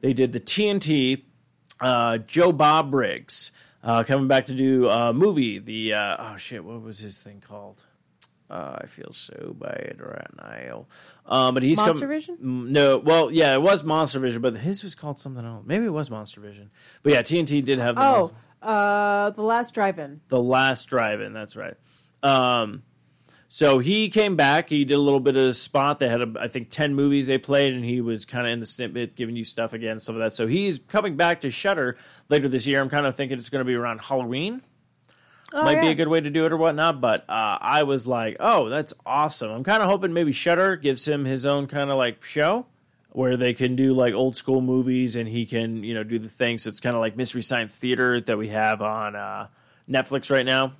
they 0.00 0.12
did 0.12 0.32
the 0.32 0.40
TNT 0.40 1.22
uh, 1.80 2.18
Joe 2.18 2.52
Bob 2.52 2.90
Briggs 2.90 3.50
uh, 3.88 4.04
coming 4.04 4.28
back 4.28 4.46
to 4.46 4.54
do 4.54 4.88
a 4.88 5.12
movie. 5.12 5.58
The 5.58 5.94
uh, 5.94 6.16
oh 6.18 6.36
shit, 6.36 6.64
what 6.64 6.82
was 6.82 6.98
his 6.98 7.22
thing 7.22 7.40
called? 7.40 7.82
Uh, 8.50 8.78
I 8.82 8.86
feel 8.86 9.12
so 9.12 9.54
bad 9.58 9.96
right 10.00 10.30
now. 10.66 10.86
Um, 11.26 11.52
but 11.52 11.62
he's 11.62 11.76
Monster 11.76 12.00
come- 12.00 12.08
Vision? 12.08 12.36
Mm, 12.42 12.68
No, 12.70 12.96
well, 12.96 13.30
yeah, 13.30 13.52
it 13.52 13.60
was 13.60 13.84
Monster 13.84 14.20
Vision, 14.20 14.40
but 14.40 14.56
his 14.56 14.82
was 14.82 14.94
called 14.94 15.18
something 15.18 15.44
else. 15.44 15.64
Maybe 15.66 15.84
it 15.84 15.92
was 15.92 16.10
Monster 16.10 16.40
Vision. 16.40 16.70
But 17.02 17.12
yeah, 17.12 17.20
TNT 17.22 17.62
did 17.62 17.78
have 17.78 17.96
the 17.96 18.00
Oh, 18.02 18.32
uh, 18.66 19.30
the 19.30 19.42
last 19.42 19.74
drive-in. 19.74 20.22
the 20.28 20.40
last 20.40 20.86
drive-in. 20.86 21.34
That's 21.34 21.56
right. 21.56 21.74
Um, 22.22 22.82
so 23.48 23.78
he 23.78 24.08
came 24.08 24.36
back. 24.36 24.68
He 24.68 24.84
did 24.84 24.94
a 24.94 25.00
little 25.00 25.20
bit 25.20 25.36
of 25.36 25.48
a 25.48 25.54
spot. 25.54 25.98
They 25.98 26.08
had, 26.08 26.20
a, 26.20 26.40
I 26.40 26.48
think, 26.48 26.70
ten 26.70 26.94
movies 26.94 27.26
they 27.26 27.38
played, 27.38 27.72
and 27.72 27.84
he 27.84 28.00
was 28.00 28.24
kind 28.24 28.46
of 28.46 28.52
in 28.52 28.60
the 28.60 28.66
snippet, 28.66 29.16
giving 29.16 29.36
you 29.36 29.44
stuff 29.44 29.72
again, 29.72 29.98
stuff 30.00 30.16
of 30.16 30.20
that. 30.20 30.34
So 30.34 30.46
he's 30.46 30.80
coming 30.88 31.16
back 31.16 31.40
to 31.40 31.50
Shudder 31.50 31.96
later 32.28 32.48
this 32.48 32.66
year. 32.66 32.80
I'm 32.80 32.90
kind 32.90 33.06
of 33.06 33.16
thinking 33.16 33.38
it's 33.38 33.48
going 33.48 33.64
to 33.64 33.68
be 33.68 33.74
around 33.74 34.02
Halloween. 34.02 34.62
Oh, 35.52 35.64
Might 35.64 35.80
be 35.80 35.88
a 35.88 35.94
good 35.94 36.08
way 36.08 36.20
to 36.20 36.28
do 36.28 36.44
it 36.44 36.52
or 36.52 36.58
whatnot. 36.58 37.00
But 37.00 37.22
uh, 37.28 37.56
I 37.60 37.84
was 37.84 38.06
like, 38.06 38.36
oh, 38.38 38.68
that's 38.68 38.92
awesome. 39.06 39.50
I'm 39.50 39.64
kind 39.64 39.82
of 39.82 39.88
hoping 39.88 40.12
maybe 40.12 40.32
Shudder 40.32 40.76
gives 40.76 41.08
him 41.08 41.24
his 41.24 41.46
own 41.46 41.66
kind 41.68 41.90
of 41.90 41.96
like 41.96 42.22
show 42.22 42.66
where 43.12 43.38
they 43.38 43.54
can 43.54 43.74
do 43.74 43.94
like 43.94 44.12
old 44.12 44.36
school 44.36 44.60
movies 44.60 45.16
and 45.16 45.26
he 45.26 45.46
can 45.46 45.82
you 45.82 45.94
know 45.94 46.04
do 46.04 46.18
the 46.18 46.28
things. 46.28 46.64
So 46.64 46.68
it's 46.68 46.80
kind 46.80 46.94
of 46.94 47.00
like 47.00 47.16
Mystery 47.16 47.40
Science 47.40 47.78
Theater 47.78 48.20
that 48.20 48.36
we 48.36 48.48
have 48.48 48.82
on 48.82 49.16
uh, 49.16 49.46
Netflix 49.88 50.30
right 50.30 50.44
now. 50.44 50.74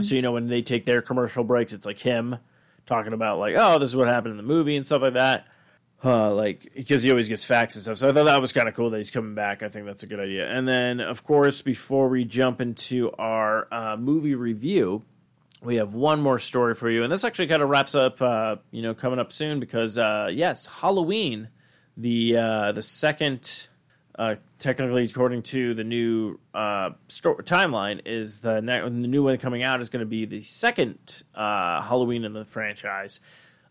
So 0.00 0.14
you 0.14 0.22
know 0.22 0.32
when 0.32 0.46
they 0.46 0.62
take 0.62 0.84
their 0.84 1.02
commercial 1.02 1.44
breaks, 1.44 1.72
it's 1.72 1.86
like 1.86 1.98
him 1.98 2.36
talking 2.86 3.12
about 3.12 3.38
like, 3.38 3.54
oh, 3.56 3.78
this 3.78 3.88
is 3.88 3.96
what 3.96 4.08
happened 4.08 4.32
in 4.32 4.36
the 4.36 4.42
movie 4.42 4.76
and 4.76 4.84
stuff 4.86 5.02
like 5.02 5.14
that. 5.14 5.46
Uh, 6.04 6.34
like 6.34 6.72
because 6.74 7.02
he 7.04 7.10
always 7.10 7.28
gets 7.28 7.44
facts 7.44 7.76
and 7.76 7.82
stuff. 7.82 7.98
So 7.98 8.08
I 8.08 8.12
thought 8.12 8.24
that 8.24 8.40
was 8.40 8.52
kind 8.52 8.68
of 8.68 8.74
cool 8.74 8.90
that 8.90 8.98
he's 8.98 9.10
coming 9.10 9.34
back. 9.34 9.62
I 9.62 9.68
think 9.68 9.86
that's 9.86 10.02
a 10.02 10.06
good 10.06 10.20
idea. 10.20 10.48
And 10.48 10.66
then 10.66 11.00
of 11.00 11.22
course, 11.24 11.62
before 11.62 12.08
we 12.08 12.24
jump 12.24 12.60
into 12.60 13.12
our 13.18 13.72
uh, 13.72 13.96
movie 13.96 14.34
review, 14.34 15.02
we 15.62 15.76
have 15.76 15.94
one 15.94 16.20
more 16.20 16.40
story 16.40 16.74
for 16.74 16.90
you, 16.90 17.04
and 17.04 17.12
this 17.12 17.22
actually 17.24 17.46
kind 17.46 17.62
of 17.62 17.68
wraps 17.68 17.94
up. 17.94 18.20
Uh, 18.20 18.56
you 18.72 18.82
know, 18.82 18.94
coming 18.94 19.20
up 19.20 19.32
soon 19.32 19.60
because 19.60 19.96
uh, 19.96 20.28
yes, 20.32 20.66
Halloween, 20.66 21.48
the 21.96 22.36
uh, 22.36 22.72
the 22.72 22.82
second. 22.82 23.68
Uh, 24.18 24.34
technically, 24.58 25.04
according 25.04 25.42
to 25.42 25.72
the 25.74 25.84
new 25.84 26.38
uh, 26.52 26.90
sto- 27.08 27.36
timeline, 27.36 28.00
is 28.04 28.40
the, 28.40 28.60
ne- 28.60 28.82
the 28.82 28.90
new 28.90 29.22
one 29.22 29.38
coming 29.38 29.64
out 29.64 29.80
is 29.80 29.88
going 29.88 30.00
to 30.00 30.06
be 30.06 30.26
the 30.26 30.40
second 30.40 31.22
uh, 31.34 31.80
Halloween 31.80 32.24
in 32.24 32.32
the 32.34 32.44
franchise. 32.44 33.20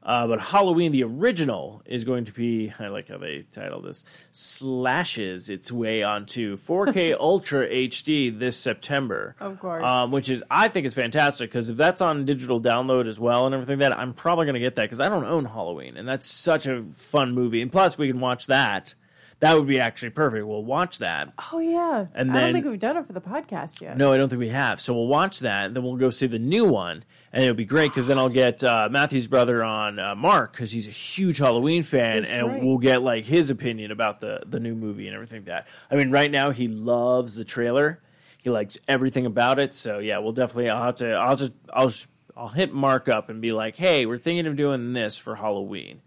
Uh, 0.03 0.25
but 0.25 0.41
Halloween, 0.41 0.91
the 0.91 1.03
original, 1.03 1.83
is 1.85 2.03
going 2.05 2.25
to 2.25 2.31
be, 2.31 2.73
I 2.79 2.87
like 2.87 3.09
how 3.09 3.19
they 3.19 3.43
title 3.51 3.81
this, 3.81 4.03
slashes 4.31 5.49
its 5.51 5.71
way 5.71 6.01
onto 6.01 6.57
4K 6.57 7.15
Ultra 7.19 7.67
HD 7.67 8.37
this 8.37 8.57
September. 8.57 9.35
Of 9.39 9.59
course. 9.59 9.83
Um, 9.85 10.11
which 10.11 10.29
is, 10.31 10.43
I 10.49 10.69
think 10.69 10.87
is 10.87 10.95
fantastic 10.95 11.51
because 11.51 11.69
if 11.69 11.77
that's 11.77 12.01
on 12.01 12.25
digital 12.25 12.59
download 12.59 13.07
as 13.07 13.19
well 13.19 13.45
and 13.45 13.53
everything 13.53 13.77
like 13.77 13.89
that, 13.89 13.99
I'm 13.99 14.13
probably 14.15 14.45
going 14.45 14.55
to 14.55 14.59
get 14.59 14.75
that 14.77 14.83
because 14.83 15.01
I 15.01 15.07
don't 15.07 15.25
own 15.25 15.45
Halloween. 15.45 15.97
And 15.97 16.07
that's 16.07 16.25
such 16.25 16.65
a 16.65 16.83
fun 16.95 17.33
movie. 17.35 17.61
And 17.61 17.71
plus, 17.71 17.95
we 17.95 18.07
can 18.07 18.19
watch 18.19 18.47
that. 18.47 18.95
That 19.41 19.57
would 19.57 19.67
be 19.67 19.79
actually 19.79 20.11
perfect. 20.11 20.45
We'll 20.45 20.63
watch 20.63 20.99
that. 20.99 21.33
Oh 21.51 21.59
yeah, 21.59 22.05
And 22.13 22.31
I 22.31 22.41
don't 22.41 22.53
think 22.53 22.65
we've 22.65 22.79
done 22.79 22.95
it 22.97 23.05
for 23.07 23.13
the 23.13 23.19
podcast 23.21 23.81
yet. 23.81 23.97
No, 23.97 24.13
I 24.13 24.17
don't 24.17 24.29
think 24.29 24.39
we 24.39 24.49
have. 24.49 24.79
So 24.79 24.93
we'll 24.93 25.07
watch 25.07 25.39
that, 25.39 25.65
and 25.65 25.75
then 25.75 25.83
we'll 25.83 25.95
go 25.97 26.11
see 26.11 26.27
the 26.27 26.37
new 26.39 26.63
one, 26.63 27.03
and 27.33 27.43
it'll 27.43 27.55
be 27.55 27.65
great 27.65 27.89
because 27.89 28.05
then 28.07 28.19
I'll 28.19 28.29
get 28.29 28.63
uh, 28.63 28.87
Matthew's 28.91 29.25
brother 29.27 29.63
on 29.63 29.97
uh, 29.97 30.13
Mark 30.15 30.51
because 30.51 30.71
he's 30.71 30.87
a 30.87 30.91
huge 30.91 31.39
Halloween 31.39 31.81
fan, 31.83 32.21
That's 32.21 32.33
and 32.33 32.47
right. 32.47 32.63
we'll 32.63 32.77
get 32.77 33.01
like 33.01 33.25
his 33.25 33.49
opinion 33.49 33.89
about 33.91 34.21
the 34.21 34.41
the 34.45 34.59
new 34.59 34.75
movie 34.75 35.07
and 35.07 35.15
everything. 35.15 35.39
like 35.39 35.45
That 35.47 35.67
I 35.89 35.95
mean, 35.95 36.11
right 36.11 36.29
now 36.29 36.51
he 36.51 36.67
loves 36.67 37.35
the 37.35 37.43
trailer. 37.43 37.99
He 38.37 38.49
likes 38.49 38.77
everything 38.87 39.25
about 39.25 39.57
it. 39.59 39.73
So 39.73 39.97
yeah, 39.99 40.19
we'll 40.19 40.33
definitely. 40.33 40.69
I'll 40.69 40.83
have 40.83 40.95
to. 40.97 41.13
I'll 41.13 41.35
just. 41.35 41.51
I'll. 41.73 41.87
just- 41.89 42.07
I'll 42.37 42.47
hit 42.47 42.73
Mark 42.73 43.09
up 43.09 43.29
and 43.29 43.41
be 43.41 43.49
like, 43.51 43.75
"Hey, 43.75 44.05
we're 44.05 44.17
thinking 44.17 44.47
of 44.47 44.55
doing 44.55 44.93
this 44.93 45.17
for 45.17 45.35
Halloween." 45.35 46.01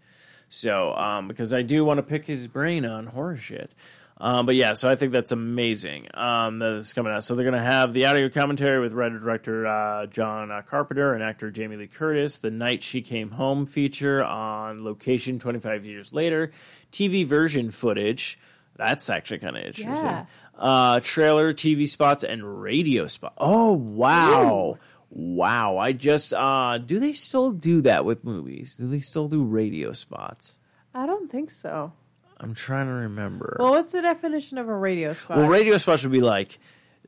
So, 0.55 0.93
um, 0.93 1.27
because 1.27 1.53
I 1.53 1.63
do 1.63 1.83
want 1.83 1.97
to 1.97 2.03
pick 2.03 2.25
his 2.25 2.47
brain 2.47 2.85
on 2.85 3.07
horror 3.07 3.35
shit. 3.35 3.71
Um, 4.17 4.45
but 4.45 4.55
yeah, 4.55 4.71
so 4.73 4.89
I 4.89 4.95
think 4.95 5.11
that's 5.11 5.33
amazing 5.33 6.07
um, 6.13 6.59
that 6.59 6.77
it's 6.77 6.93
coming 6.93 7.11
out. 7.11 7.25
So 7.25 7.35
they're 7.35 7.43
going 7.43 7.61
to 7.61 7.69
have 7.69 7.91
the 7.91 8.05
audio 8.05 8.29
commentary 8.29 8.79
with 8.79 8.93
writer 8.93 9.19
director 9.19 9.67
uh, 9.67 10.05
John 10.05 10.51
uh, 10.51 10.61
Carpenter 10.61 11.13
and 11.13 11.21
actor 11.21 11.51
Jamie 11.51 11.75
Lee 11.75 11.87
Curtis, 11.87 12.37
the 12.37 12.51
Night 12.51 12.81
She 12.81 13.01
Came 13.01 13.31
Home 13.31 13.65
feature 13.65 14.23
on 14.23 14.85
location 14.85 15.37
25 15.37 15.83
years 15.83 16.13
later, 16.13 16.51
TV 16.93 17.25
version 17.25 17.69
footage. 17.71 18.39
That's 18.77 19.09
actually 19.09 19.39
kind 19.39 19.57
of 19.57 19.63
interesting. 19.63 20.05
Yeah. 20.05 20.25
Uh, 20.57 21.01
trailer, 21.01 21.53
TV 21.53 21.89
spots, 21.89 22.23
and 22.23 22.61
radio 22.61 23.07
spot. 23.07 23.33
Oh 23.37 23.73
wow. 23.73 24.77
Wow, 25.17 25.77
I 25.77 25.93
just 25.93 26.33
uh 26.33 26.77
do 26.77 26.99
they 26.99 27.13
still 27.13 27.51
do 27.51 27.81
that 27.83 28.03
with 28.03 28.25
movies? 28.25 28.75
Do 28.75 28.85
they 28.85 28.99
still 28.99 29.29
do 29.29 29.43
radio 29.43 29.93
spots? 29.93 30.57
I 30.93 31.05
don't 31.05 31.31
think 31.31 31.51
so. 31.51 31.93
I'm 32.37 32.53
trying 32.53 32.87
to 32.87 32.93
remember. 32.93 33.55
Well, 33.59 33.71
what's 33.71 33.93
the 33.93 34.01
definition 34.01 34.57
of 34.57 34.67
a 34.67 34.75
radio 34.75 35.13
spot? 35.13 35.37
Well, 35.37 35.47
radio 35.47 35.77
spots 35.77 36.03
would 36.03 36.11
be 36.11 36.19
like 36.19 36.59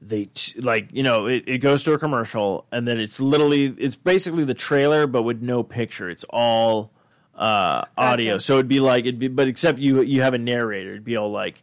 they 0.01 0.25
t- 0.25 0.61
like 0.61 0.87
you 0.93 1.03
know 1.03 1.25
it, 1.25 1.43
it 1.47 1.57
goes 1.57 1.83
to 1.83 1.91
a 1.93 1.99
commercial 1.99 2.65
and 2.71 2.87
then 2.87 2.97
it's 2.97 3.19
literally 3.19 3.65
it's 3.77 3.95
basically 3.97 4.45
the 4.45 4.53
trailer 4.53 5.05
but 5.07 5.23
with 5.23 5.41
no 5.41 5.63
picture 5.63 6.09
it's 6.09 6.23
all 6.29 6.91
uh 7.35 7.83
audio 7.97 8.37
so 8.37 8.53
it'd 8.55 8.67
be 8.67 8.79
like 8.79 9.05
it'd 9.05 9.19
be 9.19 9.27
but 9.27 9.47
except 9.47 9.79
you 9.79 10.01
you 10.01 10.21
have 10.21 10.33
a 10.33 10.37
narrator 10.37 10.91
it'd 10.91 11.03
be 11.03 11.17
all 11.17 11.31
like 11.31 11.61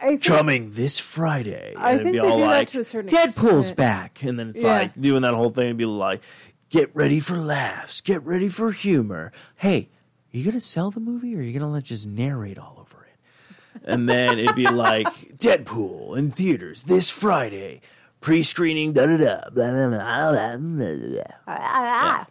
think, 0.00 0.24
coming 0.24 0.70
this 0.72 0.98
friday 0.98 1.74
I 1.76 1.92
and 1.92 2.00
it'd 2.02 2.12
be 2.12 2.18
all 2.20 2.38
like 2.38 2.68
to 2.70 2.80
a 2.80 2.84
certain 2.84 3.08
deadpool's 3.08 3.70
extent. 3.70 3.76
back 3.76 4.22
and 4.22 4.38
then 4.38 4.50
it's 4.50 4.62
Yeah. 4.62 4.68
like 4.78 5.00
doing 5.00 5.22
that 5.22 5.34
whole 5.34 5.50
thing 5.50 5.68
and 5.70 5.78
be 5.78 5.84
like 5.84 6.22
get 6.70 6.94
ready 6.94 7.20
for 7.20 7.36
laughs 7.36 8.00
get 8.00 8.22
ready 8.24 8.48
for 8.48 8.72
humor 8.72 9.32
hey 9.56 9.88
are 10.32 10.36
you 10.38 10.44
gonna 10.44 10.60
sell 10.60 10.90
the 10.90 11.00
movie 11.00 11.34
or 11.34 11.38
are 11.38 11.42
you 11.42 11.58
gonna 11.58 11.70
let 11.72 11.84
just 11.84 12.06
narrate 12.06 12.58
all 12.58 12.76
over 12.80 13.04
it 13.04 13.82
and 13.84 14.08
then 14.08 14.38
it'd 14.38 14.56
be 14.56 14.66
like 14.66 15.06
Deadpool 15.36 16.16
in 16.16 16.30
theaters 16.30 16.84
this 16.84 17.10
Friday, 17.10 17.80
pre-screening. 18.20 18.92
Da 18.94 19.04
da 19.06 19.16
da. 19.18 19.50
Blah, 19.50 19.70
blah, 19.72 19.88
blah, 19.88 20.56
blah, 20.56 20.56
blah, 20.56 21.22
blah. 21.46 22.24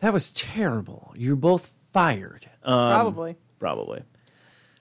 That 0.00 0.12
was 0.12 0.30
terrible. 0.30 1.12
You're 1.16 1.34
both 1.34 1.72
fired. 1.92 2.48
Um, 2.62 2.90
Probably. 2.92 3.36
Probably. 3.58 4.02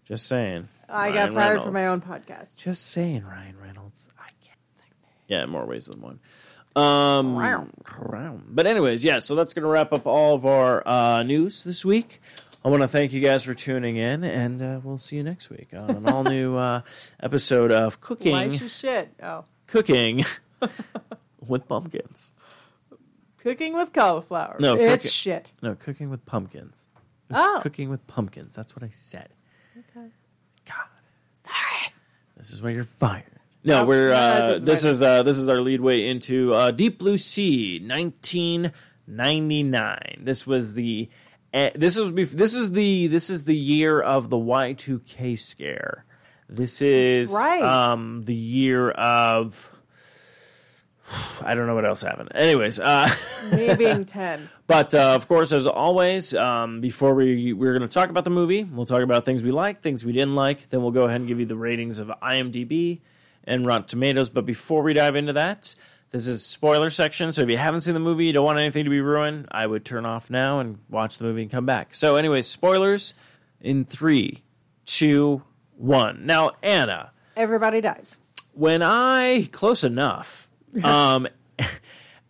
Just 0.05 0.27
saying. 0.27 0.67
I 0.89 1.09
Ryan 1.09 1.13
got 1.13 1.33
fired 1.33 1.63
for 1.63 1.71
Reynolds. 1.71 1.73
my 1.73 1.87
own 1.87 2.01
podcast. 2.01 2.63
Just 2.63 2.87
saying, 2.87 3.23
Ryan 3.23 3.55
Reynolds. 3.61 4.07
I 4.19 4.29
get 4.43 4.55
Yeah, 5.27 5.43
in 5.43 5.49
more 5.49 5.65
ways 5.65 5.85
than 5.87 6.01
one. 6.01 6.19
Um, 6.75 7.35
but 8.49 8.67
anyways, 8.67 9.03
yeah. 9.05 9.19
So 9.19 9.33
that's 9.35 9.53
going 9.53 9.63
to 9.63 9.69
wrap 9.69 9.93
up 9.93 10.05
all 10.05 10.35
of 10.35 10.45
our 10.45 10.85
uh, 10.87 11.23
news 11.23 11.63
this 11.63 11.85
week. 11.85 12.21
I 12.63 12.69
want 12.69 12.81
to 12.81 12.87
thank 12.87 13.13
you 13.13 13.21
guys 13.21 13.43
for 13.43 13.53
tuning 13.53 13.95
in, 13.95 14.23
and 14.23 14.61
uh, 14.61 14.79
we'll 14.83 14.97
see 14.97 15.15
you 15.17 15.23
next 15.23 15.49
week 15.49 15.69
on 15.77 15.89
an 15.89 16.09
all 16.09 16.23
new 16.23 16.55
uh, 16.57 16.81
episode 17.21 17.71
of 17.71 18.01
Cooking 18.01 18.31
Why 18.33 18.49
she 18.57 18.67
shit? 18.67 19.13
Oh, 19.23 19.45
Cooking 19.67 20.25
with 21.47 21.67
Pumpkins. 21.67 22.33
cooking 23.37 23.75
with 23.75 23.93
cauliflower. 23.93 24.57
No, 24.59 24.73
it's 24.75 25.03
cooking- 25.03 25.11
shit. 25.11 25.51
No, 25.61 25.75
Cooking 25.75 26.09
with 26.09 26.25
Pumpkins. 26.25 26.89
Just 27.29 27.41
Oh. 27.41 27.59
Cooking 27.61 27.89
with 27.89 28.05
Pumpkins. 28.07 28.53
That's 28.55 28.75
what 28.75 28.83
I 28.83 28.89
said. 28.89 29.29
God. 30.67 30.85
Sorry. 31.43 31.93
This 32.37 32.51
is 32.51 32.61
where 32.61 32.71
you're 32.71 32.83
fired. 32.83 33.23
No, 33.63 33.81
Oh, 33.81 33.85
we're 33.85 34.09
no, 34.09 34.13
that 34.15 34.43
uh, 34.43 34.47
doesn't 34.47 34.65
this 34.65 34.83
matter. 34.83 34.93
is 34.93 35.01
uh, 35.01 35.23
this 35.23 35.37
is 35.39 35.49
our 35.49 35.59
lead 35.61 35.81
way 35.81 36.07
into 36.07 36.53
uh, 36.53 36.69
Deep 36.71 36.99
Blue 36.99 37.17
Sea, 37.17 37.79
1999. 37.79 40.21
This 40.23 40.45
was 40.47 40.73
the 40.75 41.09
uh, 41.53 41.69
this 41.75 41.97
is 41.97 42.11
bef- 42.11 42.31
this 42.31 42.53
is 42.53 42.71
the 42.73 43.07
this 43.07 43.29
is 43.29 43.45
the 43.45 43.55
year 43.55 44.01
of 44.01 44.29
the 44.29 44.37
Y2K 44.37 45.39
scare. 45.39 46.03
This 46.47 46.79
is 46.81 47.31
right. 47.31 47.63
um, 47.63 48.23
the 48.25 48.35
year 48.35 48.91
of 48.91 49.71
I 51.43 51.55
don't 51.55 51.65
know 51.67 51.75
what 51.75 51.85
else 51.85 52.01
happened. 52.03 52.29
Anyways, 52.35 52.79
uh, 52.79 53.09
Me 53.51 53.73
being 53.75 54.05
ten. 54.05 54.49
But 54.67 54.93
uh, 54.95 55.13
of 55.15 55.27
course, 55.27 55.51
as 55.51 55.67
always, 55.67 56.33
um, 56.33 56.81
before 56.81 57.13
we 57.13 57.53
we're 57.53 57.71
going 57.77 57.81
to 57.81 57.87
talk 57.87 58.09
about 58.09 58.23
the 58.23 58.29
movie, 58.31 58.63
we'll 58.63 58.85
talk 58.85 59.01
about 59.01 59.25
things 59.25 59.43
we 59.43 59.51
like, 59.51 59.81
things 59.81 60.03
we 60.03 60.11
didn't 60.11 60.35
like. 60.35 60.69
Then 60.69 60.81
we'll 60.81 60.91
go 60.91 61.03
ahead 61.03 61.21
and 61.21 61.27
give 61.27 61.39
you 61.39 61.45
the 61.45 61.55
ratings 61.55 61.99
of 61.99 62.07
IMDb 62.21 63.01
and 63.43 63.65
Rotten 63.65 63.85
Tomatoes. 63.85 64.29
But 64.29 64.45
before 64.45 64.81
we 64.81 64.93
dive 64.93 65.15
into 65.15 65.33
that, 65.33 65.75
this 66.09 66.27
is 66.27 66.43
spoiler 66.45 66.89
section. 66.89 67.31
So 67.31 67.41
if 67.43 67.49
you 67.49 67.57
haven't 67.57 67.81
seen 67.81 67.93
the 67.93 67.99
movie, 67.99 68.25
you 68.25 68.33
don't 68.33 68.45
want 68.45 68.57
anything 68.59 68.85
to 68.85 68.89
be 68.89 69.01
ruined, 69.01 69.47
I 69.51 69.67
would 69.67 69.85
turn 69.85 70.05
off 70.05 70.29
now 70.29 70.59
and 70.59 70.79
watch 70.89 71.17
the 71.17 71.25
movie 71.25 71.43
and 71.43 71.51
come 71.51 71.65
back. 71.65 71.93
So, 71.93 72.15
anyways, 72.15 72.47
spoilers 72.47 73.13
in 73.61 73.85
three, 73.85 74.43
two, 74.85 75.43
one. 75.77 76.25
Now, 76.25 76.51
Anna 76.63 77.11
Everybody 77.35 77.81
dies. 77.81 78.17
when 78.53 78.81
I 78.81 79.47
close 79.51 79.83
enough, 79.83 80.49
um, 80.83 81.27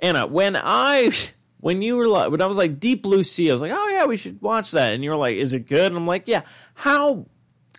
Anna, 0.01 0.27
when 0.27 0.55
I 0.55 1.11
when 1.59 1.81
you 1.81 1.95
were 1.95 2.07
like 2.07 2.31
when 2.31 2.41
I 2.41 2.45
was 2.45 2.57
like 2.57 2.79
Deep 2.79 3.03
Blue 3.03 3.23
Sea, 3.23 3.49
I 3.49 3.53
was 3.53 3.61
like, 3.61 3.71
oh 3.73 3.89
yeah, 3.89 4.05
we 4.05 4.17
should 4.17 4.41
watch 4.41 4.71
that, 4.71 4.93
and 4.93 5.03
you 5.03 5.09
were 5.09 5.17
like, 5.17 5.35
is 5.35 5.53
it 5.53 5.67
good? 5.67 5.87
And 5.87 5.95
I'm 5.95 6.07
like, 6.07 6.27
yeah. 6.27 6.41
How 6.73 7.25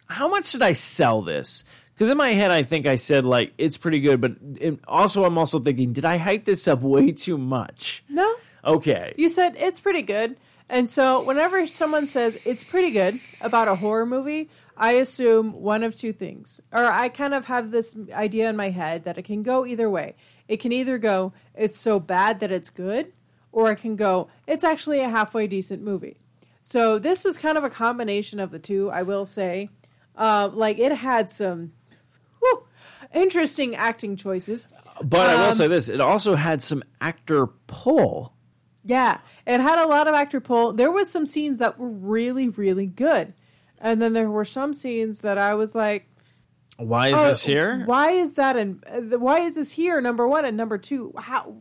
how 0.07 0.29
much 0.29 0.53
did 0.53 0.63
I 0.63 0.73
sell 0.73 1.23
this? 1.23 1.65
Because 1.95 2.11
in 2.11 2.19
my 2.19 2.33
head, 2.33 2.51
I 2.51 2.63
think 2.63 2.87
I 2.87 2.97
said 2.97 3.25
like 3.25 3.53
it's 3.59 3.77
pretty 3.77 4.01
good, 4.01 4.21
but 4.21 4.33
it, 4.61 4.81
also 4.87 5.25
I'm 5.25 5.39
also 5.39 5.59
thinking, 5.61 5.93
did 5.93 6.05
I 6.05 6.17
hype 6.19 6.45
this 6.45 6.69
up 6.69 6.83
way 6.83 7.13
too 7.13 7.39
much? 7.39 8.05
No, 8.09 8.35
Okay, 8.67 9.15
you 9.17 9.29
said 9.29 9.55
it's 9.57 9.79
pretty 9.79 10.03
good. 10.03 10.37
And 10.69 10.91
so 10.91 11.23
whenever 11.23 11.69
someone 11.69 12.09
says 12.09 12.37
it's 12.45 12.65
pretty 12.65 12.91
good 12.91 13.21
about 13.41 13.69
a 13.69 13.77
horror 13.77 14.05
movie, 14.05 14.51
I 14.77 14.95
assume 14.95 15.53
one 15.53 15.85
of 15.85 15.95
two 15.95 16.13
things. 16.13 16.61
Or 16.73 16.85
I 16.85 17.09
kind 17.09 17.33
of 17.35 17.45
have 17.45 17.71
this 17.71 17.97
idea 18.13 18.51
in 18.51 18.57
my 18.57 18.71
head 18.71 19.05
that 19.05 19.17
it 19.17 19.23
can 19.23 19.45
go 19.45 19.65
either 19.65 19.89
way. 19.89 20.17
It 20.49 20.57
can 20.57 20.73
either 20.73 20.99
go 20.99 21.33
it's 21.55 21.77
so 21.77 22.01
bad 22.01 22.41
that 22.41 22.51
it's 22.51 22.71
good, 22.71 23.13
or 23.57 23.73
it 23.73 23.77
can 23.77 23.97
go 23.97 24.29
it's 24.47 24.63
actually 24.63 25.01
a 25.01 25.09
halfway 25.09 25.47
decent 25.49 25.83
movie. 25.83 26.19
So 26.63 26.99
this 26.99 27.25
was 27.25 27.39
kind 27.39 27.57
of 27.57 27.65
a 27.65 27.71
combination 27.71 28.39
of 28.39 28.51
the 28.51 28.59
two, 28.59 28.91
I 28.91 29.03
will 29.03 29.25
say. 29.25 29.71
Uh, 30.17 30.51
like 30.53 30.79
it 30.79 30.93
had 30.93 31.31
some 31.31 31.73
whew, 32.41 32.65
interesting 33.15 33.75
acting 33.75 34.17
choices. 34.17 34.69
but 35.03 35.27
I 35.29 35.35
will 35.37 35.51
Um, 35.51 35.55
say 35.55 35.67
this: 35.69 35.89
it 35.89 36.01
also 36.01 36.35
had 36.35 36.63
some 36.63 36.83
actor 37.01 37.47
pull. 37.67 38.33
Yeah, 38.85 39.19
it 39.47 39.61
had 39.61 39.79
a 39.79 39.87
lot 39.89 40.07
of 40.07 40.15
actor 40.15 40.41
pull. 40.41 40.73
There 40.73 40.91
was 40.93 41.11
some 41.11 41.27
scenes 41.27 41.59
that 41.59 41.79
were 41.79 41.89
really, 41.89 42.49
really 42.49 42.87
good, 42.87 43.33
and 43.81 44.01
then 44.03 44.13
there 44.13 44.31
were 44.31 44.45
some 44.45 44.75
scenes 44.75 45.21
that 45.21 45.39
I 45.39 45.55
was 45.55 45.75
like, 45.75 46.09
Why 46.79 47.09
is 47.09 47.17
oh, 47.17 47.25
this 47.29 47.45
here? 47.45 47.85
Why 47.87 48.11
is 48.11 48.35
that? 48.35 48.57
And 48.57 48.85
uh, 48.87 49.19
why 49.19 49.41
is 49.41 49.55
this 49.55 49.73
here? 49.73 50.01
Number 50.01 50.27
one 50.29 50.45
and 50.45 50.57
number 50.57 50.79
two. 50.79 51.13
How? 51.17 51.57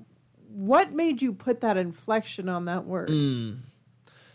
What 0.55 0.93
made 0.93 1.21
you 1.21 1.33
put 1.33 1.61
that 1.61 1.75
inflection 1.75 2.47
on 2.47 2.65
that 2.65 2.85
word? 2.85 3.09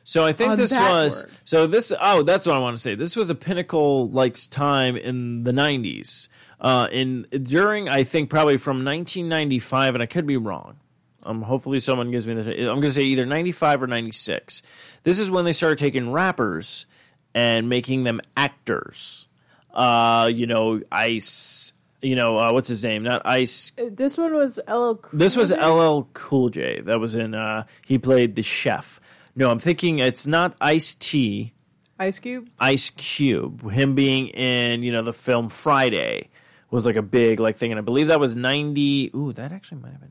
So 0.05 0.25
I 0.27 0.33
think 0.33 0.53
on 0.53 0.59
this 0.59 0.71
was 0.73 1.23
word. 1.23 1.33
so 1.45 1.67
this 1.67 1.93
oh 1.99 2.23
that's 2.23 2.45
what 2.45 2.55
I 2.55 2.59
want 2.59 2.77
to 2.77 2.83
say. 2.83 2.95
This 2.95 3.17
was 3.17 3.31
a 3.31 3.35
pinnacle 3.35 4.11
like 4.11 4.37
time 4.51 4.97
in 4.97 5.45
the 5.45 5.53
90s. 5.53 6.29
Uh 6.61 6.89
in 6.93 7.23
during 7.23 7.89
I 7.89 8.05
think 8.05 8.29
probably 8.29 8.59
from 8.59 8.85
1995 8.85 9.95
and 9.95 10.03
I 10.03 10.07
could 10.07 10.27
be 10.27 10.37
wrong. 10.37 10.77
Um 11.23 11.43
hopefully 11.43 11.81
someone 11.81 12.11
gives 12.11 12.27
me 12.27 12.35
the 12.35 12.51
I'm 12.51 12.81
going 12.81 12.83
to 12.83 12.93
say 12.93 13.03
either 13.03 13.25
95 13.25 13.85
or 13.85 13.87
96. 13.87 14.63
This 15.05 15.19
is 15.19 15.31
when 15.31 15.45
they 15.47 15.53
started 15.55 15.79
taking 15.79 16.13
rappers 16.13 16.87
and 17.35 17.69
making 17.69 18.05
them 18.05 18.21
actors. 18.37 19.27
Uh 19.73 20.31
you 20.33 20.47
know 20.47 20.81
Ice 20.93 21.73
you 22.03 22.15
know 22.17 22.37
uh, 22.39 22.53
what's 22.53 22.69
his 22.69 22.83
name? 22.85 23.03
Not 23.03 23.23
Ice 23.25 23.73
Uh, 23.79 23.85
This 23.91 24.17
one 24.19 24.35
was 24.35 24.59
LL. 24.69 24.95
Cool 24.95 25.19
this 25.19 25.37
was. 25.37 25.53
LL 25.53 26.09
Cool 26.15 26.51
J. 26.51 26.81
That 26.81 27.01
was 27.01 27.15
in. 27.15 27.35
Uh, 27.35 27.65
he 27.87 27.99
played 27.99 28.35
the 28.37 28.43
chef. 28.43 29.01
No, 29.37 29.51
I'm 29.51 29.59
thinking 29.59 29.99
it's 30.01 30.27
not 30.27 30.57
Ice 30.61 30.95
T. 30.95 31.53
Ice 31.99 32.19
Cube. 32.19 32.49
Ice 32.59 32.91
Cube. 32.91 33.71
Him 33.71 33.95
being 33.95 34.29
in 34.29 34.83
you 34.83 34.93
know 34.93 35.03
the 35.03 35.13
film 35.13 35.49
Friday 35.51 36.31
was 36.71 36.87
like 36.87 36.97
a 36.97 37.03
big 37.03 37.41
like 37.41 37.57
thing, 37.57 37.73
and 37.73 37.79
I 37.79 37.83
believe 37.83 38.09
that 38.09 38.21
was 38.21 38.37
ninety. 38.37 39.11
Ooh, 39.15 39.33
that 39.35 39.53
actually 39.53 39.81
might 39.83 39.93
have 39.93 40.01
been. 40.01 40.11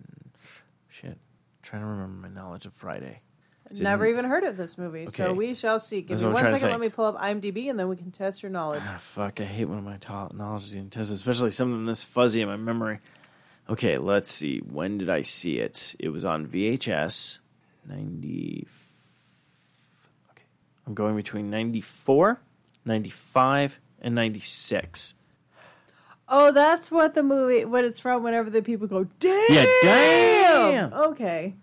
Shit, 0.89 1.17
trying 1.63 1.82
to 1.82 1.88
remember 1.88 2.28
my 2.28 2.34
knowledge 2.34 2.65
of 2.65 2.73
Friday. 2.73 3.21
Never 3.79 4.05
even 4.08 4.25
heard 4.25 4.43
of 4.43 4.58
this 4.58 4.77
movie, 4.77 5.08
so 5.08 5.34
we 5.34 5.53
shall 5.53 5.79
see. 5.79 6.01
Give 6.01 6.10
That's 6.17 6.23
me 6.23 6.32
one 6.32 6.45
second. 6.45 6.69
Let 6.71 6.79
me 6.79 6.89
pull 6.89 7.05
up 7.05 7.17
IMDb, 7.17 7.69
and 7.69 7.77
then 7.79 7.88
we 7.88 7.95
can 7.95 8.12
test 8.12 8.41
your 8.41 8.51
knowledge. 8.51 8.82
Ah, 8.86 8.97
fuck, 8.99 9.39
I 9.41 9.45
hate 9.45 9.65
when 9.65 9.84
my 9.84 9.97
to- 9.97 10.29
knowledge 10.34 10.63
is 10.63 10.75
even 10.75 10.89
tested, 10.89 11.15
especially 11.15 11.51
something 11.51 11.86
this 11.86 12.03
fuzzy 12.03 12.41
in 12.41 12.47
my 12.47 12.58
memory. 12.58 12.99
Okay, 13.69 13.97
let's 13.97 14.32
see. 14.32 14.60
When 14.60 14.97
did 14.97 15.10
I 15.10 15.21
see 15.21 15.60
it? 15.60 15.95
It 15.99 16.10
was 16.10 16.25
on 16.25 16.47
VHS. 16.47 17.39
90. 17.88 18.67
Okay. 20.32 20.43
I'm 20.88 20.93
going 20.95 21.15
between 21.15 21.49
94, 21.51 22.39
95, 22.86 23.79
and 24.01 24.15
96. 24.15 25.13
Oh, 26.27 26.51
that's 26.51 26.91
what 26.91 27.15
the 27.15 27.23
movie, 27.23 27.65
what 27.65 27.84
it's 27.86 27.99
from. 27.99 28.23
Whenever 28.23 28.49
the 28.49 28.62
people 28.62 28.88
go, 28.88 29.05
damn, 29.19 29.45
Yeah, 29.49 29.65
damn! 29.82 30.93
Okay. 30.93 31.55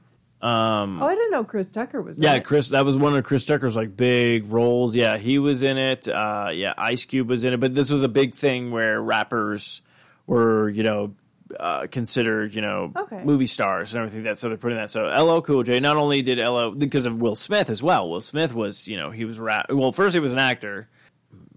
Um, 0.46 1.02
Oh, 1.02 1.06
I 1.08 1.14
didn't 1.14 1.32
know 1.32 1.44
Chris 1.44 1.70
Tucker 1.70 2.00
was. 2.00 2.18
yeah, 2.18 2.34
in 2.34 2.40
it. 2.40 2.44
Chris. 2.44 2.68
That 2.68 2.84
was 2.84 2.96
one 2.96 3.16
of 3.16 3.24
Chris 3.24 3.44
Tucker's 3.44 3.74
like 3.76 3.96
big 3.96 4.50
roles. 4.52 4.94
Yeah, 4.94 5.16
he 5.16 5.38
was 5.38 5.62
in 5.62 5.76
it. 5.78 6.06
Uh, 6.08 6.48
yeah, 6.52 6.72
Ice 6.78 7.04
Cube 7.04 7.28
was 7.28 7.44
in 7.44 7.52
it. 7.54 7.60
But 7.60 7.74
this 7.74 7.90
was 7.90 8.02
a 8.02 8.08
big 8.08 8.34
thing 8.34 8.70
where 8.70 9.00
rappers 9.02 9.82
were, 10.26 10.68
you 10.68 10.82
know, 10.82 11.14
uh, 11.58 11.86
considered, 11.90 12.54
you 12.54 12.60
know, 12.60 12.92
Okay. 12.96 13.22
movie 13.24 13.46
stars 13.46 13.92
and 13.94 13.98
everything. 14.02 14.24
That 14.24 14.38
so 14.38 14.48
they're 14.48 14.58
putting 14.58 14.78
that. 14.78 14.90
So 14.90 15.06
LL 15.06 15.40
Cool 15.42 15.62
J. 15.62 15.80
Not 15.80 15.96
only 15.96 16.22
did 16.22 16.38
LL 16.38 16.70
because 16.70 17.06
of 17.06 17.16
Will 17.20 17.36
Smith 17.36 17.70
as 17.70 17.82
well. 17.82 18.08
Will 18.10 18.20
Smith 18.20 18.54
was, 18.54 18.86
you 18.88 18.96
know, 18.96 19.10
he 19.10 19.24
was 19.24 19.38
rap. 19.38 19.66
Well, 19.70 19.92
first 19.92 20.14
he 20.14 20.20
was 20.20 20.32
an 20.32 20.38
actor. 20.38 20.88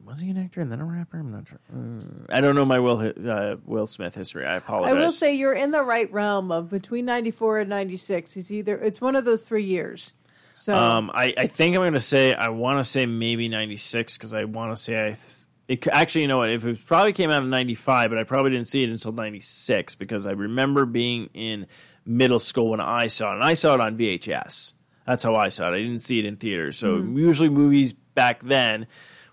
Was 0.09 0.19
he 0.21 0.29
an 0.31 0.37
actor 0.37 0.59
and 0.61 0.71
then 0.71 0.81
a 0.81 0.85
rapper? 0.85 1.19
I'm 1.19 1.31
not 1.31 1.47
sure. 1.47 1.59
Uh, 1.71 2.03
I 2.33 2.41
don't 2.41 2.55
know 2.55 2.65
my 2.65 2.79
Will 2.79 2.99
uh, 3.29 3.57
Will 3.65 3.85
Smith 3.87 4.15
history. 4.15 4.45
I 4.45 4.55
apologize. 4.55 4.97
I 4.97 4.99
will 4.99 5.11
say 5.11 5.35
you're 5.35 5.53
in 5.53 5.69
the 5.71 5.83
right 5.83 6.11
realm 6.11 6.51
of 6.51 6.69
between 6.69 7.05
94 7.05 7.59
and 7.59 7.69
96. 7.69 8.33
He's 8.33 8.51
either, 8.51 8.75
it's 8.77 8.99
one 8.99 9.15
of 9.15 9.23
those 9.25 9.47
three 9.47 9.63
years. 9.65 10.13
So, 10.53 10.73
Um, 10.75 11.11
I, 11.13 11.33
I 11.37 11.47
think 11.47 11.75
I'm 11.75 11.81
going 11.81 11.93
to 11.93 11.99
say 11.99 12.33
I 12.33 12.49
want 12.49 12.83
to 12.83 12.83
say 12.83 13.05
maybe 13.05 13.47
96 13.47 14.17
because 14.17 14.33
I 14.33 14.45
want 14.45 14.75
to 14.75 14.81
say 14.81 14.95
I 14.95 15.09
th- 15.09 15.19
It 15.67 15.83
c- 15.85 15.91
actually, 15.91 16.21
you 16.23 16.27
know 16.27 16.39
what? 16.39 16.49
If 16.49 16.65
it 16.65 16.83
probably 16.87 17.13
came 17.13 17.29
out 17.29 17.43
in 17.43 17.49
'95, 17.51 18.09
but 18.09 18.17
I 18.17 18.23
probably 18.23 18.49
didn't 18.51 18.67
see 18.67 18.83
it 18.83 18.89
until 18.89 19.11
'96 19.11 19.93
because 19.95 20.25
I 20.25 20.31
remember 20.31 20.85
being 20.87 21.29
in 21.35 21.67
middle 22.03 22.39
school 22.39 22.71
when 22.71 22.81
I 22.81 23.07
saw 23.07 23.31
it, 23.31 23.35
and 23.35 23.43
I 23.43 23.53
saw 23.53 23.75
it 23.75 23.79
on 23.79 23.95
VHS. 23.95 24.73
That's 25.05 25.23
how 25.23 25.35
I 25.35 25.49
saw 25.49 25.71
it. 25.71 25.75
I 25.75 25.77
didn't 25.77 25.99
see 26.01 26.17
it 26.17 26.25
in 26.25 26.35
theaters. 26.37 26.77
So 26.77 26.97
usually 26.97 27.49
movies 27.49 27.93
back 27.93 28.41
then 28.43 28.87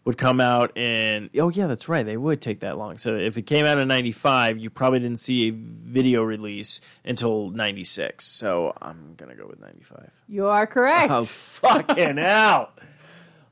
would 0.06 0.16
come 0.16 0.40
out 0.40 0.72
and 0.76 1.28
oh 1.38 1.50
yeah, 1.50 1.66
that's 1.66 1.88
right. 1.88 2.06
They 2.06 2.16
would 2.16 2.40
take 2.40 2.60
that 2.60 2.78
long. 2.78 2.96
So 2.96 3.16
if 3.16 3.36
it 3.36 3.42
came 3.42 3.66
out 3.66 3.76
in 3.76 3.88
'95, 3.88 4.56
you 4.58 4.70
probably 4.70 5.00
didn't 5.00 5.20
see 5.20 5.48
a 5.48 5.50
video 5.52 6.22
release 6.22 6.80
until 7.04 7.50
'96. 7.50 8.24
So 8.24 8.72
I'm 8.80 9.14
gonna 9.18 9.34
go 9.34 9.46
with 9.46 9.60
'95. 9.60 10.10
You 10.28 10.46
are 10.46 10.66
correct. 10.66 11.10
Oh 11.12 11.22
fucking 11.22 12.16
hell! 12.16 12.70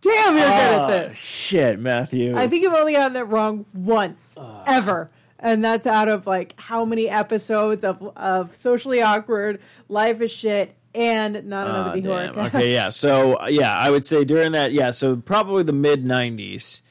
Damn, 0.01 0.37
you're 0.37 0.45
good 0.45 0.53
at 0.53 0.81
Ah, 0.81 0.87
this. 0.87 1.17
Shit, 1.17 1.79
Matthew. 1.81 2.37
I 2.37 2.47
think 2.47 2.63
you've 2.63 2.75
only 2.75 2.93
gotten 2.93 3.17
it 3.17 3.23
wrong 3.23 3.67
once, 3.75 4.39
ever. 4.67 5.11
And 5.41 5.63
that's 5.65 5.87
out 5.87 6.09
of 6.09 6.27
like 6.27 6.55
how 6.59 6.85
many 6.85 7.09
episodes 7.09 7.85
of 7.85 8.01
of 8.17 8.55
socially 8.57 9.03
awkward, 9.03 9.61
life 9.89 10.21
is 10.21 10.31
shit, 10.31 10.75
and 10.95 11.45
not 11.47 11.67
another. 11.67 12.01
Horror 12.01 12.47
Okay, 12.47 12.73
yeah. 12.73 12.91
So 12.91 13.35
uh, 13.41 13.47
yeah, 13.47 13.77
I 13.77 13.91
would 13.91 14.07
say 14.07 14.25
during 14.25 14.53
that, 14.53 14.73
yeah. 14.73 14.91
So 14.91 15.17
probably 15.17 15.63
the 15.63 15.73
mid 15.73 16.05
'90s, 16.05 16.83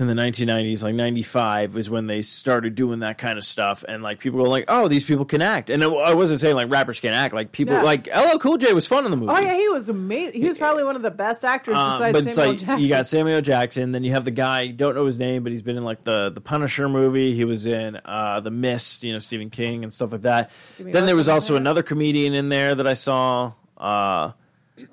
in 0.00 0.06
the 0.06 0.14
1990s, 0.14 0.82
like 0.82 0.94
'95, 0.94 1.76
is 1.76 1.88
when 1.90 2.06
they 2.06 2.22
started 2.22 2.74
doing 2.74 3.00
that 3.00 3.18
kind 3.18 3.38
of 3.38 3.44
stuff, 3.44 3.84
and 3.86 4.02
like 4.02 4.18
people 4.18 4.40
were 4.40 4.48
like, 4.48 4.64
"Oh, 4.68 4.88
these 4.88 5.04
people 5.04 5.24
can 5.24 5.42
act." 5.42 5.70
And 5.70 5.84
I 5.84 5.88
I 5.88 6.14
wasn't 6.14 6.40
saying 6.40 6.56
like 6.56 6.70
rappers 6.70 7.00
can 7.00 7.12
act. 7.12 7.34
Like 7.34 7.52
people, 7.52 7.74
Yeah. 7.74 7.82
like 7.82 8.08
LL 8.08 8.38
Cool 8.38 8.56
J 8.58 8.72
was 8.72 8.86
fun 8.86 9.04
in 9.04 9.10
the 9.10 9.16
movie. 9.16 9.32
Oh 9.32 9.38
yeah, 9.40 9.54
he 9.54 9.68
was 9.68 9.88
amazing. 9.88 10.40
He 10.40 10.48
was 10.48 10.58
probably 10.58 10.84
one 10.84 10.96
of 10.96 11.02
the 11.02 11.10
best 11.10 11.44
actors 11.44 11.74
Uh, 11.76 11.98
besides 11.98 12.12
but 12.12 12.26
it's 12.26 12.34
Samuel 12.36 12.52
like 12.52 12.60
Jackson. 12.60 12.80
you 12.80 12.88
got 12.88 13.06
Samuel 13.06 13.40
Jackson, 13.40 13.92
then 13.92 14.02
you 14.04 14.12
have 14.12 14.24
the 14.24 14.30
guy 14.30 14.68
don't 14.68 14.94
know 14.94 15.04
his 15.04 15.18
name, 15.18 15.42
but 15.42 15.52
he's 15.52 15.62
been 15.62 15.76
in 15.76 15.84
like 15.84 16.02
the 16.04 16.30
the 16.30 16.40
Punisher 16.40 16.88
movie. 16.88 17.34
He 17.34 17.44
was 17.44 17.66
in 17.66 17.98
uh, 18.04 18.40
the 18.40 18.50
Mist, 18.50 19.04
you 19.04 19.12
know 19.12 19.18
Stephen 19.18 19.50
King 19.50 19.82
and 19.84 19.92
stuff 19.92 20.12
like 20.12 20.22
that. 20.22 20.50
Then 20.78 21.06
there 21.06 21.16
was 21.16 21.28
also 21.28 21.56
another 21.56 21.82
comedian 21.82 22.34
in 22.34 22.48
there 22.48 22.74
that 22.74 22.86
I 22.86 22.94
saw, 22.94 23.52
uh, 23.76 24.32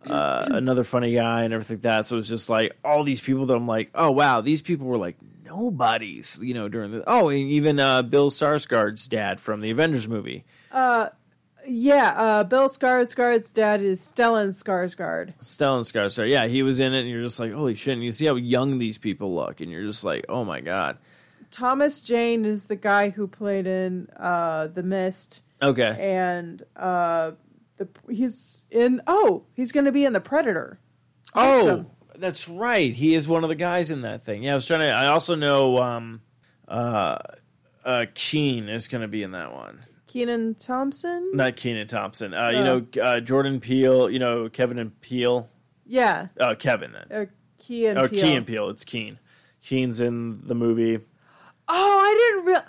uh, 0.05 0.47
another 0.51 0.83
funny 0.83 1.15
guy 1.15 1.43
and 1.43 1.53
everything 1.53 1.77
like 1.77 1.81
that. 1.83 2.05
So 2.07 2.15
it 2.15 2.17
was 2.17 2.29
just 2.29 2.49
like 2.49 2.75
all 2.83 3.03
these 3.03 3.21
people 3.21 3.45
that 3.47 3.53
I'm 3.55 3.67
like, 3.67 3.89
oh 3.95 4.11
wow, 4.11 4.41
these 4.41 4.61
people 4.61 4.87
were 4.87 4.97
like 4.97 5.17
nobodies, 5.45 6.39
you 6.43 6.53
know, 6.53 6.67
during 6.69 6.91
the 6.91 7.03
oh, 7.07 7.29
and 7.29 7.39
even 7.39 7.79
uh, 7.79 8.01
Bill 8.01 8.29
Skarsgård's 8.31 9.07
dad 9.07 9.39
from 9.39 9.61
the 9.61 9.71
Avengers 9.71 10.07
movie. 10.07 10.45
Uh, 10.71 11.09
yeah, 11.65 12.13
uh, 12.17 12.43
Bill 12.43 12.69
Skarsgård's 12.69 13.51
dad 13.51 13.81
is 13.81 13.99
Stellan 14.01 14.49
Skarsgård. 14.49 15.33
Stellan 15.41 15.81
Skarsgård, 15.81 16.29
yeah, 16.29 16.47
he 16.47 16.63
was 16.63 16.79
in 16.79 16.93
it, 16.93 16.99
and 16.99 17.09
you're 17.09 17.23
just 17.23 17.39
like, 17.39 17.51
holy 17.51 17.75
shit! 17.75 17.93
And 17.93 18.03
you 18.03 18.11
see 18.11 18.25
how 18.25 18.35
young 18.35 18.77
these 18.77 18.97
people 18.97 19.35
look, 19.35 19.59
and 19.59 19.69
you're 19.71 19.83
just 19.85 20.03
like, 20.03 20.25
oh 20.29 20.45
my 20.45 20.61
god. 20.61 20.97
Thomas 21.49 22.01
Jane 22.01 22.43
is 22.45 22.67
the 22.67 22.75
guy 22.75 23.09
who 23.09 23.25
played 23.27 23.67
in 23.67 24.09
uh, 24.17 24.67
The 24.67 24.83
Mist, 24.83 25.41
Okay. 25.61 25.95
and 25.97 26.61
uh, 26.75 27.31
the 27.77 27.87
he's 28.09 28.65
in. 28.71 29.01
Oh, 29.07 29.45
he's 29.53 29.71
going 29.71 29.85
to 29.85 29.91
be 29.91 30.05
in 30.05 30.13
The 30.13 30.21
Predator. 30.21 30.79
Oh, 31.33 31.61
Awesome. 31.61 31.87
that's 32.17 32.47
right. 32.49 32.93
He 32.93 33.13
is 33.15 33.27
one 33.27 33.43
of 33.43 33.49
the 33.49 33.55
guys 33.55 33.91
in 33.91 34.01
that 34.01 34.23
thing. 34.23 34.43
Yeah, 34.43 34.53
I 34.53 34.55
was 34.55 34.65
trying 34.65 34.79
to. 34.79 34.91
I 34.91 35.07
also 35.07 35.35
know 35.35 35.77
um, 35.77 36.21
uh, 36.67 37.17
uh, 37.85 38.05
Keen 38.13 38.69
is 38.69 38.87
going 38.87 39.01
to 39.01 39.07
be 39.07 39.23
in 39.23 39.31
that 39.31 39.53
one. 39.53 39.85
Kenan 40.07 40.55
Thompson. 40.55 41.31
Not 41.33 41.55
Kenan 41.57 41.87
Thompson. 41.87 42.33
Uh, 42.33 42.49
You 42.49 42.57
Oh. 42.59 42.63
know 42.63 42.87
uh, 43.03 43.19
Jordan 43.19 43.59
Peele. 43.59 44.09
You 44.09 44.19
know 44.19 44.49
Kevin 44.49 44.79
and 44.79 44.99
Peele. 45.01 45.49
Yeah, 45.85 46.27
Uh, 46.39 46.55
Kevin. 46.55 46.91
Then. 46.93 47.05
or 47.17 47.29
Key 47.59 47.87
and 47.87 47.99
Oh, 47.99 48.07
Peele. 48.07 48.21
Key 48.21 48.35
and 48.35 48.47
Peele. 48.47 48.69
It's 48.69 48.83
Keen. 48.85 49.19
Keen's 49.61 49.99
in 50.01 50.41
the 50.45 50.55
movie. 50.55 50.99
Oh, 51.67 51.99
I 51.99 52.31
didn't 52.35 52.45
real. 52.45 52.63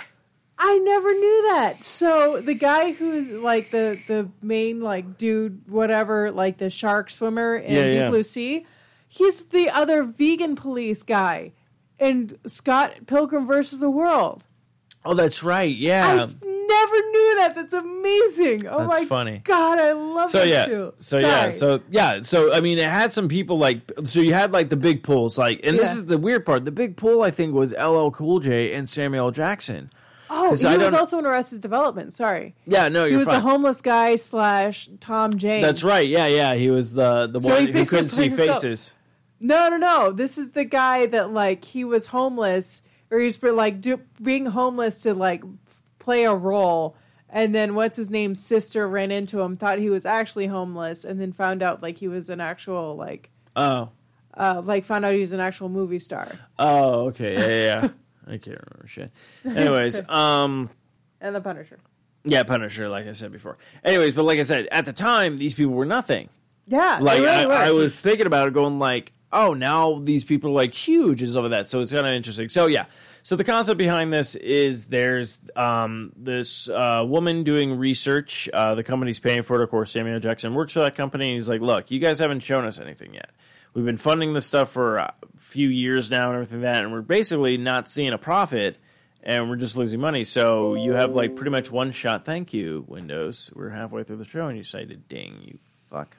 I 0.61 0.79
never 0.79 1.13
knew 1.15 1.43
that. 1.51 1.85
So 1.85 2.41
the 2.41 2.55
guy 2.55 2.93
who's 2.93 3.27
like 3.29 3.71
the 3.71 3.99
the 4.07 4.29
main 4.43 4.81
like 4.81 5.17
dude, 5.19 5.63
whatever, 5.71 6.31
like 6.33 6.59
the 6.59 6.69
shark 6.71 7.11
swimmer 7.11 7.57
in 7.57 7.75
Yeah, 7.75 7.87
Deep 7.87 7.95
yeah. 7.95 8.09
Blue 8.09 8.23
Sea, 8.25 8.67
he's 9.07 9.47
the 9.47 9.71
other 9.71 10.03
vegan 10.03 10.57
police 10.57 11.03
guy 11.05 11.53
in 11.99 12.37
Scott 12.47 12.95
Pilgrim 13.07 13.47
versus 13.47 13.79
the 13.79 13.91
World. 13.91 14.45
Oh, 15.05 15.15
that's 15.15 15.43
right. 15.45 15.75
Yeah, 15.75 16.07
I 16.07 16.15
Yeah. 16.17 16.27
never 16.43 16.97
knew 16.97 17.35
that. 17.37 17.53
That's 17.55 17.73
amazing. 17.73 18.67
Oh 18.67 18.79
That's 18.79 18.89
my 19.01 19.05
funny. 19.07 19.41
god, 19.45 19.79
I 19.79 19.93
love 19.93 20.31
so 20.31 20.41
that 20.41 20.49
yeah, 20.49 20.67
too. 20.67 20.93
so 20.99 21.19
yeah, 21.19 21.41
Sorry. 21.41 21.53
so 21.53 21.81
yeah, 21.89 22.23
so 22.23 22.53
I 22.53 22.61
mean, 22.61 22.79
it 22.79 22.85
had 22.85 23.13
some 23.13 23.29
people 23.29 23.59
like, 23.59 23.81
so 24.07 24.21
you 24.21 24.35
had 24.35 24.53
like 24.53 24.71
the 24.71 24.77
big 24.77 25.05
pools, 25.05 25.39
like, 25.39 25.61
and 25.65 25.79
this 25.79 25.95
is 25.95 26.07
the 26.07 26.19
weird 26.19 26.45
part. 26.45 26.65
The 26.65 26.73
big 26.73 26.97
pool, 26.97 27.23
I 27.23 27.31
think, 27.31 27.55
was 27.55 27.73
LL 27.73 28.11
Cool 28.11 28.41
J 28.41 28.75
and 28.75 28.89
Samuel 28.89 29.31
Jackson. 29.31 29.91
Oh, 30.31 30.55
he 30.55 30.67
I 30.67 30.77
was 30.77 30.93
also 30.95 31.19
in 31.19 31.27
Arrested 31.27 31.61
Development. 31.61 32.13
Sorry, 32.13 32.55
Yeah, 32.67 32.89
no, 32.89 33.05
he 33.05 33.11
you're 33.11 33.19
was 33.21 33.29
fine. 33.29 33.37
the 33.37 33.41
homeless 33.41 33.81
guy 33.81 34.17
slash 34.17 34.89
Tom 35.01 35.35
Jane. 35.37 35.63
That's 35.63 35.83
right. 35.85 36.09
Yeah, 36.09 36.27
yeah. 36.27 36.55
He 36.55 36.71
was 36.71 36.93
the 36.95 37.27
the 37.27 37.41
So 37.41 37.51
one 37.51 37.67
he 37.67 37.73
who 37.73 37.85
couldn't 37.87 38.09
see 38.09 38.29
himself. 38.29 38.63
faces. 38.63 38.95
No, 39.41 39.69
no, 39.69 39.77
no. 39.77 40.13
This 40.13 40.37
is 40.39 40.51
the 40.53 40.65
guy 40.65 41.07
that 41.07 41.31
like 41.33 41.65
he 41.65 41.85
was 41.85 42.07
homeless, 42.07 42.83
or 43.11 43.19
he's 43.21 43.37
been 43.37 43.57
like 43.57 43.81
do, 43.81 44.01
being 44.23 44.47
homeless 44.47 44.99
to 45.01 45.15
like 45.15 45.43
play 45.99 46.25
a 46.25 46.35
role, 46.35 46.97
and 47.31 47.55
then 47.55 47.75
what's 47.75 47.97
his 47.97 48.11
name's 48.11 48.41
sister 48.45 48.89
ran 48.89 49.11
into 49.11 49.41
him, 49.41 49.55
thought 49.55 49.79
he 49.79 49.91
was 49.91 50.05
actually 50.07 50.47
homeless, 50.47 51.05
and 51.05 51.21
then 51.21 51.33
found 51.33 51.63
out 51.63 51.83
like 51.83 51.99
he 51.99 52.09
was 52.09 52.31
an 52.31 52.41
actual 52.41 52.97
like 52.97 53.31
Oh, 53.55 53.91
uh 54.35 54.61
like 54.65 54.85
found 54.85 55.05
out 55.05 55.13
he 55.15 55.21
was 55.21 55.33
an 55.33 55.41
actual 55.41 55.69
movie 55.69 55.99
star, 55.99 56.29
oh, 56.59 57.07
okay. 57.07 57.35
Yeah, 57.35 57.81
yeah. 57.83 57.89
I 58.29 58.39
can't 58.39 58.59
remember 58.59 58.87
shit. 58.87 59.11
Anyways, 59.45 60.09
um, 60.09 60.71
and 61.21 61.35
the 61.35 61.41
Punisher. 61.41 61.79
yeah, 62.25 62.43
Punisher, 62.43 62.89
like 62.89 63.07
I 63.07 63.13
said 63.13 63.33
before. 63.33 63.57
Anyways, 63.85 64.15
but 64.15 64.25
like 64.25 64.39
I 64.39 64.43
said, 64.43 64.69
at 64.71 64.85
the 64.85 64.93
time, 64.93 65.37
these 65.37 65.55
people 65.55 65.73
were 65.75 65.87
nothing. 65.87 66.29
Yeah, 66.67 66.99
Like 67.01 67.21
really 67.21 67.53
I. 67.53 67.69
I 67.69 67.71
was 67.71 68.01
thinking 68.01 68.27
about 68.27 68.47
it, 68.49 68.55
going 68.55 68.79
like, 68.79 69.13
oh, 69.33 69.55
now 69.55 70.01
these 70.01 70.23
people 70.25 70.51
are 70.51 70.55
like 70.55 70.75
huge 70.75 71.23
and 71.23 71.31
stuff 71.31 71.43
like 71.45 71.53
that. 71.53 71.69
So 71.69 71.81
it's 71.81 71.93
kind 71.93 72.07
of 72.07 72.13
interesting. 72.13 72.49
So 72.51 72.67
yeah. 72.67 72.85
So 73.23 73.37
the 73.37 73.45
concept 73.45 73.77
behind 73.77 74.11
this 74.13 74.37
is 74.37 74.87
there's 74.87 75.39
um, 75.57 76.13
this 76.17 76.69
uh, 76.69 77.05
woman 77.07 77.43
doing 77.45 77.77
research. 77.77 78.49
Uh, 78.53 78.75
the 78.75 78.83
company's 78.83 79.19
paying 79.19 79.43
for 79.43 79.61
it. 79.61 79.65
Of 79.65 79.71
course, 79.71 79.91
Samuel 79.91 80.21
Jackson 80.21 80.55
works 80.55 80.73
for 80.75 80.81
that 80.81 80.95
company. 80.95 81.27
And 81.29 81.35
he's 81.35 81.49
like, 81.49 81.61
look, 81.61 81.91
you 81.91 81.99
guys 82.01 82.21
haven't 82.21 82.41
shown 82.41 82.65
us 82.65 82.79
anything 82.79 83.13
yet. 83.13 83.31
We've 83.75 83.85
been 83.85 83.99
funding 83.99 84.33
this 84.33 84.47
stuff 84.47 84.71
for 84.71 84.97
a 84.97 85.13
few 85.49 85.69
years 85.69 86.11
now 86.11 86.27
and 86.29 86.35
everything 86.35 86.63
like 86.63 86.75
that, 86.75 86.85
and 86.85 86.93
we're 86.93 87.01
basically 87.01 87.57
not 87.57 87.89
seeing 87.89 88.13
a 88.13 88.19
profit, 88.19 88.77
and 89.23 89.49
we're 89.49 89.57
just 89.57 89.77
losing 89.77 89.99
money. 89.99 90.25
So 90.25 90.75
you 90.75 90.93
have 90.93 91.15
like 91.15 91.37
pretty 91.37 91.51
much 91.51 91.71
one 91.71 91.91
shot. 91.91 92.25
Thank 92.25 92.53
you, 92.53 92.85
Windows. 92.87 93.51
We're 93.57 93.71
halfway 93.71 94.05
through 94.05 94.19
the 94.19 94.25
show, 94.27 94.47
and 94.47 94.57
you 94.57 94.63
decided, 94.63 95.09
ding, 95.09 95.41
you 95.43 95.59
fuck. 95.89 96.17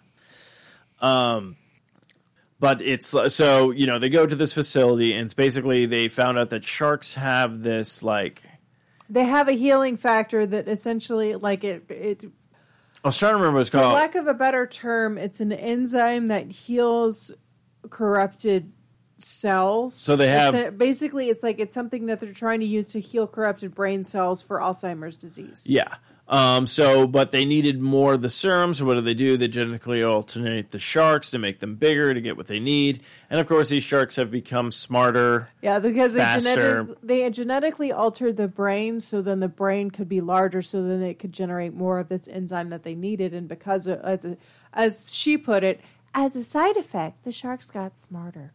Um, 0.99 1.57
but 2.59 2.81
it's 2.81 3.15
so 3.33 3.71
you 3.71 3.85
know 3.85 3.99
they 3.99 4.09
go 4.09 4.25
to 4.25 4.35
this 4.35 4.51
facility 4.51 5.13
and 5.13 5.25
it's 5.25 5.33
basically 5.33 5.85
they 5.85 6.07
found 6.07 6.37
out 6.37 6.49
that 6.49 6.63
sharks 6.63 7.13
have 7.13 7.61
this 7.61 8.03
like 8.03 8.43
they 9.09 9.23
have 9.23 9.47
a 9.47 9.53
healing 9.53 9.95
factor 9.95 10.45
that 10.45 10.67
essentially 10.67 11.35
like 11.35 11.63
it 11.63 11.85
it 11.89 12.25
I 13.03 13.07
was 13.07 13.17
trying 13.17 13.31
to 13.31 13.37
remember 13.37 13.57
what 13.57 13.61
it's 13.61 13.69
for 13.69 13.77
called. 13.77 13.93
lack 13.93 14.15
of 14.15 14.27
a 14.27 14.33
better 14.33 14.67
term, 14.67 15.17
it's 15.17 15.39
an 15.39 15.53
enzyme 15.53 16.27
that 16.27 16.51
heals 16.51 17.31
corrupted 17.89 18.73
cells. 19.19 19.93
So 19.95 20.15
they 20.15 20.27
have- 20.29 20.55
It's 20.55 20.67
a- 20.69 20.71
basically 20.71 21.29
it's 21.29 21.43
like 21.43 21.59
it's 21.59 21.73
something 21.73 22.07
that 22.07 22.19
they're 22.19 22.33
trying 22.33 22.59
to 22.61 22.65
use 22.65 22.91
to 22.93 22.99
heal 22.99 23.27
corrupted 23.27 23.75
brain 23.75 24.03
cells 24.03 24.41
for 24.41 24.59
Alzheimer's 24.59 25.17
disease. 25.17 25.65
yeah. 25.67 25.95
Um. 26.31 26.67
So, 26.67 27.07
but 27.07 27.31
they 27.31 27.43
needed 27.43 27.81
more 27.81 28.13
of 28.13 28.21
the 28.21 28.29
serum. 28.29 28.75
So 28.75 28.85
what 28.85 28.93
do 28.93 29.01
they 29.01 29.15
do? 29.15 29.35
They 29.35 29.47
genetically 29.47 30.03
alternate 30.03 30.69
the 30.69 30.77
sharks 30.77 31.31
to 31.31 31.39
make 31.39 31.57
them 31.57 31.73
bigger 31.73 32.13
to 32.13 32.21
get 32.21 32.37
what 32.37 32.45
they 32.45 32.59
need. 32.59 33.01
And 33.31 33.39
of 33.41 33.47
course, 33.47 33.69
these 33.69 33.81
sharks 33.81 34.15
have 34.17 34.29
become 34.29 34.69
smarter. 34.71 35.49
Yeah, 35.63 35.79
because 35.79 36.13
they 36.13 36.19
Faster. 36.19 36.83
genetic, 36.83 36.97
they 37.01 37.27
genetically 37.31 37.91
altered 37.91 38.37
the 38.37 38.47
brain 38.47 38.99
so 38.99 39.23
then 39.23 39.39
the 39.39 39.47
brain 39.47 39.89
could 39.89 40.07
be 40.07 40.21
larger 40.21 40.61
so 40.61 40.83
then 40.83 41.01
it 41.01 41.17
could 41.17 41.33
generate 41.33 41.73
more 41.73 41.97
of 41.97 42.09
this 42.09 42.27
enzyme 42.27 42.69
that 42.69 42.83
they 42.83 42.93
needed 42.93 43.33
and 43.33 43.47
because 43.47 43.87
of, 43.87 43.99
as 44.01 44.23
a, 44.23 44.37
as 44.71 45.11
she 45.11 45.35
put 45.35 45.63
it, 45.63 45.81
as 46.13 46.35
a 46.35 46.43
side 46.43 46.77
effect, 46.77 47.23
the 47.23 47.31
sharks 47.31 47.71
got 47.71 47.97
smarter. 47.97 48.53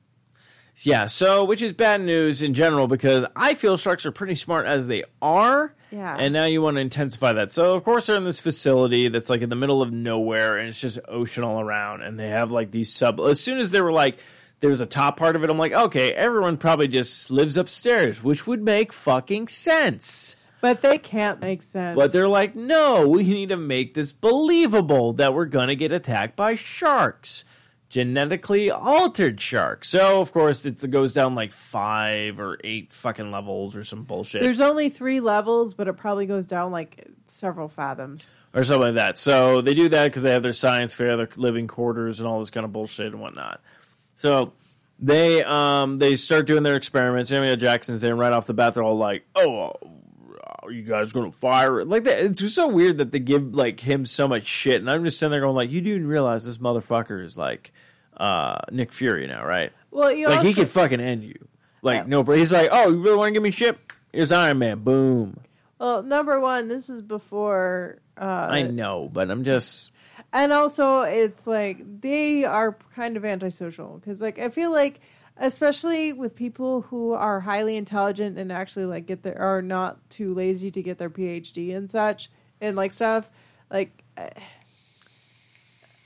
Yeah. 0.82 1.06
So, 1.06 1.44
which 1.44 1.62
is 1.62 1.72
bad 1.72 2.00
news 2.00 2.42
in 2.42 2.54
general 2.54 2.86
because 2.86 3.24
I 3.36 3.54
feel 3.54 3.76
sharks 3.76 4.06
are 4.06 4.12
pretty 4.12 4.34
smart 4.34 4.66
as 4.66 4.86
they 4.86 5.04
are. 5.22 5.74
Yeah. 5.90 6.16
And 6.18 6.32
now 6.32 6.46
you 6.46 6.60
want 6.60 6.76
to 6.76 6.80
intensify 6.80 7.34
that. 7.34 7.52
So, 7.52 7.74
of 7.74 7.84
course, 7.84 8.06
they're 8.06 8.16
in 8.16 8.24
this 8.24 8.40
facility 8.40 9.08
that's 9.08 9.30
like 9.30 9.42
in 9.42 9.48
the 9.48 9.56
middle 9.56 9.82
of 9.82 9.92
nowhere 9.92 10.58
and 10.58 10.68
it's 10.68 10.80
just 10.80 10.98
ocean 11.06 11.44
all 11.44 11.60
around. 11.60 12.02
And 12.02 12.18
they 12.18 12.30
have 12.30 12.50
like 12.50 12.70
these 12.72 12.92
sub. 12.92 13.20
As 13.20 13.40
soon 13.40 13.58
as 13.58 13.70
they 13.70 13.80
were 13.80 13.92
like, 13.92 14.18
there's 14.60 14.80
a 14.80 14.86
top 14.86 15.16
part 15.16 15.36
of 15.36 15.44
it, 15.44 15.50
I'm 15.50 15.58
like, 15.58 15.72
okay, 15.72 16.12
everyone 16.12 16.56
probably 16.56 16.88
just 16.88 17.30
lives 17.30 17.56
upstairs, 17.56 18.22
which 18.22 18.46
would 18.46 18.62
make 18.62 18.92
fucking 18.92 19.48
sense. 19.48 20.36
But 20.60 20.80
they 20.80 20.96
can't 20.96 21.42
make 21.42 21.62
sense. 21.62 21.94
But 21.94 22.12
they're 22.12 22.28
like, 22.28 22.56
no, 22.56 23.06
we 23.06 23.22
need 23.24 23.50
to 23.50 23.56
make 23.58 23.92
this 23.92 24.12
believable 24.12 25.12
that 25.14 25.34
we're 25.34 25.44
going 25.44 25.68
to 25.68 25.76
get 25.76 25.92
attacked 25.92 26.36
by 26.36 26.54
sharks. 26.54 27.44
Genetically 27.94 28.72
altered 28.72 29.40
shark. 29.40 29.84
So 29.84 30.20
of 30.20 30.32
course 30.32 30.66
it's, 30.66 30.82
it 30.82 30.90
goes 30.90 31.14
down 31.14 31.36
like 31.36 31.52
five 31.52 32.40
or 32.40 32.58
eight 32.64 32.92
fucking 32.92 33.30
levels 33.30 33.76
or 33.76 33.84
some 33.84 34.02
bullshit 34.02 34.42
There's 34.42 34.60
only 34.60 34.88
three 34.88 35.20
levels, 35.20 35.74
but 35.74 35.86
it 35.86 35.92
probably 35.92 36.26
goes 36.26 36.48
down 36.48 36.72
like 36.72 37.06
several 37.24 37.68
fathoms. 37.68 38.34
or 38.52 38.64
something 38.64 38.88
like 38.88 38.96
that. 38.96 39.16
So 39.16 39.60
they 39.60 39.74
do 39.74 39.88
that 39.90 40.06
because 40.06 40.24
they 40.24 40.32
have 40.32 40.42
their 40.42 40.52
science 40.52 40.92
fair, 40.92 41.16
their 41.16 41.28
living 41.36 41.68
quarters, 41.68 42.18
and 42.18 42.28
all 42.28 42.40
this 42.40 42.50
kind 42.50 42.64
of 42.64 42.72
bullshit 42.72 43.12
and 43.12 43.20
whatnot. 43.20 43.60
So 44.16 44.54
they 44.98 45.44
um 45.44 45.96
they 45.98 46.16
start 46.16 46.48
doing 46.48 46.64
their 46.64 46.74
experiments. 46.74 47.30
Samuel 47.30 47.54
Jackson's 47.54 48.00
there, 48.00 48.10
and 48.10 48.18
right 48.18 48.32
off 48.32 48.48
the 48.48 48.54
bat, 48.54 48.74
they're 48.74 48.82
all 48.82 48.98
like, 48.98 49.24
"Oh, 49.36 49.70
are 50.64 50.72
you 50.72 50.82
guys 50.82 51.12
going 51.12 51.30
to 51.30 51.36
fire?" 51.36 51.80
it?" 51.80 51.86
Like 51.86 52.02
that. 52.04 52.18
It's 52.18 52.40
just 52.40 52.56
so 52.56 52.66
weird 52.66 52.98
that 52.98 53.12
they 53.12 53.20
give 53.20 53.54
like 53.54 53.78
him 53.78 54.04
so 54.04 54.26
much 54.26 54.46
shit, 54.46 54.80
and 54.80 54.90
I'm 54.90 55.04
just 55.04 55.20
sitting 55.20 55.30
there 55.30 55.42
going, 55.42 55.54
"Like, 55.54 55.70
you 55.70 55.80
do 55.80 56.04
realize 56.04 56.44
this 56.44 56.58
motherfucker 56.58 57.22
is 57.24 57.38
like 57.38 57.72
uh 58.16 58.58
Nick 58.70 58.92
Fury 58.92 59.26
now, 59.26 59.44
right? 59.44 59.72
Well, 59.90 60.12
you 60.12 60.26
Like 60.26 60.38
also, 60.38 60.48
he 60.48 60.54
could 60.54 60.68
fucking 60.68 61.00
end 61.00 61.24
you. 61.24 61.34
Like 61.82 61.98
Yeah. 61.98 62.04
no, 62.06 62.22
but 62.22 62.38
he's 62.38 62.52
like, 62.52 62.68
"Oh, 62.72 62.90
you 62.90 63.00
really 63.02 63.16
want 63.16 63.28
to 63.28 63.32
give 63.34 63.42
me 63.42 63.50
shit? 63.50 63.78
Here's 64.12 64.32
Iron 64.32 64.58
Man. 64.58 64.78
Boom." 64.80 65.38
well, 65.78 66.02
number 66.02 66.40
one, 66.40 66.68
this 66.68 66.88
is 66.88 67.02
before. 67.02 67.98
Uh, 68.16 68.24
I 68.50 68.62
know, 68.62 69.10
but 69.12 69.30
I'm 69.30 69.44
just. 69.44 69.90
and 70.32 70.52
also 70.52 71.02
it's 71.02 71.46
like 71.46 72.00
they 72.00 72.44
are 72.44 72.76
kind 72.94 73.16
of 73.16 73.24
antisocial 73.24 73.98
because 73.98 74.20
like 74.22 74.38
i 74.38 74.48
feel 74.48 74.70
like 74.72 75.00
especially 75.36 76.12
with 76.12 76.34
people 76.36 76.82
who 76.82 77.12
are 77.12 77.40
highly 77.40 77.76
intelligent 77.76 78.38
and 78.38 78.50
actually 78.52 78.84
like 78.86 79.06
get 79.06 79.22
their 79.24 79.36
are 79.40 79.60
not 79.62 79.98
too 80.10 80.32
lazy 80.34 80.70
to 80.70 80.82
get 80.82 80.98
their 80.98 81.10
phd 81.10 81.74
and 81.76 81.90
such 81.90 82.30
and 82.60 82.76
like 82.76 82.92
stuff 82.92 83.30
like 83.70 84.02
uh, 84.16 84.28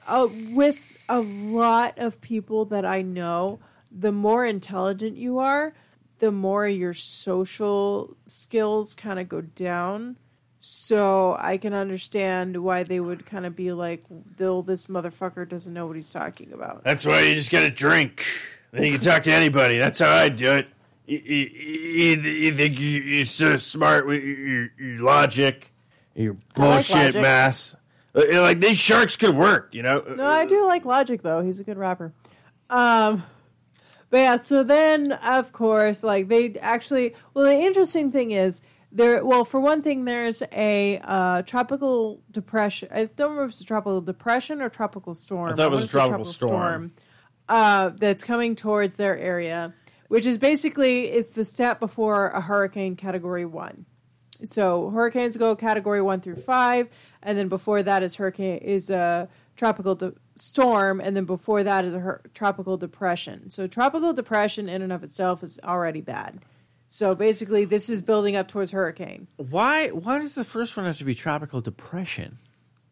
uh, 0.07 0.27
with 0.51 0.79
a 1.09 1.21
lot 1.21 1.99
of 1.99 2.21
people 2.21 2.65
that 2.65 2.85
i 2.85 3.03
know 3.03 3.59
the 3.91 4.13
more 4.13 4.45
intelligent 4.45 5.17
you 5.17 5.39
are 5.39 5.73
the 6.19 6.33
more 6.33 6.67
your 6.67 6.95
social 6.95 8.17
skills 8.25 8.95
kind 8.95 9.19
of 9.19 9.29
go 9.29 9.41
down 9.41 10.17
so 10.61 11.37
I 11.39 11.57
can 11.57 11.73
understand 11.73 12.63
why 12.63 12.83
they 12.83 13.01
would 13.01 13.25
kind 13.25 13.47
of 13.47 13.55
be 13.55 13.73
like, 13.73 14.05
"Though 14.37 14.63
this 14.63 14.87
motherfucker 14.87 15.49
doesn't 15.49 15.73
know 15.73 15.87
what 15.87 15.97
he's 15.97 16.13
talking 16.13 16.53
about." 16.53 16.85
That's 16.85 17.07
why 17.07 17.23
you 17.23 17.35
just 17.35 17.51
gotta 17.51 17.71
drink. 17.71 18.27
Then 18.73 18.85
you 18.85 18.93
can 18.93 19.01
talk 19.01 19.23
to 19.23 19.33
anybody. 19.33 19.79
That's 19.79 20.01
how 20.01 20.11
I 20.11 20.29
do 20.29 20.55
it. 20.55 20.69
You, 21.07 21.19
you, 21.25 21.47
you, 21.47 22.17
you 22.21 22.55
think 22.55 22.79
you, 22.79 23.01
you're 23.01 23.25
so 23.25 23.57
smart 23.57 24.07
with 24.07 24.23
your, 24.23 24.71
your 24.79 24.99
logic, 24.99 25.73
your 26.15 26.37
I 26.55 26.61
like 26.61 26.87
bullshit 26.87 26.97
logic. 26.97 27.23
mass. 27.23 27.77
Uh, 28.19 28.43
Like 28.43 28.61
these 28.61 28.79
sharks 28.79 29.17
could 29.17 29.37
work, 29.37 29.75
you 29.75 29.83
know. 29.83 30.03
No, 30.17 30.27
I 30.27 30.45
do 30.47 30.67
like 30.67 30.85
Logic 30.85 31.23
though. 31.23 31.41
He's 31.43 31.61
a 31.61 31.65
good 31.65 31.79
rapper. 31.79 32.13
Um, 32.71 33.23
but 34.11 34.19
yeah, 34.19 34.37
so 34.37 34.63
then 34.65 35.13
of 35.13 35.53
course, 35.53 36.03
like 36.03 36.29
they 36.29 36.55
actually. 36.61 37.15
Well, 37.35 37.45
the 37.45 37.55
interesting 37.61 38.11
thing 38.11 38.31
is 38.33 38.61
there. 38.91 39.25
Well, 39.25 39.45
for 39.45 39.61
one 39.61 39.83
thing, 39.83 40.05
there's 40.05 40.43
a 40.53 40.99
uh, 41.05 41.43
tropical 41.43 42.21
depression. 42.31 42.89
I 42.91 43.05
don't 43.05 43.31
remember 43.31 43.45
if 43.45 43.51
it's 43.51 43.61
a 43.61 43.65
tropical 43.65 44.01
depression 44.01 44.63
or 44.63 44.69
tropical 44.71 45.15
storm. 45.15 45.53
I 45.53 45.55
thought 45.55 45.67
it 45.67 45.71
was 45.71 45.83
a 45.85 45.89
say 45.89 45.93
tropical 45.99 46.25
storm. 46.25 46.93
uh, 47.49 47.91
that's 47.91 48.25
coming 48.25 48.57
towards 48.57 48.97
their 48.97 49.17
area, 49.19 49.75
which 50.09 50.27
is 50.27 50.39
basically 50.39 51.07
it's 51.09 51.31
the 51.31 51.45
step 51.45 51.79
before 51.81 52.29
a 52.29 52.41
hurricane 52.41 52.97
category 52.97 53.45
one. 53.45 53.85
So 54.45 54.91
hurricanes 54.91 55.37
go 55.37 55.57
category 55.57 56.01
one 56.03 56.21
through 56.21 56.37
five, 56.37 56.89
and 57.23 57.37
then 57.37 57.49
before 57.49 57.83
that 57.83 58.03
is 58.03 58.17
hurricane 58.17 58.59
is 58.59 58.91
a 58.91 59.29
tropical 59.57 59.95
de- 59.95 60.15
storm, 60.37 61.01
and 61.01 61.17
then 61.17 61.25
before 61.25 61.63
that 61.65 61.85
is 61.85 61.95
a 61.95 61.99
hur- 62.01 62.23
tropical 62.35 62.77
depression. 62.77 63.51
So 63.51 63.67
tropical 63.67 64.13
depression 64.13 64.69
in 64.69 64.83
and 64.83 64.93
of 64.93 65.03
itself 65.03 65.43
is 65.43 65.59
already 65.65 66.01
bad. 66.01 66.41
So 66.89 67.15
basically, 67.15 67.65
this 67.65 67.91
is 67.91 68.01
building 68.01 68.35
up 68.37 68.49
towards 68.49 68.71
hurricane 68.71 69.27
Why? 69.37 69.89
Why 69.89 70.19
does 70.19 70.35
the 70.35 70.45
first 70.45 70.77
one 70.77 70.87
have 70.87 70.99
to 70.99 71.05
be 71.05 71.15
tropical 71.15 71.61
depression? 71.61 72.39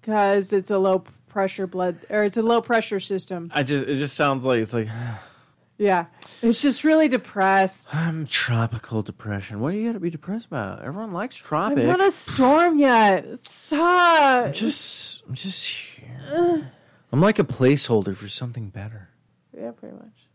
because 0.01 0.53
it's 0.53 0.71
a 0.71 0.79
low 0.79 1.03
pressure 1.29 1.67
blood 1.67 1.99
or 2.09 2.23
it's 2.23 2.37
a 2.37 2.43
low 2.43 2.61
pressure 2.61 3.01
system. 3.01 3.51
I 3.53 3.63
just. 3.65 3.85
It 3.87 3.97
just 3.97 4.15
sounds 4.15 4.45
like 4.45 4.61
it's 4.61 4.73
like 4.75 4.89
Yeah, 5.79 6.07
it's 6.41 6.63
just 6.63 6.85
really 6.85 7.09
depressed. 7.09 7.95
I'm 7.95 8.27
tropical 8.27 9.03
depression. 9.03 9.61
What 9.61 9.73
do 9.73 9.77
you 9.77 9.89
got 9.89 9.93
to 9.93 10.01
be 10.01 10.11
depressed 10.11 10.47
about? 10.47 10.83
Everyone 10.83 11.13
likes 11.13 11.37
tropics. 11.37 11.81
I'm 11.81 11.87
not 11.87 12.01
a 12.01 12.11
storm 12.11 12.79
yet. 12.79 13.39
Stop. 13.39 14.55
just. 14.55 15.23
I'm 15.29 15.35
just 15.35 15.67
here. 15.67 16.73
I'm 17.13 17.21
like 17.21 17.39
a 17.39 17.45
placeholder 17.45 18.17
for 18.17 18.29
something 18.29 18.71
better. 18.71 19.11
Yeah, 19.57 19.73
pretty 19.73 19.97
much. 19.97 20.27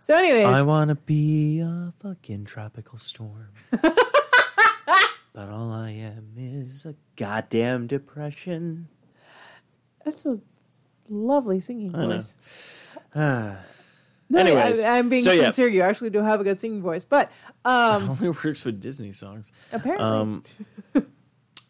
So, 0.00 0.14
anyways, 0.14 0.46
I 0.46 0.62
want 0.62 0.88
to 0.90 0.94
be 0.94 1.60
a 1.60 1.92
fucking 2.00 2.44
tropical 2.44 2.98
storm. 2.98 3.48
but 3.70 5.48
all 5.50 5.72
I 5.72 5.90
am 5.90 6.32
is 6.36 6.86
a 6.86 6.94
goddamn 7.16 7.86
depression. 7.86 8.88
that's 10.04 10.24
a 10.24 10.40
lovely 11.08 11.60
singing 11.60 11.92
voice. 11.92 12.34
Ah, 13.14 13.56
No, 14.28 14.40
Anyways, 14.40 14.84
I, 14.84 14.98
am 14.98 15.08
being 15.08 15.22
so 15.22 15.30
yeah. 15.32 15.44
sincere. 15.44 15.68
You 15.68 15.82
actually 15.82 16.10
do 16.10 16.18
have 16.18 16.40
a 16.40 16.44
good 16.44 16.58
singing 16.58 16.82
voice, 16.82 17.04
but 17.04 17.30
um, 17.64 18.10
only 18.10 18.30
works 18.30 18.64
with 18.64 18.80
Disney 18.80 19.12
songs. 19.12 19.52
apparently, 19.72 20.04
Um, 20.04 20.42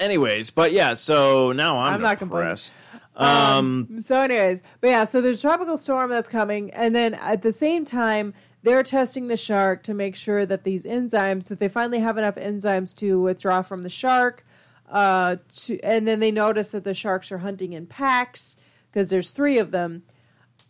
anyways, 0.00 0.50
but 0.50 0.72
yeah, 0.72 0.94
so 0.94 1.52
now 1.52 1.78
I'm, 1.78 1.94
I'm 1.94 2.02
not 2.02 2.18
complaining. 2.18 2.46
depressed. 2.50 2.72
Um, 3.14 3.98
So, 4.00 4.20
anyways, 4.20 4.62
but 4.80 4.88
yeah, 4.88 5.04
so 5.04 5.20
there's 5.20 5.38
a 5.38 5.42
tropical 5.42 5.76
storm 5.76 6.10
that's 6.10 6.28
coming, 6.28 6.70
and 6.72 6.94
then 6.94 7.14
at 7.14 7.42
the 7.42 7.52
same 7.52 7.84
time, 7.84 8.34
they're 8.62 8.82
testing 8.82 9.28
the 9.28 9.36
shark 9.36 9.82
to 9.84 9.94
make 9.94 10.16
sure 10.16 10.44
that 10.44 10.64
these 10.64 10.84
enzymes 10.84 11.48
that 11.48 11.58
they 11.58 11.68
finally 11.68 12.00
have 12.00 12.18
enough 12.18 12.34
enzymes 12.36 12.94
to 12.96 13.20
withdraw 13.20 13.62
from 13.62 13.82
the 13.82 13.88
shark. 13.90 14.44
Uh, 14.90 15.36
to 15.52 15.80
and 15.80 16.06
then 16.06 16.20
they 16.20 16.30
notice 16.30 16.70
that 16.72 16.84
the 16.84 16.94
sharks 16.94 17.32
are 17.32 17.38
hunting 17.38 17.72
in 17.72 17.86
packs 17.86 18.56
because 18.90 19.10
there's 19.10 19.30
three 19.30 19.58
of 19.58 19.70
them. 19.72 20.02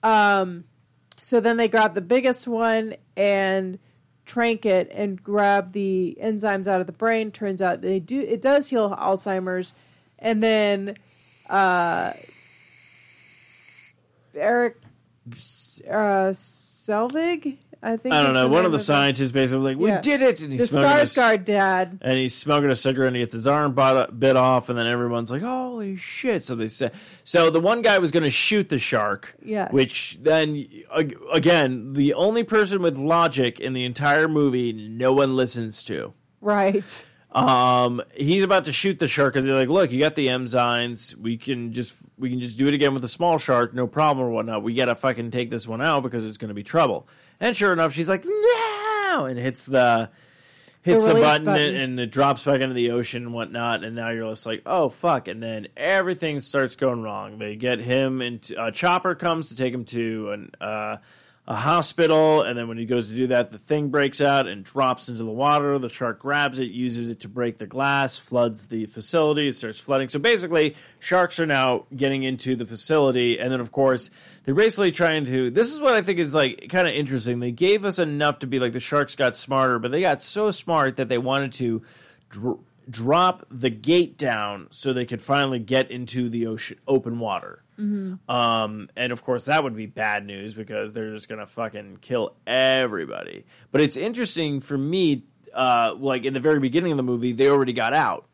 Um, 0.03 0.65
so 1.21 1.41
then 1.41 1.57
they 1.57 1.69
grab 1.69 1.95
the 1.95 2.01
biggest 2.01 2.47
one 2.47 2.95
and 3.17 3.79
trank 4.27 4.67
it 4.67 4.91
and 4.93 5.23
grab 5.23 5.73
the 5.73 6.19
enzymes 6.23 6.67
out 6.67 6.81
of 6.81 6.87
the 6.87 6.93
brain. 6.93 7.31
Turns 7.31 7.63
out 7.63 7.81
they 7.81 8.01
do 8.01 8.21
it 8.21 8.43
does 8.43 8.69
heal 8.69 8.95
Alzheimer's, 8.95 9.73
and 10.19 10.43
then 10.43 10.97
Erik 14.35 14.77
uh, 15.89 16.33
Selvig, 16.33 17.57
I 17.83 17.97
think. 17.97 18.15
I 18.15 18.23
don't 18.23 18.33
know. 18.35 18.49
One 18.49 18.65
of 18.65 18.73
the 18.73 18.79
scientists 18.79 19.31
basically 19.33 19.75
like, 19.75 19.79
"We 19.81 19.91
Yeah. 19.91 20.01
did 20.01 20.23
it!" 20.23 20.41
and 20.43 20.53
he's 20.53 20.63
the 20.71 20.81
smoking 20.81 20.91
a, 20.99 21.03
Skarsgård 21.03 21.45
dad. 21.45 21.99
and 22.03 22.19
he's 22.19 22.35
smoking 22.35 22.71
a 22.71 22.75
cigarette 22.75 23.09
and 23.09 23.17
he 23.17 23.23
gets 23.23 23.35
his 23.35 23.47
arm 23.47 23.75
bit, 23.75 24.19
bit 24.19 24.37
off, 24.37 24.69
and 24.69 24.79
then 24.79 24.87
everyone's 24.87 25.31
like, 25.31 25.43
"Holy 25.43 25.97
shit!" 25.97 26.43
So 26.43 26.55
they 26.57 26.67
say. 26.67 26.91
So 27.23 27.51
the 27.51 27.61
one 27.61 27.83
guy 27.83 27.99
was 27.99 28.11
going 28.11 28.23
to 28.25 28.31
shoot 28.31 28.69
the 28.71 28.79
shark. 28.79 29.35
Yes. 29.45 29.73
Which 29.73 30.19
then 30.21 30.67
ag- 30.97 31.17
again, 31.33 31.93
the 31.93 32.15
only 32.15 32.43
person 32.43 32.83
with 32.83 32.97
logic 32.97 33.61
in 33.61 33.73
the 33.73 33.85
entire 33.85 34.27
movie, 34.27 34.73
no 34.73 35.13
one 35.13 35.37
listens 35.37 35.85
to. 35.85 36.13
Right. 36.41 37.05
Um, 37.33 38.03
he's 38.17 38.43
about 38.43 38.65
to 38.65 38.73
shoot 38.73 38.99
the 38.99 39.09
shark 39.09 39.35
because 39.35 39.45
he's 39.47 39.55
like, 39.55 39.69
"Look, 39.69 39.93
you 39.93 40.01
got 40.01 40.15
the 40.15 40.29
enzymes. 40.29 41.15
We 41.17 41.37
can 41.37 41.73
just 41.73 41.95
we 42.19 42.31
can 42.31 42.41
just 42.41 42.57
do 42.57 42.67
it 42.67 42.73
again 42.73 42.95
with 42.95 43.05
a 43.05 43.09
small 43.09 43.37
shark, 43.37 43.75
no 43.75 43.87
problem 43.87 44.27
or 44.27 44.31
whatnot. 44.31 44.63
We 44.63 44.75
gotta 44.75 44.95
fucking 44.95 45.31
take 45.33 45.51
this 45.51 45.69
one 45.69 45.83
out 45.83 46.03
because 46.03 46.25
it's 46.25 46.39
gonna 46.39 46.55
be 46.55 46.63
trouble." 46.63 47.07
And 47.41 47.57
sure 47.57 47.73
enough, 47.73 47.93
she's 47.93 48.09
like, 48.09 48.25
"No!" 48.25 49.27
and 49.27 49.39
hits 49.39 49.67
the 49.67 50.11
hits 50.83 51.07
the, 51.07 51.15
release 51.15 51.27
button, 51.27 51.45
button. 51.45 51.69
And, 51.69 51.77
and 51.77 52.01
it 52.01 52.11
drops 52.11 52.45
back 52.45 52.61
into 52.61 52.75
the 52.75 52.93
ocean 52.93 53.25
and 53.25 53.35
whatnot. 53.35 53.85
And 53.85 53.97
now 53.97 54.11
you're 54.11 54.31
just 54.31 54.47
like, 54.47 54.63
"Oh 54.67 54.89
fuck!" 54.89 55.29
And 55.29 55.43
then 55.43 55.69
everything 55.77 56.41
starts 56.41 56.77
going 56.77 57.03
wrong. 57.03 57.39
They 57.39 57.57
get 57.57 57.79
him 57.81 58.23
into 58.23 58.63
a 58.63 58.73
chopper 58.73 59.15
comes 59.15 59.49
to 59.49 59.57
take 59.57 59.75
him 59.75 59.85
to 59.87 60.31
an. 60.31 60.51
Uh, 60.61 60.97
a 61.49 61.55
hospital, 61.55 62.43
and 62.43 62.59
then 62.59 62.67
when 62.67 62.77
he 62.77 62.87
goes 62.87 63.09
to 63.09 63.15
do 63.15 63.29
that, 63.29 63.53
the 63.53 63.59
thing 63.59 63.89
breaks 63.89 64.21
out 64.21 64.49
and 64.49 64.65
drops 64.65 65.09
into 65.09 65.23
the 65.23 65.31
water. 65.31 65.79
The 65.79 65.89
shark 65.89 66.19
grabs 66.19 66.59
it, 66.59 66.71
uses 66.71 67.09
it 67.09 67.21
to 67.21 67.29
break 67.29 67.59
the 67.59 67.69
glass, 67.69 68.19
floods 68.19 68.67
the 68.67 68.87
facility, 68.87 69.53
starts 69.53 69.79
flooding. 69.79 70.09
So 70.09 70.19
basically, 70.19 70.75
sharks 70.99 71.39
are 71.39 71.47
now 71.47 71.85
getting 71.95 72.25
into 72.25 72.57
the 72.57 72.67
facility, 72.67 73.39
and 73.39 73.53
then 73.53 73.61
of 73.61 73.71
course 73.71 74.11
they're 74.43 74.55
basically 74.55 74.91
trying 74.91 75.25
to. 75.27 75.51
This 75.51 75.73
is 75.73 75.81
what 75.81 75.95
I 75.95 76.03
think 76.03 76.19
is 76.19 76.35
like 76.35 76.67
kind 76.69 76.89
of 76.89 76.95
interesting. 76.95 77.39
They 77.39 77.53
gave 77.53 77.85
us 77.85 78.01
enough 78.01 78.41
to 78.41 78.49
be 78.49 78.59
like 78.59 78.73
the 78.73 78.81
sharks 78.81 79.15
got 79.15 79.37
smarter, 79.37 79.79
but 79.79 79.93
they 79.93 80.01
got 80.01 80.23
so 80.23 80.51
smart 80.51 80.97
that 80.97 81.09
they 81.09 81.19
wanted 81.19 81.53
to. 81.55 81.83
Dr- 82.29 82.59
drop 82.89 83.47
the 83.51 83.71
gate 83.71 84.17
down 84.17 84.69
so 84.71 84.93
they 84.93 85.07
could 85.07 85.21
finally 85.23 85.59
get 85.59 85.91
into 85.91 86.29
the 86.29 86.47
ocean 86.47 86.79
open 86.87 87.19
water 87.19 87.63
um, 88.29 88.89
and 88.97 89.13
of 89.13 89.23
course, 89.23 89.47
that 89.47 89.63
would 89.63 89.77
be 89.77 89.87
bad 89.87 90.25
news 90.25 90.55
because 90.55 90.95
they're 90.95 91.13
just 91.13 91.29
gonna 91.29 91.47
fucking 91.47 91.99
kill 92.01 92.35
everybody. 92.47 93.45
But 93.71 93.83
it's 93.83 93.97
interesting 93.97 94.61
for 94.61 94.79
me, 94.79 95.25
uh, 95.53 95.95
like 95.99 96.25
in 96.25 96.33
the 96.35 96.41
very 96.41 96.59
beginning 96.59 96.93
of 96.93 96.97
the 96.97 97.03
movie, 97.03 97.33
they 97.33 97.49
already 97.49 97.75
got 97.75 97.93
out. 97.93 98.27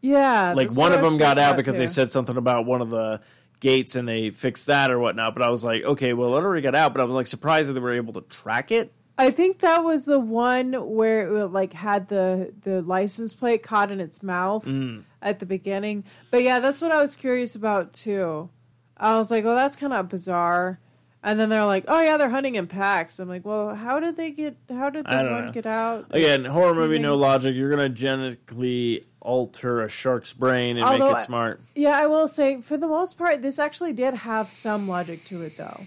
Yeah. 0.00 0.54
Like 0.56 0.74
one 0.74 0.92
of 0.92 1.02
them 1.02 1.18
got 1.18 1.38
out 1.38 1.56
because 1.56 1.76
they 1.78 1.86
said 1.86 2.10
something 2.10 2.36
about 2.36 2.66
one 2.66 2.80
of 2.80 2.90
the 2.90 3.20
gates 3.60 3.94
and 3.94 4.08
they 4.08 4.30
fixed 4.30 4.66
that 4.66 4.90
or 4.90 4.98
whatnot. 4.98 5.34
But 5.34 5.42
I 5.42 5.50
was 5.50 5.64
like, 5.64 5.82
okay, 5.82 6.12
well, 6.12 6.34
it 6.34 6.38
already 6.38 6.62
got 6.62 6.74
out. 6.74 6.92
But 6.92 7.02
I 7.02 7.04
was 7.04 7.14
like 7.14 7.26
surprised 7.26 7.68
that 7.68 7.74
they 7.74 7.80
were 7.80 7.92
able 7.92 8.14
to 8.14 8.22
track 8.22 8.72
it. 8.72 8.92
I 9.20 9.30
think 9.30 9.58
that 9.60 9.84
was 9.84 10.04
the 10.06 10.18
one 10.18 10.72
where 10.72 11.36
it 11.36 11.48
like 11.52 11.72
had 11.74 12.08
the 12.08 12.52
the 12.62 12.82
license 12.82 13.34
plate 13.34 13.62
caught 13.62 13.90
in 13.90 14.00
its 14.00 14.22
mouth 14.22 14.64
Mm. 14.64 15.04
at 15.20 15.38
the 15.38 15.46
beginning. 15.46 16.04
But 16.30 16.42
yeah, 16.42 16.58
that's 16.58 16.80
what 16.80 16.92
I 16.92 17.00
was 17.00 17.14
curious 17.14 17.54
about 17.54 17.92
too. 17.92 18.48
I 18.96 19.16
was 19.16 19.30
like, 19.30 19.44
"Oh, 19.44 19.54
that's 19.54 19.76
kind 19.76 19.92
of 19.92 20.08
bizarre." 20.08 20.78
And 21.22 21.38
then 21.38 21.50
they're 21.50 21.66
like, 21.66 21.84
"Oh 21.86 22.00
yeah, 22.00 22.16
they're 22.16 22.30
hunting 22.30 22.54
in 22.54 22.66
packs." 22.66 23.18
I'm 23.18 23.28
like, 23.28 23.44
"Well, 23.44 23.74
how 23.74 24.00
did 24.00 24.16
they 24.16 24.30
get? 24.30 24.56
How 24.70 24.88
did 24.90 25.04
the 25.06 25.10
one 25.16 25.46
know. 25.46 25.52
get 25.52 25.66
out?" 25.66 26.06
Again, 26.10 26.40
It's 26.46 26.48
horror 26.48 26.74
movie, 26.74 26.98
no 26.98 27.14
logic. 27.16 27.54
You're 27.54 27.70
gonna 27.70 27.90
genetically 27.90 29.04
alter 29.20 29.82
a 29.82 29.88
shark's 29.88 30.32
brain 30.32 30.76
and 30.78 30.84
Although 30.86 31.10
make 31.12 31.18
it 31.20 31.24
smart. 31.24 31.60
Yeah, 31.74 31.90
I 31.98 32.06
will 32.06 32.26
say 32.28 32.62
for 32.62 32.78
the 32.78 32.88
most 32.88 33.18
part, 33.18 33.42
this 33.42 33.58
actually 33.58 33.92
did 33.92 34.14
have 34.14 34.50
some 34.50 34.88
logic 34.88 35.24
to 35.26 35.42
it, 35.42 35.58
though, 35.58 35.84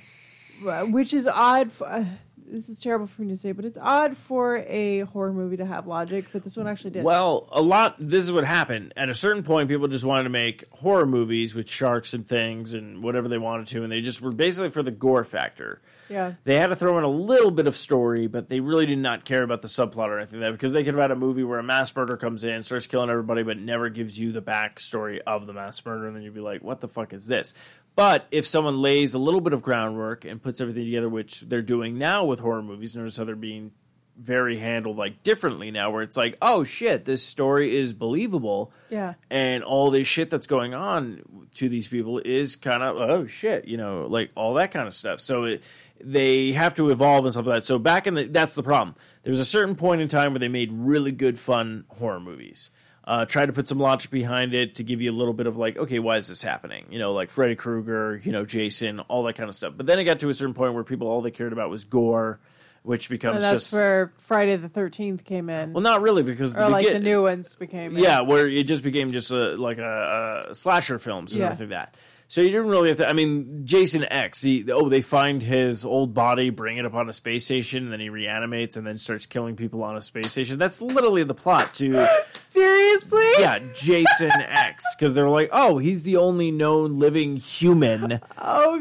which 0.92 1.14
is 1.14 1.28
odd. 1.28 1.72
For, 1.72 1.88
uh, 1.88 2.06
this 2.54 2.70
is 2.70 2.80
terrible 2.80 3.08
for 3.08 3.24
me 3.24 3.30
to 3.30 3.38
say, 3.38 3.52
but 3.52 3.66
it's 3.66 3.78
odd 3.82 4.16
for 4.16 4.58
a 4.68 5.00
horror 5.02 5.34
movie 5.34 5.58
to 5.58 5.66
have 5.66 5.88
logic. 5.88 6.26
But 6.32 6.44
this 6.44 6.56
one 6.56 6.68
actually 6.68 6.92
did. 6.92 7.04
Well, 7.04 7.50
a 7.52 7.62
lot. 7.62 7.96
This 8.00 8.24
is 8.24 8.32
what 8.32 8.46
happened. 8.46 8.94
At 8.96 9.10
a 9.10 9.14
certain 9.14 9.44
point, 9.44 9.70
people 9.70 9.88
just 9.88 10.06
wanted 10.06 10.24
to 10.26 10.30
make 10.30 10.64
horror 10.72 11.06
movies 11.06 11.56
with 11.56 11.68
sharks 11.68 12.14
and 12.14 12.28
things 12.28 12.74
and 12.74 13.02
whatever 13.04 13.28
they 13.28 13.38
wanted 13.40 13.68
to, 13.68 13.84
and 13.84 13.92
they 13.92 14.02
just 14.02 14.22
were 14.22 14.32
basically 14.32 14.70
for 14.70 14.84
the 14.84 14.92
gore 14.92 15.24
factor. 15.24 15.82
yeah, 16.10 16.34
They 16.44 16.56
had 16.60 16.68
to 16.68 16.76
throw 16.76 16.98
in 17.00 17.04
a 17.04 17.10
little 17.10 17.50
bit 17.52 17.66
of 17.66 17.76
story, 17.76 18.28
but 18.28 18.50
they 18.50 18.60
really 18.60 18.86
did 18.86 19.00
not 19.00 19.26
care 19.26 19.42
about 19.42 19.62
the 19.64 19.68
subplot 19.68 20.10
or 20.10 20.20
anything 20.20 20.40
like 20.40 20.50
that 20.50 20.52
because 20.54 20.74
they 20.74 20.84
could 20.84 20.94
have 20.94 21.02
had 21.02 21.12
a 21.12 21.16
movie 21.16 21.44
where 21.44 21.58
a 21.60 21.64
mass 21.64 21.96
murderer 21.96 22.18
comes 22.18 22.44
in, 22.44 22.62
starts 22.62 22.86
killing 22.86 23.10
everybody, 23.10 23.42
but 23.42 23.58
never 23.58 23.90
gives 23.90 24.20
you 24.20 24.32
the 24.32 24.42
backstory 24.42 25.20
of 25.26 25.48
the 25.48 25.54
mass 25.54 25.84
murderer, 25.84 26.08
and 26.08 26.16
then 26.16 26.22
you'd 26.24 26.36
be 26.36 26.40
like, 26.40 26.64
"What 26.64 26.82
the 26.82 26.88
fuck 26.88 27.14
is 27.14 27.26
this?" 27.26 27.56
But 27.96 28.28
if 28.32 28.48
someone 28.48 28.82
lays 28.82 29.14
a 29.14 29.20
little 29.20 29.42
bit 29.42 29.54
of 29.54 29.62
groundwork 29.62 30.26
and 30.26 30.42
puts 30.42 30.62
everything 30.62 30.86
together, 30.86 31.10
which 31.10 31.42
they're 31.42 31.62
doing 31.62 31.98
now 31.98 32.26
with 32.26 32.40
horror 32.40 32.64
movies, 32.64 32.96
notice 32.96 33.18
how 33.18 33.24
they're 33.24 33.36
being 33.36 33.72
very 34.18 34.58
handled 34.60 34.98
like 34.98 35.24
differently 35.24 35.72
now, 35.72 35.92
where 35.92 36.04
it's 36.04 36.18
like, 36.18 36.38
"Oh 36.42 36.64
shit, 36.64 37.06
this 37.06 37.24
story 37.24 37.76
is 37.76 37.94
believable." 37.94 38.72
yeah. 38.90 39.14
and 39.30 39.64
all 39.64 39.90
this 39.92 40.08
shit 40.08 40.30
that's 40.30 40.48
going 40.48 40.74
on 40.74 41.48
to 41.56 41.68
these 41.68 41.88
people 41.88 42.20
is 42.20 42.56
kind 42.56 42.84
of 42.84 42.96
oh 42.98 43.28
shit 43.28 43.66
you 43.66 43.78
know 43.78 44.06
like 44.08 44.32
all 44.36 44.56
that 44.56 44.72
kind 44.72 44.88
of 44.88 44.94
stuff 44.94 45.20
so 45.20 45.46
it, 45.46 45.64
they 46.00 46.52
have 46.52 46.76
to 46.76 46.90
evolve 46.90 47.26
and 47.26 47.34
stuff 47.34 47.46
like 47.46 47.56
that 47.56 47.64
so 47.64 47.80
back 47.80 48.08
in 48.08 48.14
the 48.14 48.26
that's 48.26 48.56
the 48.56 48.64
problem 48.64 48.96
there 49.24 49.32
was 49.32 49.40
a 49.40 49.46
certain 49.46 49.76
point 49.76 50.02
in 50.02 50.08
time 50.08 50.32
where 50.32 50.40
they 50.40 50.48
made 50.48 50.72
really 50.72 51.12
good 51.12 51.40
fun 51.40 51.86
horror 51.90 52.20
movies 52.20 52.70
uh, 53.06 53.26
tried 53.26 53.48
to 53.48 53.54
put 53.54 53.68
some 53.68 53.80
logic 53.80 54.10
behind 54.12 54.54
it 54.54 54.76
to 54.76 54.84
give 54.84 55.02
you 55.02 55.12
a 55.12 55.14
little 55.14 55.34
bit 55.34 55.46
of 55.48 55.58
like 55.58 55.78
okay 55.78 56.00
why 56.00 56.18
is 56.18 56.28
this 56.30 56.42
happening 56.42 56.86
you 56.90 57.00
know 57.00 57.14
like 57.14 57.30
freddy 57.30 57.56
krueger 57.56 58.22
you 58.24 58.32
know 58.32 58.46
jason 58.46 59.00
all 59.02 59.24
that 59.24 59.36
kind 59.36 59.50
of 59.50 59.56
stuff 59.56 59.74
but 59.76 59.86
then 59.86 60.00
it 60.00 60.06
got 60.06 60.20
to 60.20 60.30
a 60.30 60.34
certain 60.34 60.54
point 60.54 60.74
where 60.74 60.84
people 60.84 61.08
all 61.08 61.22
they 61.22 61.32
cared 61.32 61.52
about 61.54 61.70
was 61.70 61.84
gore 61.84 62.40
which 62.84 63.10
becomes 63.10 63.36
And 63.36 63.44
that's 63.46 63.64
just 63.64 63.74
where 63.74 64.12
Friday 64.18 64.58
the 64.58 64.68
Thirteenth 64.68 65.24
came 65.24 65.50
in, 65.50 65.72
well 65.72 65.82
not 65.82 66.02
really 66.02 66.22
because 66.22 66.54
or 66.54 66.68
like 66.68 66.86
begin- 66.86 67.02
the 67.02 67.10
new 67.10 67.24
ones 67.24 67.56
became. 67.56 67.96
in. 67.96 68.04
yeah, 68.04 68.20
where 68.20 68.46
it 68.48 68.64
just 68.68 68.84
became 68.84 69.10
just 69.10 69.32
a, 69.32 69.56
like 69.56 69.78
a, 69.78 70.48
a 70.50 70.54
slasher 70.56 71.00
films 71.00 71.32
and 71.34 71.40
Yeah. 71.40 71.46
everything 71.46 71.70
like 71.70 71.78
that. 71.78 71.96
So 72.34 72.42
you 72.42 72.50
didn't 72.50 72.70
really 72.70 72.88
have 72.88 72.98
to. 72.98 73.08
I 73.08 73.14
mean, 73.14 73.62
Jason 73.64 74.06
X. 74.10 74.42
He, 74.42 74.66
oh, 74.72 74.90
they 74.90 75.02
find 75.02 75.40
his 75.44 75.86
old 75.86 76.16
body, 76.16 76.50
bring 76.50 76.78
it 76.78 76.86
up 76.88 76.96
on 76.96 77.08
a 77.08 77.14
space 77.14 77.46
station, 77.46 77.84
and 77.84 77.94
then 77.94 78.00
he 78.00 78.10
reanimates 78.10 78.76
and 78.76 78.88
then 78.88 78.98
starts 78.98 79.28
killing 79.28 79.56
people 79.56 79.84
on 79.84 79.96
a 79.96 80.02
space 80.02 80.32
station. 80.32 80.58
That's 80.58 80.82
literally 80.82 81.24
the 81.24 81.36
plot 81.36 81.76
to 81.76 82.08
seriously. 82.48 83.30
yeah, 83.38 83.60
Jason 83.76 84.32
X. 84.32 84.84
Because 84.98 85.14
they're 85.14 85.30
like, 85.30 85.50
oh, 85.52 85.78
he's 85.78 86.02
the 86.02 86.18
only 86.18 86.50
known 86.50 86.98
living 86.98 87.36
human 87.36 88.20
Oh, 88.40 88.74
on 88.74 88.80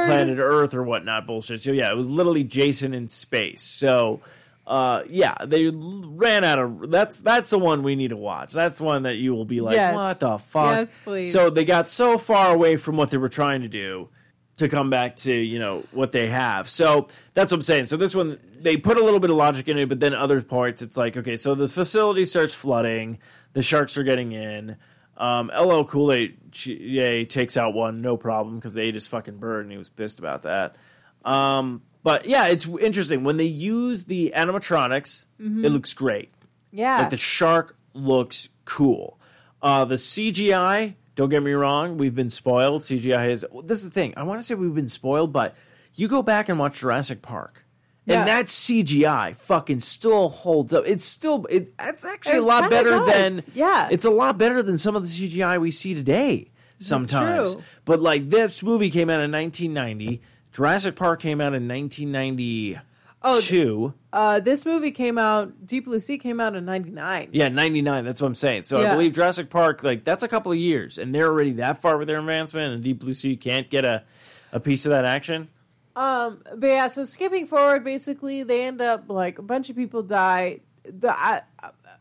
the 0.00 0.06
planet 0.06 0.38
Earth 0.38 0.72
or 0.72 0.82
whatnot 0.82 1.26
bullshit. 1.26 1.60
So 1.60 1.72
yeah, 1.72 1.92
it 1.92 1.96
was 1.96 2.08
literally 2.08 2.44
Jason 2.44 2.94
in 2.94 3.08
space. 3.08 3.60
So 3.60 4.22
uh, 4.70 5.02
yeah, 5.10 5.34
they 5.44 5.66
ran 5.66 6.44
out 6.44 6.60
of 6.60 6.90
that's 6.92 7.20
that's 7.20 7.50
the 7.50 7.58
one 7.58 7.82
we 7.82 7.96
need 7.96 8.10
to 8.10 8.16
watch. 8.16 8.52
That's 8.52 8.80
one 8.80 9.02
that 9.02 9.16
you 9.16 9.34
will 9.34 9.44
be 9.44 9.60
like, 9.60 9.74
Yes. 9.74 9.94
what 9.96 10.20
the 10.20 10.38
fuck? 10.38 10.76
Yes, 10.76 11.00
please. 11.02 11.32
So 11.32 11.50
they 11.50 11.64
got 11.64 11.88
so 11.88 12.18
far 12.18 12.54
away 12.54 12.76
from 12.76 12.96
what 12.96 13.10
they 13.10 13.16
were 13.16 13.28
trying 13.28 13.62
to 13.62 13.68
do 13.68 14.10
to 14.58 14.68
come 14.68 14.88
back 14.88 15.16
to 15.16 15.32
you 15.34 15.58
know 15.58 15.82
what 15.90 16.12
they 16.12 16.28
have. 16.28 16.68
So 16.70 17.08
that's 17.34 17.50
what 17.50 17.56
I'm 17.58 17.62
saying. 17.62 17.86
So 17.86 17.96
this 17.96 18.14
one 18.14 18.38
they 18.60 18.76
put 18.76 18.96
a 18.96 19.02
little 19.04 19.18
bit 19.18 19.30
of 19.30 19.36
logic 19.36 19.66
in 19.68 19.76
it, 19.76 19.88
but 19.88 19.98
then 19.98 20.14
other 20.14 20.40
parts 20.40 20.82
it's 20.82 20.96
like 20.96 21.16
okay, 21.16 21.36
so 21.36 21.56
the 21.56 21.66
facility 21.66 22.24
starts 22.24 22.54
flooding, 22.54 23.18
the 23.54 23.62
sharks 23.62 23.98
are 23.98 24.04
getting 24.04 24.30
in. 24.30 24.76
Um, 25.16 25.50
LL 25.54 25.82
Cool 25.82 26.28
J 26.52 27.24
takes 27.24 27.56
out 27.56 27.74
one, 27.74 28.00
no 28.02 28.16
problem, 28.16 28.56
because 28.60 28.72
they 28.74 28.82
ate 28.82 28.94
his 28.94 29.08
fucking 29.08 29.38
bird 29.38 29.64
and 29.64 29.72
he 29.72 29.78
was 29.78 29.88
pissed 29.88 30.20
about 30.20 30.42
that. 30.42 30.76
Um, 31.24 31.82
but 32.02 32.26
yeah, 32.26 32.48
it's 32.48 32.66
interesting 32.66 33.24
when 33.24 33.36
they 33.36 33.44
use 33.44 34.04
the 34.04 34.32
animatronics. 34.36 35.26
Mm-hmm. 35.40 35.64
It 35.64 35.70
looks 35.70 35.92
great. 35.94 36.30
yeah. 36.70 36.98
Like 37.00 37.10
the 37.10 37.16
shark 37.16 37.76
looks 37.94 38.48
cool. 38.64 39.18
Uh, 39.62 39.84
the 39.84 39.96
CGI, 39.96 40.94
don't 41.16 41.28
get 41.28 41.42
me 41.42 41.52
wrong, 41.52 41.98
we've 41.98 42.14
been 42.14 42.30
spoiled. 42.30 42.82
CGI 42.82 43.28
is 43.30 43.44
this 43.64 43.78
is 43.78 43.84
the 43.84 43.90
thing. 43.90 44.14
I 44.16 44.22
want 44.22 44.40
to 44.40 44.46
say 44.46 44.54
we've 44.54 44.74
been 44.74 44.88
spoiled, 44.88 45.32
but 45.32 45.54
you 45.94 46.08
go 46.08 46.22
back 46.22 46.48
and 46.48 46.58
watch 46.58 46.80
Jurassic 46.80 47.20
Park. 47.22 47.64
Yeah. 48.06 48.20
And 48.20 48.28
that 48.28 48.46
CGI 48.46 49.36
fucking 49.36 49.80
still 49.80 50.30
holds 50.30 50.72
up. 50.72 50.84
It's 50.86 51.04
still 51.04 51.44
it, 51.50 51.74
it's 51.78 52.04
actually 52.04 52.38
a 52.38 52.42
lot 52.42 52.70
better 52.70 52.90
does. 52.90 53.44
than 53.44 53.52
Yeah. 53.54 53.88
It's 53.90 54.06
a 54.06 54.10
lot 54.10 54.38
better 54.38 54.62
than 54.62 54.78
some 54.78 54.96
of 54.96 55.02
the 55.02 55.08
CGI 55.08 55.60
we 55.60 55.70
see 55.70 55.94
today. 55.94 56.50
Sometimes, 56.82 57.58
but 57.84 58.00
like 58.00 58.30
this 58.30 58.62
movie 58.62 58.88
came 58.88 59.10
out 59.10 59.20
in 59.20 59.30
1990. 59.30 60.22
Jurassic 60.52 60.96
Park 60.96 61.20
came 61.20 61.40
out 61.40 61.54
in 61.54 61.68
1992. 61.68 62.80
Oh, 63.22 63.94
uh, 64.12 64.40
this 64.40 64.64
movie 64.64 64.92
came 64.92 65.18
out. 65.18 65.66
Deep 65.66 65.84
Blue 65.84 66.00
Sea 66.00 66.16
came 66.16 66.40
out 66.40 66.56
in 66.56 66.64
'99. 66.64 67.28
Yeah, 67.32 67.48
99. 67.48 68.04
That's 68.04 68.20
what 68.20 68.28
I'm 68.28 68.34
saying. 68.34 68.62
So 68.62 68.80
I 68.82 68.92
believe 68.92 69.12
Jurassic 69.12 69.50
Park, 69.50 69.82
like, 69.82 70.04
that's 70.04 70.22
a 70.22 70.28
couple 70.28 70.52
of 70.52 70.58
years, 70.58 70.96
and 70.96 71.14
they're 71.14 71.26
already 71.26 71.52
that 71.54 71.82
far 71.82 71.98
with 71.98 72.08
their 72.08 72.18
advancement, 72.18 72.72
and 72.74 72.82
Deep 72.82 73.00
Blue 73.00 73.12
Sea 73.12 73.36
can't 73.36 73.68
get 73.68 73.84
a, 73.84 74.04
a 74.52 74.60
piece 74.60 74.86
of 74.86 74.90
that 74.90 75.04
action. 75.04 75.48
Um, 75.96 76.42
but 76.56 76.66
yeah, 76.66 76.86
so 76.86 77.04
skipping 77.04 77.46
forward, 77.46 77.84
basically, 77.84 78.42
they 78.42 78.64
end 78.64 78.80
up 78.80 79.10
like 79.10 79.38
a 79.38 79.42
bunch 79.42 79.68
of 79.68 79.76
people 79.76 80.02
die. 80.02 80.60
The 80.84 81.10
I, 81.14 81.42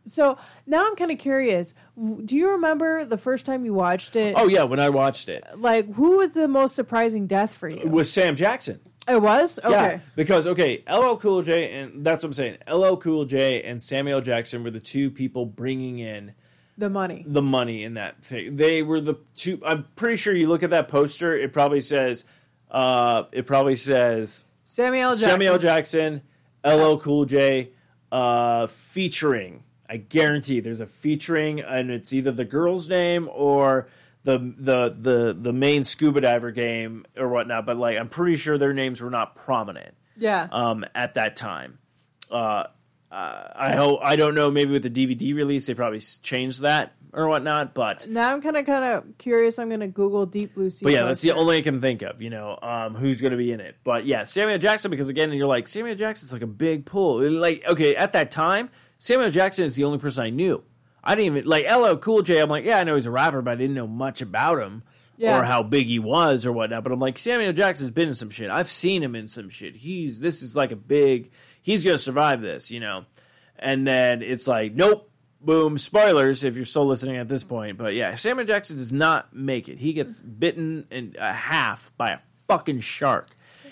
so 0.10 0.38
now 0.66 0.86
I'm 0.86 0.96
kind 0.96 1.12
of 1.12 1.18
curious. 1.18 1.74
Do 2.26 2.36
you 2.36 2.52
remember 2.52 3.06
the 3.06 3.18
first 3.18 3.46
time 3.46 3.64
you 3.66 3.74
watched 3.74 4.16
it? 4.16 4.34
Oh, 4.38 4.48
yeah, 4.48 4.64
when 4.64 4.80
I 4.80 4.90
watched 4.90 5.30
it, 5.30 5.46
like 5.56 5.94
who 5.94 6.18
was 6.18 6.34
the 6.34 6.48
most 6.48 6.76
surprising 6.76 7.28
death 7.28 7.54
for 7.54 7.70
you? 7.70 7.78
it 7.80 7.90
was 7.90 8.12
Sam 8.12 8.36
Jackson. 8.36 8.80
It 9.08 9.22
was 9.22 9.58
okay. 9.60 9.72
Yeah, 9.72 10.00
because, 10.16 10.46
okay, 10.46 10.84
LL 10.88 11.16
Cool 11.16 11.42
J, 11.42 11.74
and 11.80 12.06
that's 12.06 12.22
what 12.24 12.28
I'm 12.30 12.34
saying, 12.34 12.58
LL 12.72 12.96
Cool 12.98 13.26
J 13.26 13.64
and 13.64 13.82
Samuel 13.82 14.22
Jackson 14.22 14.64
were 14.64 14.70
the 14.70 14.80
two 14.80 15.10
people 15.10 15.48
bringing 15.48 15.98
in 15.98 16.34
The 16.78 16.92
money. 16.92 17.24
the 17.26 17.42
money 17.42 17.84
in 17.84 17.96
that 17.96 18.24
thing. 18.24 18.56
They 18.58 18.84
were 18.84 19.02
the 19.02 19.16
two, 19.36 19.60
I'm 19.66 19.88
pretty 19.96 20.18
sure 20.18 20.36
you 20.36 20.48
look 20.48 20.62
at 20.62 20.70
that 20.70 20.90
poster, 20.90 21.36
it 21.36 21.52
probably 21.54 21.82
says, 21.82 22.24
uh, 22.70 23.24
it 23.32 23.48
probably 23.48 23.76
says, 23.78 24.44
Samuel 24.66 25.12
Jackson. 25.14 25.30
Samuel 25.30 25.58
Jackson, 25.58 26.22
LL 26.64 26.98
Cool 26.98 27.26
J, 27.26 27.72
uh, 28.12 28.68
featuring. 28.68 29.64
I 29.90 29.98
guarantee 29.98 30.60
there's 30.60 30.80
a 30.82 30.86
featuring, 30.86 31.60
and 31.62 31.90
it's 31.90 32.14
either 32.14 32.32
the 32.32 32.46
girl's 32.46 32.88
name 32.88 33.28
or 33.34 33.88
the 34.24 34.38
the 34.58 34.96
the 35.00 35.38
the 35.40 35.54
main 35.54 35.84
scuba 35.84 36.22
diver 36.22 36.52
game 36.52 37.06
or 37.18 37.28
whatnot. 37.30 37.66
But 37.66 37.78
like, 37.78 37.98
I'm 37.98 38.10
pretty 38.10 38.36
sure 38.36 38.58
their 38.58 38.74
names 38.74 39.02
were 39.02 39.10
not 39.10 39.36
prominent 39.36 39.96
Yeah. 40.18 40.48
um, 40.52 40.86
at 40.94 41.16
that 41.16 41.36
time. 41.36 41.80
Uh, 42.30 42.66
uh, 43.12 43.48
I 43.56 43.76
hope 43.76 44.00
I 44.04 44.16
don't 44.16 44.36
know. 44.36 44.52
Maybe 44.52 44.72
with 44.72 44.84
the 44.84 44.90
DVD 44.92 45.34
release, 45.34 45.66
they 45.66 45.74
probably 45.74 46.00
changed 46.00 46.62
that 46.62 46.94
or 47.12 47.28
whatnot. 47.28 47.74
But 47.74 48.08
now 48.08 48.32
I'm 48.32 48.40
kind 48.42 48.56
of 48.58 48.68
kind 48.68 48.86
of 48.86 49.18
curious. 49.18 49.58
I'm 49.58 49.70
going 49.70 49.80
to 49.80 49.88
Google 49.88 50.28
Deep 50.28 50.54
Blue 50.54 50.70
Sea. 50.70 50.84
but 50.86 50.94
yeah, 50.94 51.06
that's 51.06 51.22
the 51.24 51.32
only 51.32 51.58
I 51.58 51.62
can 51.62 51.82
think 51.82 52.04
of, 52.04 52.22
you 52.22 52.30
know, 52.30 52.60
um, 52.62 52.94
who's 52.94 53.20
going 53.22 53.32
to 53.32 53.38
be 53.38 53.52
in 53.52 53.62
it. 53.62 53.78
But 53.84 54.06
yeah, 54.06 54.24
Samuel 54.26 54.60
Jackson, 54.60 54.92
because 54.92 55.10
again, 55.10 55.34
you're 55.34 55.48
like, 55.48 55.68
Samuel 55.68 55.96
Jackson's 55.96 56.32
like 56.32 56.44
a 56.44 56.48
big 56.48 56.86
pull. 56.86 57.20
Like, 57.32 57.64
okay, 57.68 57.96
at 57.96 58.12
that 58.12 58.30
time, 58.30 58.70
Samuel 59.00 59.30
Jackson 59.32 59.66
is 59.66 59.76
the 59.76 59.84
only 59.86 59.98
person 59.98 60.24
I 60.24 60.30
knew. 60.30 60.64
I 61.04 61.16
didn't 61.16 61.38
even, 61.38 61.50
like, 61.50 61.66
LL 61.70 61.96
Cool 61.96 62.22
J, 62.22 62.40
I'm 62.40 62.50
like, 62.50 62.66
yeah, 62.66 62.78
I 62.80 62.84
know 62.84 62.96
he's 62.96 63.06
a 63.06 63.12
rapper, 63.12 63.42
but 63.42 63.52
I 63.52 63.56
didn't 63.56 63.76
know 63.76 63.88
much 63.88 64.22
about 64.22 64.60
him 64.60 64.84
Yeah. 65.18 65.40
or 65.40 65.44
how 65.44 65.64
big 65.64 65.88
he 65.88 65.98
was 66.00 66.46
or 66.46 66.52
whatnot. 66.52 66.84
But 66.84 66.92
I'm 66.92 67.00
like, 67.00 67.18
Samuel 67.18 67.54
Jackson's 67.54 67.92
been 67.92 68.10
in 68.10 68.16
some 68.16 68.30
shit. 68.30 68.50
I've 68.50 68.70
seen 68.70 69.02
him 69.02 69.16
in 69.16 69.28
some 69.30 69.50
shit. 69.50 69.76
He's, 69.78 70.20
this 70.20 70.42
is 70.42 70.56
like 70.56 70.72
a 70.74 70.76
big, 70.76 71.32
he's 71.62 71.84
going 71.84 71.96
to 71.96 72.02
survive 72.04 72.42
this, 72.42 72.70
you 72.70 72.82
know? 72.82 73.06
And 73.58 73.88
then 73.88 74.22
it's 74.22 74.48
like, 74.48 74.74
nope, 74.74 75.10
boom, 75.42 75.78
spoilers 75.78 76.44
if 76.44 76.58
you're 76.58 76.66
still 76.66 76.86
listening 76.86 77.16
at 77.16 77.30
this 77.30 77.46
point. 77.46 77.78
But 77.78 77.94
yeah, 77.94 78.16
Samuel 78.16 78.46
Jackson 78.46 78.76
does 78.78 78.92
not 78.92 79.34
make 79.34 79.70
it. 79.70 79.78
He 79.80 79.94
gets 79.94 80.20
bitten 80.20 80.86
in 80.92 81.16
a 81.18 81.32
half 81.34 81.92
by 81.98 82.10
a 82.10 82.20
fucking 82.48 82.82
shark. 82.82 83.30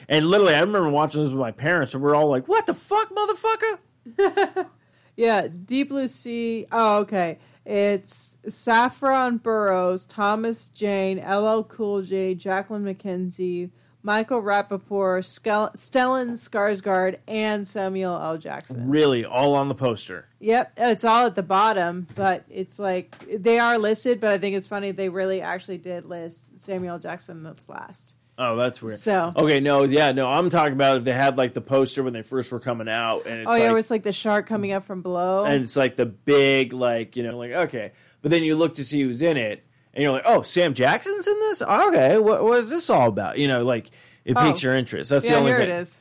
And 0.10 0.28
literally, 0.28 0.56
I 0.56 0.62
remember 0.62 0.88
watching 0.90 1.22
this 1.22 1.34
with 1.34 1.40
my 1.42 1.52
parents, 1.52 1.94
and 1.94 2.02
we're 2.02 2.16
all 2.16 2.30
like, 2.30 2.48
"What 2.48 2.66
the 2.66 2.74
fuck, 2.74 3.10
motherfucker?" 3.14 4.68
Yeah, 5.18 5.48
Deep 5.48 5.90
Blue 5.90 6.08
Sea. 6.08 6.68
Oh, 6.72 7.00
okay. 7.00 7.40
It's 7.66 8.38
Saffron 8.48 9.38
Burrows, 9.38 10.06
Thomas 10.06 10.70
Jane, 10.70 11.18
LL 11.18 11.64
Cool 11.64 12.04
J, 12.04 12.34
Jacqueline 12.34 12.86
McKenzie, 12.86 13.72
Michael 14.04 14.42
Rapaport, 14.42 15.26
Stellan 15.26 16.32
Skarsgård, 16.32 17.18
and 17.28 17.68
Samuel 17.68 18.16
L. 18.22 18.38
Jackson. 18.38 18.90
Really, 18.90 19.26
all 19.26 19.56
on 19.56 19.68
the 19.68 19.76
poster. 19.76 20.30
Yep, 20.40 20.74
it's 20.78 21.04
all 21.04 21.26
at 21.26 21.36
the 21.36 21.44
bottom, 21.44 22.08
but 22.16 22.46
it's 22.50 22.80
like 22.80 23.18
they 23.28 23.60
are 23.60 23.78
listed. 23.78 24.22
But 24.22 24.32
I 24.32 24.38
think 24.38 24.56
it's 24.56 24.68
funny 24.68 24.92
they 24.92 25.10
really 25.10 25.42
actually 25.42 25.80
did 25.80 26.06
list 26.06 26.58
Samuel 26.60 27.00
Jackson 27.00 27.44
that's 27.44 27.68
last. 27.68 28.14
Oh, 28.40 28.56
that's 28.56 28.82
weird. 28.82 29.00
So- 29.00 29.34
okay, 29.36 29.60
no, 29.60 29.84
yeah, 29.84 30.12
no, 30.12 30.28
I'm 30.28 30.50
talking 30.52 30.74
about 30.74 30.98
if 30.98 31.04
they 31.04 31.14
had 31.14 31.38
like 31.38 31.54
the 31.54 31.62
poster 31.62 32.04
when 32.04 32.14
they 32.14 32.22
first 32.22 32.52
were 32.52 32.60
coming 32.60 32.88
out, 32.88 33.26
and 33.26 33.40
it's 33.40 33.50
oh 33.50 33.54
yeah, 33.56 33.64
like, 33.64 33.72
it 33.72 33.74
was 33.74 33.90
like 33.92 34.04
the 34.04 34.12
shark 34.12 34.46
coming 34.48 34.72
up 34.72 34.84
from 34.86 35.02
below. 35.02 35.46
and 35.46 35.64
it's 35.64 35.76
like 35.76 35.96
the 35.96 36.06
big, 36.06 36.72
like 36.74 37.16
you 37.16 37.24
know, 37.24 37.38
like 37.38 37.52
okay, 37.52 37.94
but 38.22 38.30
then 38.32 38.44
you 38.44 38.56
look 38.56 38.76
to 38.76 38.84
see 38.84 39.02
who's 39.02 39.22
in 39.24 39.38
it, 39.38 39.64
and 39.94 40.04
you're 40.04 40.12
like, 40.12 40.24
oh, 40.26 40.44
Sam 40.44 40.74
Jackson's 40.76 41.26
in 41.28 41.40
this. 41.40 41.62
Okay, 41.64 42.20
what, 42.20 42.44
what 42.44 42.60
is 42.60 42.70
this 42.70 42.90
all 42.92 43.08
about? 43.08 43.38
You 43.40 43.48
know, 43.48 43.64
like 43.64 43.90
it 44.24 44.34
Oh. 44.38 44.44
piques 44.48 44.62
your 44.62 44.76
interest. 44.76 45.10
That's 45.10 45.28
the 45.28 45.36
only 45.36 45.52
here 45.52 45.60
thing. 45.62 45.70
it 45.70 45.82
is. 45.82 46.00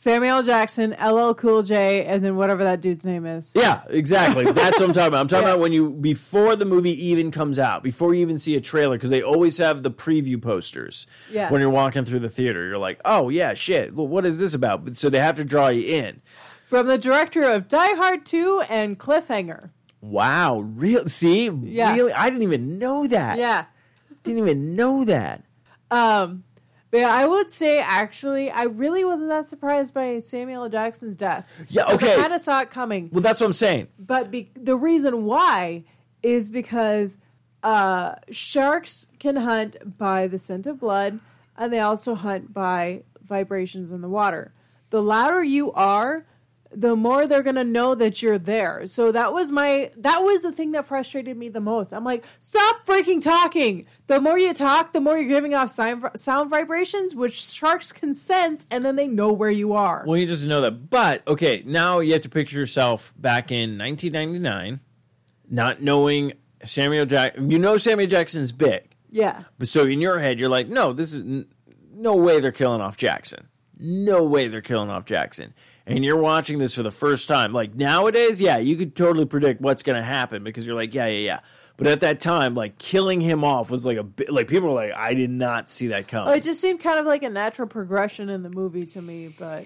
Samuel 0.00 0.36
L. 0.36 0.42
Jackson, 0.44 0.94
LL 1.04 1.32
Cool 1.34 1.64
J, 1.64 2.04
and 2.04 2.24
then 2.24 2.36
whatever 2.36 2.62
that 2.62 2.80
dude's 2.80 3.04
name 3.04 3.26
is. 3.26 3.50
Yeah, 3.52 3.82
exactly. 3.88 4.44
That's 4.44 4.78
what 4.78 4.88
I'm 4.90 4.94
talking 4.94 5.08
about. 5.08 5.20
I'm 5.22 5.26
talking 5.26 5.42
Yeah. 5.48 5.54
about 5.54 5.60
when 5.60 5.72
you 5.72 5.90
before 5.90 6.54
the 6.54 6.64
movie 6.64 6.92
even 7.06 7.32
comes 7.32 7.58
out, 7.58 7.82
before 7.82 8.14
you 8.14 8.20
even 8.22 8.38
see 8.38 8.54
a 8.54 8.60
trailer, 8.60 8.94
because 8.96 9.10
they 9.10 9.22
always 9.22 9.58
have 9.58 9.82
the 9.82 9.90
preview 9.90 10.40
posters. 10.40 11.08
Yeah. 11.32 11.50
When 11.50 11.60
you're 11.60 11.68
walking 11.70 12.04
through 12.04 12.20
the 12.20 12.30
theater, 12.30 12.64
you're 12.68 12.78
like, 12.78 13.00
oh 13.04 13.28
yeah, 13.28 13.54
shit. 13.54 13.92
Well, 13.96 14.06
what 14.06 14.24
is 14.24 14.38
this 14.38 14.54
about? 14.54 14.96
So 14.96 15.10
they 15.10 15.18
have 15.18 15.34
to 15.34 15.44
draw 15.44 15.66
you 15.66 15.82
in. 15.88 16.22
From 16.68 16.86
the 16.86 16.96
director 16.96 17.42
of 17.42 17.66
Die 17.66 17.94
Hard 17.96 18.24
2 18.24 18.62
and 18.68 19.00
Cliffhanger. 19.00 19.70
Wow, 20.00 20.60
real? 20.60 21.08
See, 21.08 21.48
Yeah. 21.48 21.92
really, 21.94 22.12
I 22.12 22.30
didn't 22.30 22.44
even 22.44 22.78
know 22.78 23.08
that. 23.08 23.36
Yeah. 23.36 23.64
didn't 24.22 24.38
even 24.38 24.76
know 24.76 25.04
that. 25.06 25.42
Um, 25.90 26.44
but 26.90 27.02
I 27.02 27.26
would 27.26 27.50
say 27.50 27.78
actually, 27.78 28.50
I 28.50 28.62
really 28.64 29.04
wasn't 29.04 29.28
that 29.28 29.46
surprised 29.46 29.92
by 29.94 30.18
Samuel 30.20 30.64
L. 30.64 30.68
Jackson's 30.70 31.14
death. 31.14 31.46
Yeah, 31.68 31.84
okay. 31.92 32.14
I 32.14 32.16
kind 32.16 32.32
of 32.32 32.40
saw 32.40 32.60
it 32.60 32.70
coming. 32.70 33.10
Well, 33.12 33.22
that's 33.22 33.40
what 33.40 33.46
I'm 33.46 33.52
saying. 33.52 33.88
But 33.98 34.30
be- 34.30 34.50
the 34.54 34.76
reason 34.76 35.24
why 35.24 35.84
is 36.22 36.48
because 36.48 37.18
uh, 37.62 38.14
sharks 38.30 39.06
can 39.18 39.36
hunt 39.36 39.98
by 39.98 40.26
the 40.26 40.38
scent 40.38 40.66
of 40.66 40.80
blood, 40.80 41.20
and 41.56 41.72
they 41.72 41.80
also 41.80 42.14
hunt 42.14 42.52
by 42.54 43.02
vibrations 43.22 43.90
in 43.90 44.00
the 44.00 44.08
water. 44.08 44.52
The 44.90 45.02
louder 45.02 45.42
you 45.42 45.72
are, 45.72 46.24
the 46.70 46.94
more 46.94 47.26
they're 47.26 47.42
gonna 47.42 47.64
know 47.64 47.94
that 47.94 48.22
you're 48.22 48.38
there. 48.38 48.86
So 48.86 49.12
that 49.12 49.32
was 49.32 49.50
my 49.50 49.90
that 49.96 50.18
was 50.18 50.42
the 50.42 50.52
thing 50.52 50.72
that 50.72 50.86
frustrated 50.86 51.36
me 51.36 51.48
the 51.48 51.60
most. 51.60 51.92
I'm 51.92 52.04
like, 52.04 52.24
stop 52.40 52.86
freaking 52.86 53.22
talking. 53.22 53.86
The 54.06 54.20
more 54.20 54.38
you 54.38 54.52
talk, 54.52 54.92
the 54.92 55.00
more 55.00 55.16
you're 55.16 55.28
giving 55.28 55.54
off 55.54 55.70
sound, 55.70 56.04
sound 56.16 56.50
vibrations, 56.50 57.14
which 57.14 57.46
sharks 57.46 57.92
can 57.92 58.14
sense, 58.14 58.66
and 58.70 58.84
then 58.84 58.96
they 58.96 59.06
know 59.06 59.32
where 59.32 59.50
you 59.50 59.72
are. 59.72 60.04
Well, 60.06 60.18
you 60.18 60.26
just 60.26 60.44
know 60.44 60.60
that. 60.62 60.90
But 60.90 61.26
okay, 61.26 61.62
now 61.66 62.00
you 62.00 62.12
have 62.12 62.22
to 62.22 62.28
picture 62.28 62.58
yourself 62.58 63.14
back 63.16 63.50
in 63.50 63.78
1999, 63.78 64.80
not 65.48 65.82
knowing 65.82 66.34
Samuel 66.64 67.06
Jack. 67.06 67.34
You 67.38 67.58
know 67.58 67.78
Samuel 67.78 68.08
Jackson's 68.08 68.52
big, 68.52 68.94
yeah. 69.10 69.44
but 69.58 69.68
so 69.68 69.84
in 69.84 70.00
your 70.00 70.18
head 70.18 70.38
you're 70.38 70.50
like, 70.50 70.68
no, 70.68 70.92
this 70.92 71.14
is 71.14 71.22
n- 71.22 71.46
no 71.92 72.14
way 72.14 72.40
they're 72.40 72.52
killing 72.52 72.80
off 72.80 72.96
Jackson. 72.96 73.48
No 73.80 74.24
way 74.24 74.48
they're 74.48 74.60
killing 74.60 74.90
off 74.90 75.04
Jackson. 75.04 75.54
And 75.88 76.04
you're 76.04 76.18
watching 76.18 76.58
this 76.58 76.74
for 76.74 76.82
the 76.82 76.90
first 76.90 77.28
time. 77.28 77.52
Like 77.52 77.74
nowadays, 77.74 78.40
yeah, 78.40 78.58
you 78.58 78.76
could 78.76 78.94
totally 78.94 79.26
predict 79.26 79.60
what's 79.60 79.82
going 79.82 79.96
to 79.96 80.04
happen 80.04 80.44
because 80.44 80.66
you're 80.66 80.76
like, 80.76 80.94
yeah, 80.94 81.06
yeah, 81.06 81.18
yeah. 81.18 81.40
But 81.76 81.86
at 81.86 82.00
that 82.00 82.20
time, 82.20 82.54
like 82.54 82.78
killing 82.78 83.20
him 83.20 83.44
off 83.44 83.70
was 83.70 83.86
like 83.86 83.98
a 83.98 84.02
bit, 84.02 84.30
like 84.30 84.48
people 84.48 84.68
were 84.68 84.74
like, 84.74 84.92
I 84.94 85.14
did 85.14 85.30
not 85.30 85.68
see 85.68 85.88
that 85.88 86.08
coming. 86.08 86.26
Well, 86.26 86.36
it 86.36 86.42
just 86.42 86.60
seemed 86.60 86.80
kind 86.80 86.98
of 86.98 87.06
like 87.06 87.22
a 87.22 87.30
natural 87.30 87.68
progression 87.68 88.28
in 88.28 88.42
the 88.42 88.50
movie 88.50 88.84
to 88.86 89.00
me, 89.00 89.28
but 89.38 89.64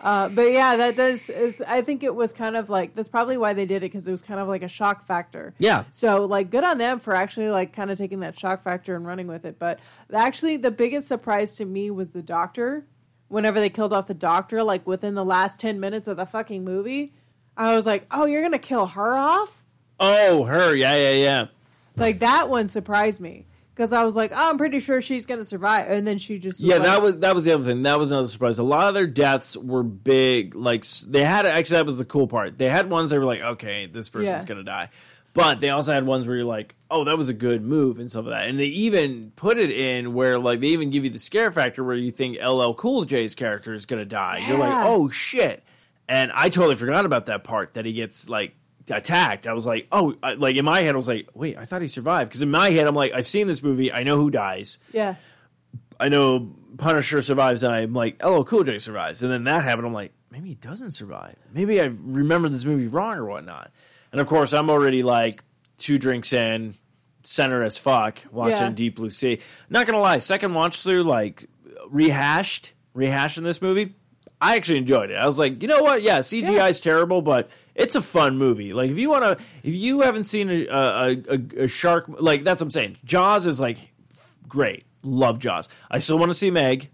uh, 0.00 0.28
but 0.30 0.50
yeah, 0.50 0.76
that 0.76 0.96
does. 0.96 1.28
It's, 1.28 1.60
I 1.60 1.82
think 1.82 2.02
it 2.02 2.14
was 2.14 2.32
kind 2.32 2.56
of 2.56 2.70
like 2.70 2.94
that's 2.94 3.08
probably 3.08 3.36
why 3.36 3.52
they 3.52 3.66
did 3.66 3.76
it 3.76 3.92
because 3.92 4.08
it 4.08 4.12
was 4.12 4.22
kind 4.22 4.40
of 4.40 4.48
like 4.48 4.62
a 4.62 4.68
shock 4.68 5.06
factor. 5.06 5.54
Yeah. 5.58 5.84
So 5.90 6.24
like, 6.24 6.50
good 6.50 6.64
on 6.64 6.78
them 6.78 7.00
for 7.00 7.14
actually 7.14 7.50
like 7.50 7.74
kind 7.74 7.90
of 7.90 7.98
taking 7.98 8.20
that 8.20 8.38
shock 8.38 8.62
factor 8.62 8.96
and 8.96 9.06
running 9.06 9.26
with 9.26 9.44
it. 9.44 9.58
But 9.58 9.78
actually, 10.12 10.56
the 10.56 10.70
biggest 10.70 11.06
surprise 11.06 11.54
to 11.56 11.64
me 11.64 11.90
was 11.90 12.12
the 12.12 12.22
doctor. 12.22 12.86
Whenever 13.30 13.58
they 13.60 13.70
killed 13.70 13.92
off 13.92 14.06
the 14.08 14.12
doctor, 14.14 14.62
like 14.62 14.86
within 14.86 15.14
the 15.14 15.24
last 15.24 15.58
ten 15.58 15.80
minutes 15.80 16.06
of 16.08 16.16
the 16.18 16.26
fucking 16.26 16.64
movie, 16.64 17.14
I 17.56 17.74
was 17.74 17.86
like, 17.86 18.06
"Oh, 18.10 18.26
you're 18.26 18.42
gonna 18.42 18.58
kill 18.58 18.86
her 18.86 19.16
off?" 19.16 19.64
oh, 20.00 20.44
her, 20.44 20.74
yeah, 20.74 20.96
yeah, 20.96 21.12
yeah. 21.12 21.46
Like 21.96 22.18
that 22.20 22.48
one 22.48 22.68
surprised 22.68 23.20
me 23.20 23.46
because 23.74 23.92
I 23.92 24.04
was 24.04 24.16
like, 24.16 24.32
"Oh, 24.34 24.50
I'm 24.50 24.58
pretty 24.58 24.80
sure 24.80 25.00
she's 25.00 25.26
gonna 25.26 25.44
survive," 25.44 25.88
and 25.90 26.06
then 26.08 26.18
she 26.18 26.38
just 26.38 26.60
Yeah, 26.60 26.76
like, 26.76 26.84
that 26.84 27.02
was 27.02 27.18
that 27.20 27.34
was 27.34 27.44
the 27.44 27.52
other 27.52 27.64
thing. 27.64 27.82
That 27.82 27.98
was 27.98 28.10
another 28.10 28.26
surprise. 28.26 28.58
A 28.58 28.62
lot 28.64 28.88
of 28.88 28.94
their 28.94 29.06
deaths 29.06 29.56
were 29.56 29.82
big. 29.84 30.54
Like 30.56 30.84
they 31.06 31.22
had 31.22 31.46
actually 31.46 31.76
that 31.76 31.86
was 31.86 31.98
the 31.98 32.04
cool 32.04 32.26
part. 32.26 32.58
They 32.58 32.68
had 32.68 32.90
ones 32.90 33.10
they 33.10 33.18
were 33.18 33.24
like, 33.24 33.40
okay, 33.42 33.86
this 33.86 34.08
person's 34.08 34.26
Yeah. 34.26 34.44
gonna 34.44 34.64
die, 34.64 34.90
but 35.34 35.60
they 35.60 35.70
also 35.70 35.92
had 35.92 36.04
ones 36.06 36.26
where 36.26 36.36
you're 36.36 36.44
like, 36.44 36.74
oh, 36.90 37.04
that 37.04 37.16
was 37.16 37.28
a 37.28 37.34
good 37.34 37.62
move 37.62 37.98
and 37.98 38.10
stuff 38.10 38.26
like 38.26 38.40
that. 38.40 38.48
And 38.48 38.58
they 38.58 38.64
even 38.66 39.32
put 39.36 39.58
it 39.58 39.70
in 39.70 40.12
where 40.14 40.38
like 40.38 40.60
they 40.60 40.68
even 40.68 40.90
give 40.90 41.04
you 41.04 41.10
the 41.10 41.18
scare 41.18 41.52
factor 41.52 41.84
where 41.84 41.96
you 41.96 42.10
think 42.10 42.38
LL 42.42 42.72
Cool 42.72 43.04
J's 43.04 43.34
character 43.34 43.72
is 43.74 43.86
gonna 43.86 44.04
die. 44.04 44.44
You're 44.46 44.58
like, 44.58 44.84
oh 44.86 45.08
shit. 45.08 45.62
And 46.08 46.32
I 46.34 46.48
totally 46.48 46.74
forgot 46.76 47.04
about 47.04 47.26
that 47.26 47.44
part 47.44 47.74
that 47.74 47.84
he 47.84 47.92
gets 47.92 48.28
like 48.28 48.54
attacked. 48.90 49.46
I 49.46 49.52
was 49.52 49.64
like, 49.66 49.86
oh, 49.92 50.16
I, 50.22 50.32
like 50.32 50.56
in 50.56 50.64
my 50.64 50.80
head, 50.80 50.94
I 50.94 50.96
was 50.96 51.06
like, 51.08 51.28
wait, 51.34 51.56
I 51.56 51.64
thought 51.64 51.82
he 51.82 51.88
survived 51.88 52.30
because 52.30 52.42
in 52.42 52.50
my 52.50 52.70
head, 52.70 52.86
I'm 52.88 52.96
like, 52.96 53.12
I've 53.12 53.28
seen 53.28 53.46
this 53.46 53.62
movie, 53.62 53.92
I 53.92 54.02
know 54.02 54.16
who 54.16 54.30
dies. 54.30 54.78
yeah. 54.92 55.14
I 56.00 56.08
know 56.08 56.54
Punisher 56.78 57.20
survives, 57.20 57.62
and 57.62 57.74
I'm 57.74 57.92
like, 57.92 58.24
LL 58.24 58.42
Cool 58.42 58.64
J 58.64 58.78
survives. 58.78 59.22
And 59.22 59.30
then 59.30 59.44
that 59.44 59.62
happened. 59.64 59.86
I'm 59.86 59.92
like, 59.92 60.12
maybe 60.30 60.48
he 60.48 60.54
doesn't 60.54 60.92
survive. 60.92 61.36
Maybe 61.52 61.78
I 61.78 61.84
remember 61.84 62.48
this 62.48 62.64
movie 62.64 62.86
wrong 62.86 63.18
or 63.18 63.26
whatnot. 63.26 63.70
And 64.12 64.20
of 64.20 64.26
course, 64.26 64.52
I'm 64.52 64.70
already 64.70 65.02
like 65.02 65.42
two 65.78 65.98
drinks 65.98 66.32
in, 66.32 66.74
center 67.22 67.62
as 67.62 67.78
fuck, 67.78 68.18
watching 68.32 68.56
Yeah. 68.56 68.70
Deep 68.70 68.96
Blue 68.96 69.10
Sea. 69.10 69.40
Not 69.68 69.86
gonna 69.86 70.00
lie, 70.00 70.18
second 70.18 70.54
watch 70.54 70.82
through, 70.82 71.04
like 71.04 71.46
rehashed, 71.88 72.72
rehashing 72.94 73.42
this 73.44 73.60
movie. 73.62 73.94
I 74.40 74.56
actually 74.56 74.78
enjoyed 74.78 75.10
it. 75.10 75.16
I 75.16 75.26
was 75.26 75.38
like, 75.38 75.60
you 75.62 75.68
know 75.68 75.82
what? 75.82 76.02
Yeah, 76.02 76.20
CGI 76.20 76.70
is 76.70 76.80
terrible, 76.80 77.20
but 77.20 77.50
it's 77.74 77.94
a 77.94 78.00
fun 78.00 78.38
movie. 78.38 78.72
Like 78.72 78.88
if 78.88 78.96
you 78.96 79.10
want 79.10 79.22
to, 79.24 79.32
if 79.62 79.74
you 79.74 80.00
haven't 80.00 80.24
seen 80.24 80.48
a, 80.50 80.66
a, 80.66 81.10
a, 81.28 81.64
a 81.64 81.68
shark, 81.68 82.06
like 82.08 82.42
that's 82.44 82.60
what 82.60 82.66
I'm 82.66 82.70
saying. 82.70 82.96
Jaws 83.04 83.46
is 83.46 83.60
like 83.60 83.78
great. 84.48 84.84
Love 85.02 85.38
Jaws. 85.38 85.68
I 85.90 85.98
still 85.98 86.18
want 86.18 86.30
to 86.30 86.34
see 86.34 86.50
Meg. 86.50 86.90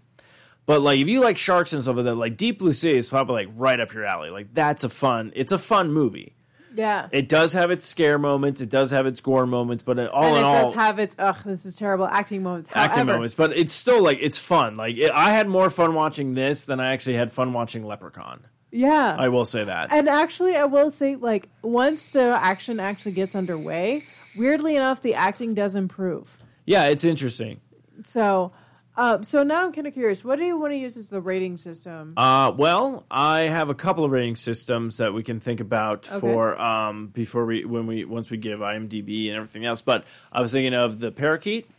But 0.65 0.81
like 0.81 0.99
if 0.99 1.07
you 1.07 1.21
like 1.21 1.37
sharks 1.37 1.71
and 1.71 1.81
stuff 1.81 1.95
like 1.95 2.05
that, 2.05 2.15
like 2.15 2.35
Deep 2.35 2.59
Blue 2.59 2.73
Sea 2.73 2.97
is 2.97 3.07
probably 3.07 3.45
like 3.45 3.53
right 3.55 3.79
up 3.79 3.93
your 3.93 4.03
alley. 4.05 4.29
Like 4.29 4.53
that's 4.53 4.83
a 4.83 4.89
fun 4.89 5.31
it's 5.35 5.53
a 5.53 5.57
fun 5.57 5.91
movie. 5.91 6.35
Yeah. 6.77 7.07
It 7.11 7.27
does 7.27 7.53
have 7.53 7.71
its 7.71 7.85
scare 7.85 8.19
moments, 8.19 8.61
it 8.61 8.69
does 8.69 8.91
have 8.91 9.05
its 9.07 9.19
gore 9.19 9.47
moments, 9.47 9.83
but 9.83 9.97
it, 9.97 10.09
all 10.11 10.23
and 10.23 10.37
in 10.37 10.43
it 10.43 10.45
all 10.45 10.63
does 10.71 10.73
have 10.75 10.99
its 10.99 11.15
ugh, 11.17 11.37
this 11.43 11.65
is 11.65 11.75
terrible 11.75 12.07
acting 12.07 12.43
moments. 12.43 12.69
acting 12.73 12.99
However, 12.99 13.13
moments, 13.13 13.33
but 13.33 13.57
it's 13.57 13.73
still 13.73 14.03
like 14.03 14.19
it's 14.21 14.37
fun. 14.37 14.75
Like 14.75 14.95
it, 14.97 15.11
I 15.11 15.31
had 15.31 15.47
more 15.47 15.69
fun 15.69 15.95
watching 15.95 16.35
this 16.35 16.65
than 16.65 16.79
I 16.79 16.93
actually 16.93 17.15
had 17.15 17.31
fun 17.31 17.51
watching 17.53 17.83
Leprechaun. 17.83 18.45
Yeah. 18.71 19.15
I 19.17 19.29
will 19.29 19.45
say 19.45 19.63
that. 19.63 19.91
and 19.91 20.07
actually, 20.09 20.55
I 20.55 20.65
will 20.65 20.91
say, 20.91 21.15
like, 21.15 21.49
once 21.61 22.07
the 22.07 22.37
action 22.41 22.79
actually 22.79 23.13
gets 23.13 23.33
underway, 23.33 24.03
weirdly 24.35 24.75
enough, 24.75 25.01
the 25.01 25.13
acting 25.15 25.53
does 25.53 25.73
improve. 25.73 26.37
yeah, 26.65 26.85
it's 26.87 27.05
interesting. 27.05 27.61
So, 28.03 28.51
uh, 28.97 29.21
so 29.21 29.43
now 29.43 29.63
I'm 29.65 29.71
kind 29.71 29.87
of 29.87 29.93
curious. 29.93 30.23
What 30.23 30.37
do 30.39 30.45
you 30.45 30.57
want 30.59 30.73
to 30.73 30.77
use 30.77 30.97
as 30.97 31.09
the 31.09 31.21
rating 31.21 31.55
system? 31.57 32.15
Uh, 32.17 32.51
well, 32.57 33.05
I 33.11 33.41
have 33.43 33.69
a 33.69 33.75
couple 33.75 34.03
of 34.03 34.11
rating 34.11 34.35
systems 34.35 34.97
that 34.97 35.13
we 35.13 35.21
can 35.23 35.39
think 35.39 35.59
about 35.59 36.07
Okay. 36.09 36.19
for 36.19 36.59
um, 36.59 37.07
before 37.07 37.45
we 37.45 37.63
when 37.63 37.85
we 37.87 38.03
once 38.05 38.31
we 38.31 38.37
give 38.37 38.59
IMDb 38.59 39.27
and 39.27 39.35
everything 39.37 39.65
else. 39.65 39.81
But 39.81 40.03
I 40.31 40.41
was 40.41 40.51
thinking 40.51 40.73
of 40.73 40.99
the 40.99 41.11
parakeet. 41.11 41.69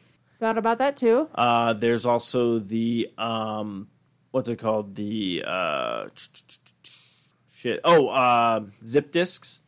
Thought 0.41 0.57
about 0.59 0.79
that 0.79 0.97
too. 0.97 1.29
Uh, 1.35 1.73
there's 1.73 2.07
also 2.07 2.61
the 2.61 3.09
um, 3.19 3.89
what's 4.31 4.49
it 4.49 4.57
called? 4.61 4.95
The 4.95 5.43
uh, 5.45 6.07
shit. 7.53 7.81
Oh, 7.85 8.09
uh, 8.09 8.61
zip 8.85 9.11
discs. 9.11 9.63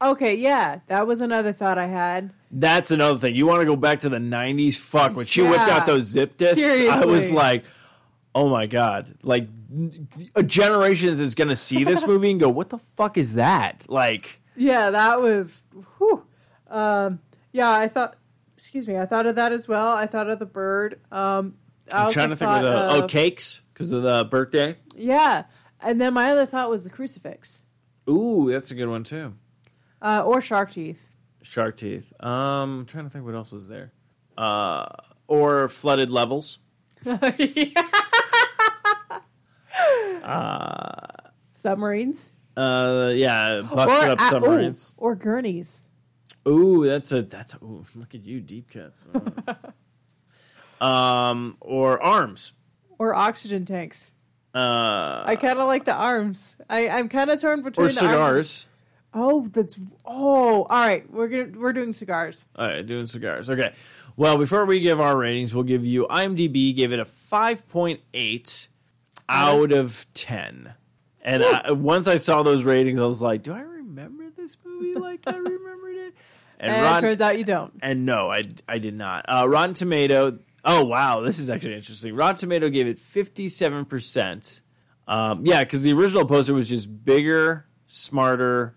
Okay, 0.00 0.34
yeah, 0.34 0.80
that 0.88 1.06
was 1.06 1.20
another 1.20 1.52
thought 1.52 1.78
I 1.78 1.86
had. 1.86 2.30
That's 2.50 2.90
another 2.90 3.18
thing. 3.18 3.34
You 3.34 3.46
want 3.46 3.60
to 3.60 3.66
go 3.66 3.76
back 3.76 4.00
to 4.00 4.08
the 4.08 4.18
'90s? 4.18 4.76
Fuck, 4.76 5.16
when 5.16 5.26
she 5.26 5.42
whipped 5.42 5.58
out 5.58 5.86
those 5.86 6.04
zip 6.04 6.36
discs, 6.36 6.80
I 6.80 7.04
was 7.04 7.30
like, 7.30 7.64
"Oh 8.34 8.48
my 8.48 8.66
god!" 8.66 9.14
Like, 9.22 9.48
a 10.34 10.42
generation 10.42 11.08
is 11.08 11.34
going 11.34 11.48
to 11.48 11.56
see 11.56 11.84
this 11.84 12.06
movie 12.06 12.30
and 12.30 12.38
go, 12.38 12.50
"What 12.50 12.68
the 12.68 12.78
fuck 12.96 13.16
is 13.16 13.34
that?" 13.34 13.86
Like, 13.88 14.40
Yeah, 14.54 14.90
that 14.90 15.20
was. 15.20 15.64
Whew. 15.98 16.24
Um, 16.68 17.20
yeah, 17.52 17.70
I 17.70 17.88
thought. 17.88 18.16
Excuse 18.54 18.88
me, 18.88 18.96
I 18.96 19.04
thought 19.06 19.26
of 19.26 19.36
that 19.36 19.52
as 19.52 19.68
well. 19.68 19.88
I 19.88 20.06
thought 20.06 20.30
of 20.30 20.38
the 20.38 20.46
bird. 20.46 21.00
Um, 21.10 21.56
I 21.92 22.04
I'm 22.06 22.12
trying 22.12 22.30
to 22.30 22.36
think 22.36 22.50
of 22.50 22.62
the 22.62 22.88
oh 23.04 23.06
cakes 23.06 23.60
because 23.72 23.92
of 23.92 24.02
the 24.02 24.24
birthday. 24.24 24.76
Yeah, 24.94 25.44
and 25.80 26.00
then 26.00 26.14
my 26.14 26.30
other 26.30 26.46
thought 26.46 26.70
was 26.70 26.84
the 26.84 26.90
crucifix 26.90 27.62
Ooh, 28.08 28.48
that's 28.50 28.70
a 28.70 28.74
good 28.74 28.88
one 28.88 29.04
too. 29.04 29.34
Uh, 30.06 30.22
or 30.22 30.40
shark 30.40 30.70
teeth. 30.70 31.04
Shark 31.42 31.76
teeth. 31.76 32.12
Um, 32.22 32.80
I'm 32.80 32.86
trying 32.86 33.04
to 33.04 33.10
think 33.10 33.24
what 33.24 33.34
else 33.34 33.50
was 33.50 33.66
there. 33.68 33.92
Uh, 34.38 34.86
or 35.26 35.68
flooded 35.68 36.10
levels. 36.10 36.58
Submarines 41.54 42.28
Uh, 42.56 43.10
yeah, 43.14 43.60
busted 43.62 44.10
up 44.10 44.18
ah, 44.20 44.26
ooh, 44.26 44.30
submarines. 44.30 44.94
or 44.98 45.14
gurneys. 45.14 45.84
Ooh, 46.48 46.86
that's 46.86 47.10
a 47.12 47.22
that's 47.22 47.54
a, 47.54 47.64
ooh, 47.64 47.84
look 47.94 48.14
at 48.14 48.24
you, 48.24 48.40
deep 48.40 48.70
cuts. 48.70 49.04
um, 50.80 51.56
or 51.60 52.02
arms. 52.02 52.52
or 52.98 53.14
oxygen 53.14 53.64
tanks. 53.64 54.10
Uh, 54.54 55.22
I 55.26 55.36
kind 55.38 55.58
of 55.58 55.66
like 55.66 55.84
the 55.84 55.94
arms. 55.94 56.56
I, 56.70 56.88
I'm 56.88 57.08
kind 57.10 57.28
of 57.30 57.40
torn 57.40 57.62
between 57.62 57.86
or 57.86 57.88
the 57.90 58.00
arms. 58.06 58.10
cigars. 58.10 58.66
Oh, 59.18 59.48
that's 59.50 59.78
oh. 60.04 60.64
All 60.64 60.66
right, 60.68 61.10
we're 61.10 61.28
gonna 61.28 61.58
we're 61.58 61.72
doing 61.72 61.92
cigars. 61.94 62.44
All 62.54 62.66
right, 62.66 62.86
doing 62.86 63.06
cigars. 63.06 63.48
Okay. 63.48 63.72
Well, 64.16 64.36
before 64.38 64.66
we 64.66 64.80
give 64.80 65.00
our 65.00 65.16
ratings, 65.16 65.54
we'll 65.54 65.64
give 65.64 65.84
you 65.84 66.06
IMDb 66.08 66.74
gave 66.74 66.92
it 66.92 67.00
a 67.00 67.04
5.8 67.04 68.68
out 69.28 69.72
of 69.72 70.06
10. 70.14 70.74
And 71.22 71.42
I, 71.44 71.72
once 71.72 72.08
I 72.08 72.16
saw 72.16 72.42
those 72.42 72.64
ratings, 72.64 73.00
I 73.00 73.06
was 73.06 73.20
like, 73.20 73.42
do 73.42 73.52
I 73.52 73.60
remember 73.60 74.30
this 74.36 74.56
movie 74.64 74.94
like 74.94 75.20
I 75.26 75.36
remembered 75.36 75.96
it? 75.96 76.14
And, 76.58 76.72
And, 76.72 76.80
it 76.80 76.84
Rotten, 76.86 77.02
turns 77.02 77.20
out 77.20 77.38
you 77.38 77.44
don't. 77.44 77.74
and 77.82 78.06
no, 78.06 78.30
I, 78.30 78.40
I 78.66 78.78
did 78.78 78.94
not. 78.94 79.26
Uh, 79.28 79.46
Rotten 79.46 79.74
Tomato, 79.74 80.38
oh, 80.64 80.84
wow, 80.86 81.20
this 81.20 81.38
is 81.38 81.50
actually 81.50 81.74
interesting. 81.74 82.14
Rotten 82.14 82.36
Tomato 82.38 82.70
gave 82.70 82.86
it 82.86 82.98
57%. 82.98 84.62
Um, 85.06 85.44
yeah, 85.44 85.62
because 85.64 85.82
the 85.82 85.92
original 85.92 86.24
poster 86.24 86.54
was 86.54 86.70
just 86.70 87.04
bigger, 87.04 87.66
smarter, 87.88 88.74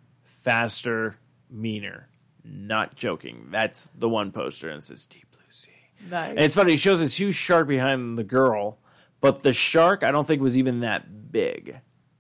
faster, 0.50 1.16
meaner. 1.50 2.08
Not 2.44 2.96
joking. 2.96 3.48
That's 3.52 3.90
the 3.96 4.10
one 4.10 4.32
poster, 4.32 4.68
and 4.70 4.80
it 4.80 4.84
says 4.84 5.06
Deep 5.06 5.28
Blue 5.32 5.42
Sea. 5.50 5.72
Nice. 6.10 6.30
And 6.32 6.40
it's 6.40 6.56
funny, 6.56 6.74
it 6.74 6.80
shows 6.80 7.00
this 7.02 7.20
huge 7.20 7.36
shark 7.36 7.68
behind 7.68 8.18
the 8.18 8.24
girl, 8.24 8.80
but 9.22 9.44
the 9.44 9.54
shark 9.54 10.04
I 10.04 10.12
don't 10.12 10.26
think 10.26 10.42
was 10.42 10.58
even 10.58 10.80
that 10.80 11.32
big. 11.32 11.78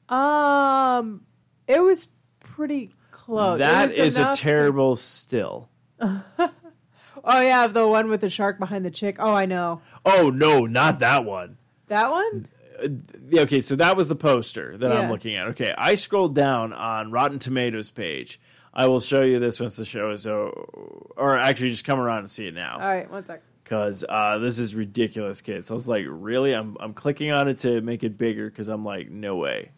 um, 0.10 1.22
it 1.68 1.80
was 1.82 2.10
pretty 2.40 2.92
close. 3.12 3.60
That 3.60 3.92
is 3.92 4.18
a 4.18 4.22
enough 4.22 4.36
to- 4.38 4.42
terrible 4.44 4.96
still. 4.96 5.70
oh 6.02 6.22
yeah, 7.26 7.66
the 7.68 7.88
one 7.88 8.10
with 8.10 8.22
the 8.22 8.30
shark 8.30 8.60
behind 8.60 8.86
the 8.86 8.92
chick. 8.92 9.16
Oh, 9.20 9.34
I 9.34 9.46
know 9.46 9.82
Oh 10.06 10.30
no, 10.30 10.66
not 10.66 11.00
that 11.00 11.26
one. 11.26 11.58
that 11.88 12.12
one. 12.12 12.48
Yeah, 13.30 13.42
okay, 13.42 13.62
so 13.62 13.76
that 13.78 13.96
was 13.98 14.08
the 14.08 14.16
poster 14.16 14.78
that 14.78 14.92
I'm 14.92 15.10
looking 15.12 15.36
at. 15.36 15.48
Okay, 15.50 15.74
I 15.78 15.96
scrolled 15.96 16.36
down 16.36 16.74
on 16.74 17.12
Rotten 17.12 17.40
Tomatoes 17.40 17.92
page. 17.92 18.40
I 18.74 18.88
will 18.88 19.00
show 19.00 19.22
you 19.24 19.40
this 19.40 19.60
once 19.60 19.76
the 19.78 19.86
show 19.86 20.12
is 20.12 20.28
over, 20.28 20.52
or 21.18 21.38
actually 21.38 21.72
just 21.72 21.86
come 21.86 22.00
around 22.00 22.20
and 22.20 22.32
see 22.32 22.48
it 22.48 22.54
now. 22.54 22.74
All 22.74 22.88
right, 22.88 23.10
one 23.10 23.24
sec. 23.26 23.42
because 23.64 24.06
uh, 24.08 24.38
this 24.38 24.60
is 24.60 24.76
ridiculous, 24.76 25.42
kids. 25.42 25.72
I 25.72 25.74
was 25.74 25.88
like, 25.88 26.06
really? 26.08 26.54
I'm 26.54 26.78
I'm 26.80 26.94
clicking 26.94 27.32
on 27.32 27.48
it 27.48 27.60
to 27.60 27.82
make 27.82 28.04
it 28.04 28.18
bigger 28.18 28.50
because 28.50 28.68
I'm 28.70 28.86
like, 28.86 29.10
no 29.10 29.36
way. 29.36 29.72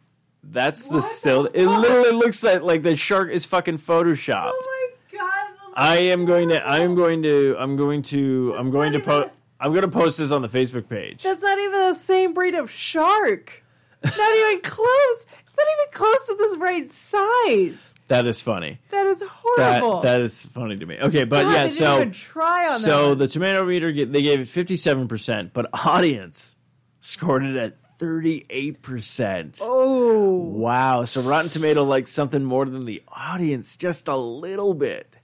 That's 0.44 0.88
the 0.88 0.96
What 0.96 1.04
still. 1.04 1.44
the 1.44 1.60
it 1.62 1.68
literally 1.68 2.12
looks 2.12 2.44
like 2.44 2.62
like 2.64 2.82
the 2.84 2.96
shark 2.96 3.30
is 3.32 3.46
fucking 3.46 3.78
photoshopped. 3.78 4.52
Oh 4.54 4.90
my 5.12 5.18
god! 5.20 5.72
I 5.76 5.98
am 5.98 6.26
going 6.26 6.50
to. 6.50 6.62
I 6.64 6.80
am 6.80 6.96
going 6.96 7.22
to. 7.24 7.56
I'm 7.60 7.78
going 7.78 8.02
to. 8.04 8.56
I'm 8.58 8.72
going 8.72 8.92
to 8.94 9.00
post. 9.00 9.30
I'm 9.62 9.72
going 9.72 9.84
to 9.84 9.88
post 9.88 10.18
this 10.18 10.32
on 10.32 10.42
the 10.42 10.48
Facebook 10.50 10.90
page. 10.90 11.24
That's 11.24 11.42
not 11.42 11.58
even 11.60 11.72
the 11.72 11.94
same 11.94 12.34
breed 12.34 12.56
of 12.56 12.72
shark. 12.72 13.64
Not 14.04 14.14
even 14.38 14.62
close. 14.64 15.26
It's 15.46 15.58
not 15.58 15.68
even 15.80 15.92
close 15.94 16.26
to 16.28 16.36
this 16.36 16.58
right 16.58 16.92
size. 16.92 17.94
That 18.08 18.28
is 18.28 18.42
funny. 18.42 18.80
That 18.90 19.06
is 19.06 19.20
That 19.20 19.30
horrible. 19.30 20.02
that 20.02 20.22
is 20.22 20.46
funny 20.48 20.78
to 20.78 20.86
me. 20.86 20.98
Okay, 21.00 21.24
but 21.24 21.44
God, 21.44 21.52
yeah, 21.54 21.64
they 21.64 21.70
didn't 21.70 21.78
so 21.78 21.96
even 21.98 22.12
try 22.12 22.68
on 22.68 22.80
so 22.80 23.10
that. 23.10 23.16
the 23.20 23.28
tomato 23.28 23.64
meter 23.66 23.92
they 23.94 24.22
gave 24.22 24.40
it 24.42 24.48
57 24.50 25.08
percent, 25.08 25.54
but 25.54 25.70
audience 25.86 26.58
scored 27.00 27.46
it 27.46 27.56
at 27.56 27.78
38 28.00 28.82
percent. 28.82 29.60
oh, 29.62 30.30
Wow. 30.40 31.06
So 31.06 31.22
Rotten 31.22 31.50
Tomato 31.50 31.84
likes 31.86 32.12
something 32.12 32.44
more 32.44 32.66
than 32.66 32.86
the 32.86 33.02
audience, 33.08 33.78
just 33.78 34.08
a 34.08 34.18
little 34.18 34.74
bit. 34.74 35.16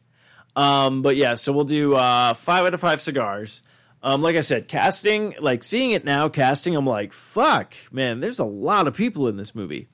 Um, 0.55 1.01
but 1.01 1.15
yeah, 1.17 1.35
so 1.35 1.51
we'll 1.53 1.65
do 1.65 1.95
uh, 1.95 2.35
five 2.35 2.65
out 2.65 2.73
of 2.73 2.79
five 2.79 3.01
cigars. 3.01 3.63
Um, 4.07 4.21
like 4.21 4.37
I 4.37 4.39
said, 4.39 4.69
casting, 4.69 5.35
like 5.39 5.63
seeing 5.63 5.91
it 5.91 6.05
now, 6.05 6.29
casting, 6.29 6.75
I'm 6.77 6.85
like, 6.85 7.11
fuck, 7.11 7.73
man, 7.91 8.21
there's 8.21 8.39
a 8.39 8.45
lot 8.45 8.87
of 8.87 8.95
people 8.95 9.27
in 9.27 9.35
this 9.35 9.53
movie. 9.53 9.89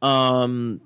Um, 0.00 0.80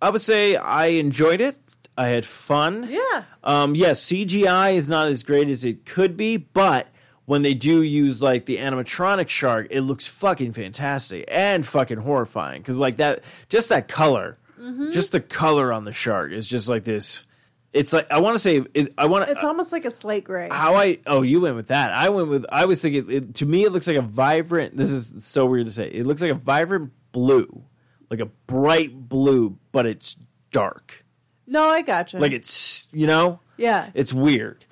I 0.00 0.10
would 0.10 0.22
say 0.22 0.56
I 0.56 0.86
enjoyed 0.86 1.40
it. 1.40 1.56
I 1.96 2.08
had 2.08 2.24
fun. 2.24 2.88
yeah. 2.90 3.24
Um, 3.44 3.74
yes, 3.74 4.04
CGI 4.06 4.74
is 4.74 4.88
not 4.88 5.06
as 5.08 5.22
great 5.22 5.48
as 5.48 5.64
it 5.64 5.84
could 5.84 6.16
be, 6.16 6.36
but 6.38 6.88
when 7.26 7.42
they 7.42 7.54
do 7.54 7.82
use 7.82 8.20
like 8.22 8.46
the 8.46 8.56
animatronic 8.56 9.28
shark, 9.28 9.68
it 9.70 9.82
looks 9.82 10.06
fucking 10.06 10.52
fantastic 10.54 11.24
and 11.28 11.64
fucking 11.66 11.98
horrifying 11.98 12.60
because 12.62 12.78
like 12.78 12.96
that, 12.96 13.20
just 13.48 13.68
that 13.68 13.88
color, 13.88 14.38
Mm-hmm. 14.60 14.92
just 14.92 15.10
the 15.10 15.20
color 15.20 15.72
on 15.72 15.84
the 15.84 15.92
shark 15.92 16.30
is 16.30 16.46
just 16.46 16.68
like 16.68 16.84
this. 16.84 17.24
It's 17.72 17.92
like 17.92 18.10
I 18.10 18.20
want 18.20 18.34
to 18.34 18.38
say 18.38 18.62
it, 18.74 18.92
I 18.98 19.06
want. 19.06 19.30
It's 19.30 19.44
almost 19.44 19.72
like 19.72 19.84
a 19.84 19.90
slate 19.90 20.24
gray. 20.24 20.48
How 20.50 20.74
I 20.74 20.98
oh 21.06 21.22
you 21.22 21.40
went 21.40 21.56
with 21.56 21.68
that 21.68 21.92
I 21.92 22.10
went 22.10 22.28
with 22.28 22.44
I 22.50 22.66
was 22.66 22.82
thinking 22.82 23.10
it, 23.10 23.34
to 23.36 23.46
me 23.46 23.64
it 23.64 23.72
looks 23.72 23.86
like 23.86 23.96
a 23.96 24.02
vibrant 24.02 24.76
this 24.76 24.90
is 24.90 25.24
so 25.24 25.46
weird 25.46 25.66
to 25.66 25.72
say 25.72 25.88
it 25.88 26.06
looks 26.06 26.20
like 26.20 26.30
a 26.30 26.34
vibrant 26.34 26.92
blue 27.12 27.64
like 28.10 28.20
a 28.20 28.26
bright 28.26 29.08
blue 29.08 29.58
but 29.72 29.86
it's 29.86 30.16
dark 30.50 31.04
no, 31.46 31.64
I 31.68 31.82
gotcha. 31.82 32.18
like 32.18 32.32
it's 32.32 32.88
you 32.92 33.06
know 33.06 33.40
yeah. 33.56 33.90
it's 33.94 34.12
weird 34.12 34.64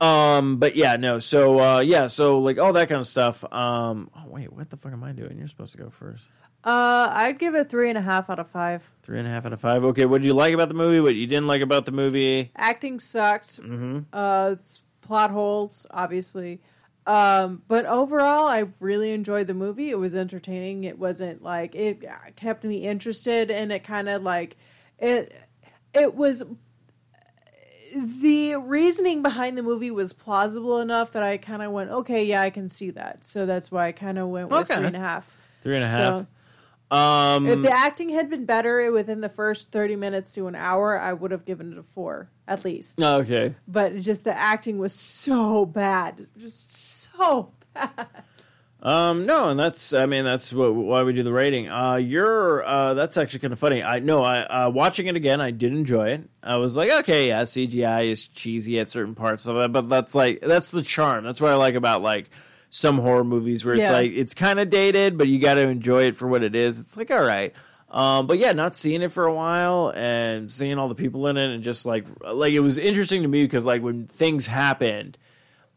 um 0.00 0.58
but 0.58 0.76
yeah 0.76 0.96
no 0.96 1.18
so 1.18 1.58
uh 1.58 1.80
yeah 1.80 2.06
so 2.06 2.38
like 2.40 2.58
all 2.58 2.74
that 2.74 2.88
kind 2.88 3.00
of 3.00 3.06
stuff 3.06 3.42
um 3.50 4.10
oh 4.14 4.28
wait 4.28 4.52
what 4.52 4.68
the 4.68 4.76
fuck 4.76 4.92
am 4.92 5.02
i 5.02 5.10
doing 5.12 5.38
you're 5.38 5.48
supposed 5.48 5.72
to 5.72 5.78
go 5.78 5.88
first 5.88 6.26
Uh, 6.66 7.08
I'd 7.12 7.38
give 7.38 7.54
it 7.54 7.70
three 7.70 7.88
and 7.88 7.96
a 7.96 8.02
half 8.02 8.28
out 8.28 8.40
of 8.40 8.48
five. 8.48 8.90
three 9.02 9.18
and 9.20 9.26
a 9.28 9.30
half 9.30 9.46
out 9.46 9.52
of 9.52 9.60
five 9.60 9.84
okay 9.84 10.04
what 10.04 10.20
did 10.20 10.26
you 10.26 10.34
like 10.34 10.52
about 10.52 10.66
the 10.68 10.74
movie 10.74 10.98
what 10.98 11.14
you 11.14 11.26
didn't 11.28 11.46
like 11.46 11.62
about 11.62 11.84
the 11.84 11.92
movie 11.92 12.50
Acting 12.56 12.98
sucked. 12.98 13.62
mm-hmm. 13.62 14.00
Uh, 14.12 14.50
it's 14.52 14.82
plot 15.00 15.30
holes, 15.30 15.86
obviously. 15.92 16.60
Um, 17.06 17.62
but 17.68 17.86
overall, 17.86 18.48
I 18.48 18.64
really 18.80 19.12
enjoyed 19.12 19.46
the 19.46 19.54
movie. 19.54 19.90
It 19.90 19.98
was 20.00 20.16
entertaining. 20.16 20.82
It 20.82 20.98
wasn't 20.98 21.40
like 21.40 21.76
it 21.76 22.04
kept 22.34 22.64
me 22.64 22.78
interested, 22.78 23.48
and 23.48 23.70
it 23.70 23.84
kind 23.84 24.08
of 24.08 24.24
like 24.24 24.56
it. 24.98 25.32
It 25.94 26.16
was 26.16 26.42
the 27.94 28.56
reasoning 28.56 29.22
behind 29.22 29.56
the 29.56 29.62
movie 29.62 29.90
was 29.90 30.12
plausible 30.12 30.80
enough 30.80 31.12
that 31.12 31.22
I 31.22 31.36
kind 31.38 31.62
of 31.62 31.70
went, 31.72 31.90
okay, 31.90 32.24
yeah, 32.24 32.42
I 32.42 32.50
can 32.50 32.68
see 32.68 32.90
that. 32.90 33.24
So 33.24 33.46
that's 33.46 33.70
why 33.70 33.86
I 33.86 33.92
kind 33.92 34.18
of 34.18 34.28
went 34.28 34.48
with 34.50 34.62
Okay. 34.62 34.76
three 34.76 34.86
and 34.88 34.96
a 34.96 35.00
half. 35.00 35.36
three 35.62 35.76
and 35.76 35.84
a 35.84 35.88
So 35.88 35.96
half 35.96 36.26
um 36.90 37.46
if 37.46 37.62
the 37.62 37.70
acting 37.72 38.10
had 38.10 38.30
been 38.30 38.44
better 38.44 38.90
within 38.92 39.20
the 39.20 39.28
first 39.28 39.72
thirty 39.72 39.96
minutes 39.96 40.30
to 40.32 40.46
an 40.46 40.54
hour, 40.54 40.98
I 40.98 41.12
would 41.12 41.30
have 41.30 41.44
given 41.44 41.72
it 41.72 41.78
a 41.78 41.82
four 41.82 42.30
at 42.46 42.64
least. 42.64 43.02
okay 43.02 43.54
But 43.66 43.96
just 43.96 44.24
the 44.24 44.36
acting 44.36 44.78
was 44.78 44.92
so 44.92 45.66
bad, 45.66 46.28
just 46.38 47.10
so 47.10 47.52
bad. 47.74 48.06
Um, 48.82 49.26
no, 49.26 49.48
and 49.48 49.58
that's 49.58 49.92
I 49.94 50.06
mean 50.06 50.24
that's 50.24 50.52
what, 50.52 50.72
why 50.72 51.02
we 51.02 51.12
do 51.12 51.24
the 51.24 51.32
rating. 51.32 51.68
Uh, 51.68 51.96
you're 51.96 52.64
uh, 52.64 52.94
that's 52.94 53.16
actually 53.16 53.40
kind 53.40 53.52
of 53.52 53.58
funny. 53.58 53.82
I 53.82 53.98
know 53.98 54.22
I 54.22 54.42
uh, 54.42 54.70
watching 54.70 55.08
it 55.08 55.16
again, 55.16 55.40
I 55.40 55.50
did 55.50 55.72
enjoy 55.72 56.10
it. 56.10 56.28
I 56.40 56.56
was 56.56 56.76
like, 56.76 56.92
okay, 57.00 57.28
yeah, 57.28 57.42
CGI 57.42 58.10
is 58.10 58.28
cheesy 58.28 58.78
at 58.78 58.88
certain 58.88 59.16
parts 59.16 59.46
of 59.46 59.56
it, 59.56 59.72
but 59.72 59.88
that's 59.88 60.14
like 60.14 60.40
that's 60.40 60.70
the 60.70 60.82
charm. 60.82 61.24
That's 61.24 61.40
what 61.40 61.50
I 61.50 61.56
like 61.56 61.74
about 61.74 62.02
like 62.02 62.30
some 62.76 62.98
horror 62.98 63.24
movies 63.24 63.64
where 63.64 63.72
it's 63.74 63.80
Yeah. 63.84 63.92
like 63.92 64.12
it's 64.12 64.34
kind 64.34 64.60
of 64.60 64.68
dated, 64.68 65.16
but 65.16 65.28
you 65.28 65.38
got 65.38 65.54
to 65.54 65.62
enjoy 65.66 66.02
it 66.04 66.16
for 66.16 66.28
what 66.28 66.42
it 66.42 66.54
is. 66.54 66.78
It's 66.78 66.94
like 66.96 67.10
all 67.10 67.22
right. 67.24 67.54
Um, 67.90 68.26
but 68.26 68.36
yeah, 68.38 68.52
not 68.52 68.76
seeing 68.76 69.00
it 69.00 69.12
for 69.12 69.24
a 69.24 69.32
while 69.32 69.92
and 69.96 70.52
seeing 70.52 70.76
all 70.76 70.88
the 70.88 70.94
people 70.94 71.26
in 71.28 71.38
it 71.38 71.48
and 71.48 71.62
just 71.64 71.86
like 71.86 72.04
like 72.20 72.52
it 72.52 72.60
was 72.60 72.76
interesting 72.76 73.22
to 73.22 73.28
me 73.28 73.44
because 73.44 73.64
like 73.64 73.80
when 73.80 74.08
things 74.08 74.46
happened, 74.46 75.16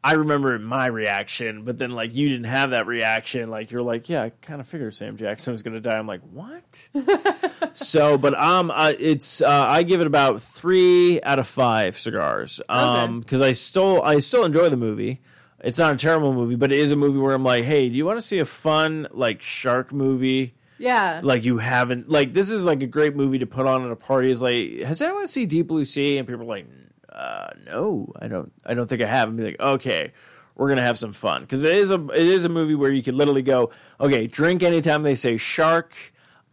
I 0.04 0.14
remember 0.14 0.60
my 0.60 0.88
reaction, 0.88 1.64
but 1.64 1.78
then 1.78 1.91
like 1.91 2.14
you 2.14 2.28
didn't 2.28 2.45
have 2.47 2.72
that 2.72 2.86
reaction. 2.86 3.50
Like 3.50 3.72
you're 3.72 3.82
like, 3.82 4.10
yeah, 4.10 4.24
I 4.24 4.32
kind 4.41 4.60
of 4.60 4.68
figured 4.68 4.93
Sam 4.93 5.16
Jackson 5.16 5.52
was 5.52 5.64
gonna 5.64 5.80
die. 5.80 5.97
I'm 5.97 6.08
like, 6.08 6.22
what? 6.32 6.89
so, 7.74 8.18
but 8.18 8.38
um, 8.38 8.72
uh, 8.72 8.91
it's 9.00 9.41
uh, 9.41 9.47
I 9.70 9.84
give 9.84 10.02
it 10.02 10.08
about 10.08 10.41
three 10.41 11.22
out 11.22 11.39
of 11.39 11.47
five 11.47 11.97
cigars. 11.97 12.60
Um, 12.68 13.22
because 13.22 13.39
I 13.39 13.54
still 13.54 14.02
I 14.02 14.20
still 14.20 14.43
enjoy 14.43 14.68
the 14.68 14.76
movie. 14.78 15.22
It's 15.64 15.78
not 15.78 15.93
a 15.93 15.97
terrible 15.97 16.34
movie, 16.34 16.55
but 16.55 16.72
it 16.72 16.80
is 16.80 16.91
a 16.91 16.95
movie 16.95 17.20
where 17.20 17.34
I'm 17.36 17.43
like, 17.43 17.66
hey, 17.66 17.89
do 17.89 17.95
you 17.95 18.05
want 18.05 18.18
to 18.18 18.26
see 18.26 18.39
a 18.39 18.45
fun 18.45 19.07
like 19.12 19.41
shark 19.41 19.91
movie? 19.91 20.55
Yeah. 20.78 21.20
Like 21.24 21.43
you 21.43 21.57
haven't 21.57 22.10
like 22.10 22.32
this 22.34 22.49
is 22.51 22.64
like 22.64 22.82
a 22.82 22.88
great 22.88 23.16
movie 23.16 23.39
to 23.39 23.45
put 23.45 23.66
on 23.66 23.84
at 23.86 23.91
a 23.91 23.95
party. 23.97 24.32
Is 24.32 24.41
like, 24.41 24.80
has 24.80 25.01
anyone 25.01 25.28
seen 25.28 25.47
Deep 25.49 25.68
Blue 25.68 25.84
Sea? 25.84 26.18
And 26.18 26.28
people 26.28 26.43
are 26.43 26.45
like, 26.45 26.68
uh, 27.12 27.49
no, 27.66 28.14
I 28.20 28.28
don't. 28.30 28.51
I 28.66 28.74
don't 28.74 28.88
think 28.88 29.01
I 29.03 29.07
have. 29.07 29.28
And 29.28 29.38
be 29.38 29.43
like, 29.43 29.60
okay, 29.60 30.14
we're 30.55 30.70
gonna 30.70 30.84
have 30.84 30.97
some 30.97 31.12
fun 31.12 31.41
because 31.41 31.64
it 31.66 31.76
is 31.76 31.91
a 31.91 32.01
it 32.12 32.26
is 32.26 32.45
a 32.45 32.49
movie 32.49 32.76
where 32.76 32.91
you 32.91 33.03
could 33.03 33.16
literally 33.16 33.41
go, 33.41 33.72
okay, 33.99 34.28
drink 34.28 34.64
anytime 34.64 35.03
they 35.03 35.16
say 35.16 35.36
shark. 35.38 35.93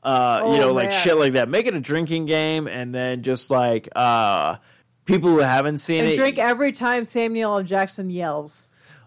Uh, 0.03 0.39
you 0.43 0.49
Oh, 0.49 0.57
know, 0.61 0.73
like 0.73 0.91
shit 0.93 1.17
like 1.17 1.33
that. 1.35 1.49
Make 1.49 1.67
it 1.67 1.75
a 1.75 1.81
drinking 1.81 2.27
game, 2.27 2.67
and 2.69 2.95
then 2.95 3.23
just 3.23 3.51
like 3.51 3.89
uh, 3.95 4.57
people 5.05 5.31
who 5.31 5.39
haven't 5.39 5.79
seen 5.79 6.01
And 6.01 6.09
it, 6.11 6.17
drink 6.17 6.39
every 6.39 6.73
time 6.73 7.07
Samuel 7.07 7.59
L. 7.59 7.63
Jackson 7.65 8.11
yells. 8.11 8.67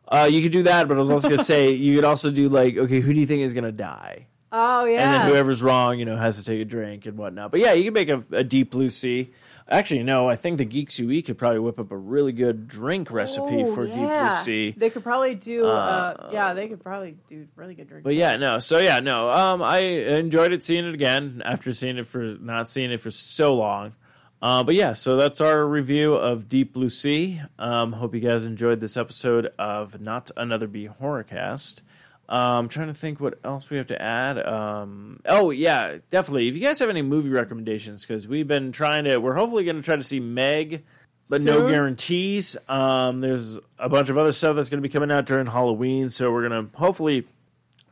Uh, 0.09 0.27
you 0.29 0.41
could 0.41 0.51
do 0.51 0.63
that. 0.63 0.87
But 0.87 0.97
I 0.97 0.99
was 0.99 1.11
also 1.11 1.29
gonna 1.29 1.43
say 1.43 1.71
you 1.73 1.95
could 1.95 2.05
also 2.05 2.31
do 2.31 2.49
like, 2.49 2.75
okay, 2.77 2.99
who 2.99 3.13
do 3.13 3.19
you 3.19 3.25
think 3.27 3.41
is 3.41 3.53
gonna 3.53 3.71
die? 3.71 4.27
Oh 4.51 4.83
yeah. 4.85 5.03
And 5.03 5.13
then 5.23 5.29
whoever's 5.31 5.61
wrong, 5.61 5.99
you 5.99 6.05
know, 6.05 6.17
has 6.17 6.37
to 6.37 6.43
take 6.43 6.59
a 6.59 6.65
drink 6.65 7.05
and 7.05 7.17
whatnot. 7.17 7.51
But 7.51 7.59
yeah, 7.59 7.73
you 7.73 7.83
can 7.85 7.93
make 7.93 8.09
a, 8.09 8.23
a 8.31 8.43
deep 8.43 8.71
blue 8.71 8.89
sea. 8.89 9.31
Actually, 9.71 10.01
no, 10.01 10.27
I 10.27 10.35
think 10.35 10.57
the 10.57 10.65
Geeks 10.65 10.97
Who 10.97 11.11
Eat 11.11 11.27
could 11.27 11.37
probably 11.37 11.59
whip 11.59 11.77
up 11.79 11.91
a 11.91 11.95
really 11.95 12.31
good 12.31 12.67
drink 12.67 13.11
recipe 13.11 13.61
Oh, 13.63 13.75
for 13.75 13.85
deep 13.85 13.93
blue 13.93 14.01
yeah. 14.07 14.31
sea. 14.31 14.73
They 14.75 14.89
could 14.89 15.03
probably 15.03 15.35
do. 15.35 15.67
Uh, 15.67 16.15
Uh, 16.17 16.29
yeah, 16.33 16.53
they 16.53 16.67
could 16.67 16.81
probably 16.81 17.15
do 17.27 17.47
really 17.55 17.75
good 17.75 17.87
drink. 17.87 18.03
But 18.03 18.15
yeah, 18.15 18.35
no. 18.37 18.57
So 18.57 18.79
yeah, 18.79 18.99
no. 18.99 19.29
Um, 19.29 19.61
I 19.61 19.77
enjoyed 19.77 20.51
it 20.53 20.63
seeing 20.63 20.85
it 20.85 20.95
again 20.95 21.43
after 21.45 21.71
seeing 21.71 21.99
it 21.99 22.07
for 22.07 22.19
not 22.41 22.67
seeing 22.67 22.89
it 22.91 22.99
for 22.99 23.11
so 23.11 23.53
long. 23.53 23.93
Uh, 24.41 24.63
but 24.63 24.75
yeah, 24.75 24.93
so 24.93 25.17
that's 25.17 25.41
our 25.41 25.65
review 25.65 26.13
of 26.13 26.47
Deep 26.47 26.73
Blue 26.73 26.89
Sea. 26.89 27.41
Um, 27.57 27.91
hope 27.91 28.15
you 28.15 28.21
guys 28.21 28.45
enjoyed 28.45 28.79
this 28.79 28.95
episode 28.95 29.51
of 29.59 29.99
Not 29.99 30.31
Another 30.37 30.67
Bee 30.67 30.87
Horrorcast. 30.87 31.81
Um, 32.29 32.39
I'm 32.39 32.69
trying 32.69 32.87
to 32.87 32.93
think 32.93 33.19
what 33.19 33.39
else 33.43 33.69
we 33.69 33.77
have 33.77 33.87
to 33.87 34.01
add. 34.01 34.37
Um, 34.37 35.19
oh 35.25 35.49
yeah, 35.49 35.97
definitely. 36.09 36.47
If 36.47 36.55
you 36.55 36.61
guys 36.61 36.79
have 36.79 36.89
any 36.89 37.01
movie 37.01 37.29
recommendations, 37.29 38.05
because 38.05 38.27
we've 38.27 38.47
been 38.47 38.71
trying 38.71 39.05
to, 39.05 39.17
we're 39.17 39.33
hopefully 39.33 39.65
going 39.65 39.77
to 39.77 39.81
try 39.81 39.95
to 39.95 40.03
see 40.03 40.19
Meg, 40.19 40.83
but 41.27 41.41
no 41.41 41.67
guarantees. 41.67 42.55
Um, 42.69 43.19
there's 43.19 43.57
a 43.77 43.89
bunch 43.89 44.09
of 44.09 44.17
other 44.17 44.31
stuff 44.31 44.55
that's 44.55 44.69
going 44.69 44.81
to 44.81 44.87
be 44.87 44.91
coming 44.91 45.11
out 45.11 45.25
during 45.25 45.47
Halloween, 45.47 46.09
so 46.09 46.31
we're 46.31 46.47
going 46.47 46.67
to 46.67 46.77
hopefully 46.77 47.25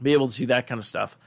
be 0.02 0.14
able 0.14 0.28
to 0.28 0.34
see 0.34 0.46
that 0.46 0.68
kind 0.68 0.80
of 0.80 0.86
stuff. 0.86 1.18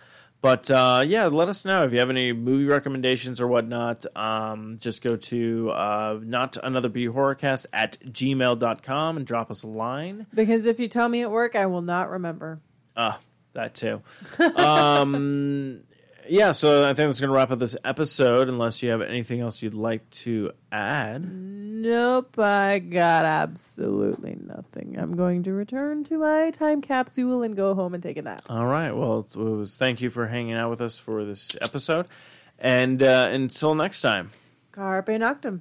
But 0.43 0.71
uh, 0.71 1.05
yeah, 1.07 1.27
let 1.27 1.49
us 1.49 1.65
know 1.65 1.85
if 1.85 1.93
you 1.93 1.99
have 1.99 2.09
any 2.09 2.33
movie 2.33 2.65
recommendations 2.65 3.41
or 3.41 3.47
whatnot. 3.47 4.05
Um, 4.17 4.79
just 4.81 5.03
go 5.03 5.17
to 5.17 5.71
uh, 5.71 6.19
not 6.23 6.57
another 6.63 6.89
B 6.89 7.07
horrorcast 7.07 7.67
at 7.73 7.99
gmail.com 8.01 9.17
and 9.19 9.27
drop 9.27 9.51
us 9.51 9.63
a 9.63 9.67
line. 9.67 10.27
Because 10.35 10.65
if 10.67 10.81
you 10.81 10.89
tell 10.89 11.09
me 11.09 11.23
at 11.23 11.31
work, 11.31 11.57
I 11.57 11.67
will 11.67 11.83
not 11.83 12.09
remember. 12.11 12.61
Ah, 12.97 13.21
that 13.53 13.75
too. 13.75 14.03
um, 14.57 15.83
yeah, 16.31 16.53
so 16.53 16.89
I 16.89 16.95
think 16.95 17.09
that's 17.09 17.19
going 17.19 17.29
to 17.29 17.35
wrap 17.35 17.51
up 17.51 17.59
this 17.59 17.77
episode. 17.85 18.49
Unless 18.49 18.83
you 18.83 18.91
have 18.91 19.03
anything 19.03 19.41
else 19.41 19.63
you'd 19.63 19.75
like 19.75 20.09
to 20.11 20.53
add. 20.71 21.29
Nope, 21.31 22.39
I 22.39 22.79
got 22.79 23.25
absolutely 23.25 24.37
nothing. 24.41 24.97
I'm 24.99 25.17
going 25.17 25.43
to 25.45 25.53
return 25.53 26.05
to 26.05 26.19
my 26.19 26.51
time 26.51 26.83
capsule 26.83 27.43
and 27.43 27.57
go 27.57 27.75
home 27.75 27.95
and 27.95 28.03
take 28.03 28.17
a 28.17 28.23
nap. 28.23 28.43
All 28.49 28.67
right. 28.67 28.93
Well, 28.93 29.27
it 29.35 29.37
was 29.37 29.77
thank 29.77 30.01
you 30.01 30.11
for 30.11 30.29
hanging 30.29 30.55
out 30.55 30.71
with 30.71 30.81
us 30.81 30.99
for 30.99 31.25
this 31.25 31.57
episode, 31.61 32.07
and 32.59 33.03
uh, 33.03 33.27
until 33.31 33.75
next 33.75 34.01
time. 34.01 34.31
Carpe 34.73 35.09
noctem. 35.09 35.61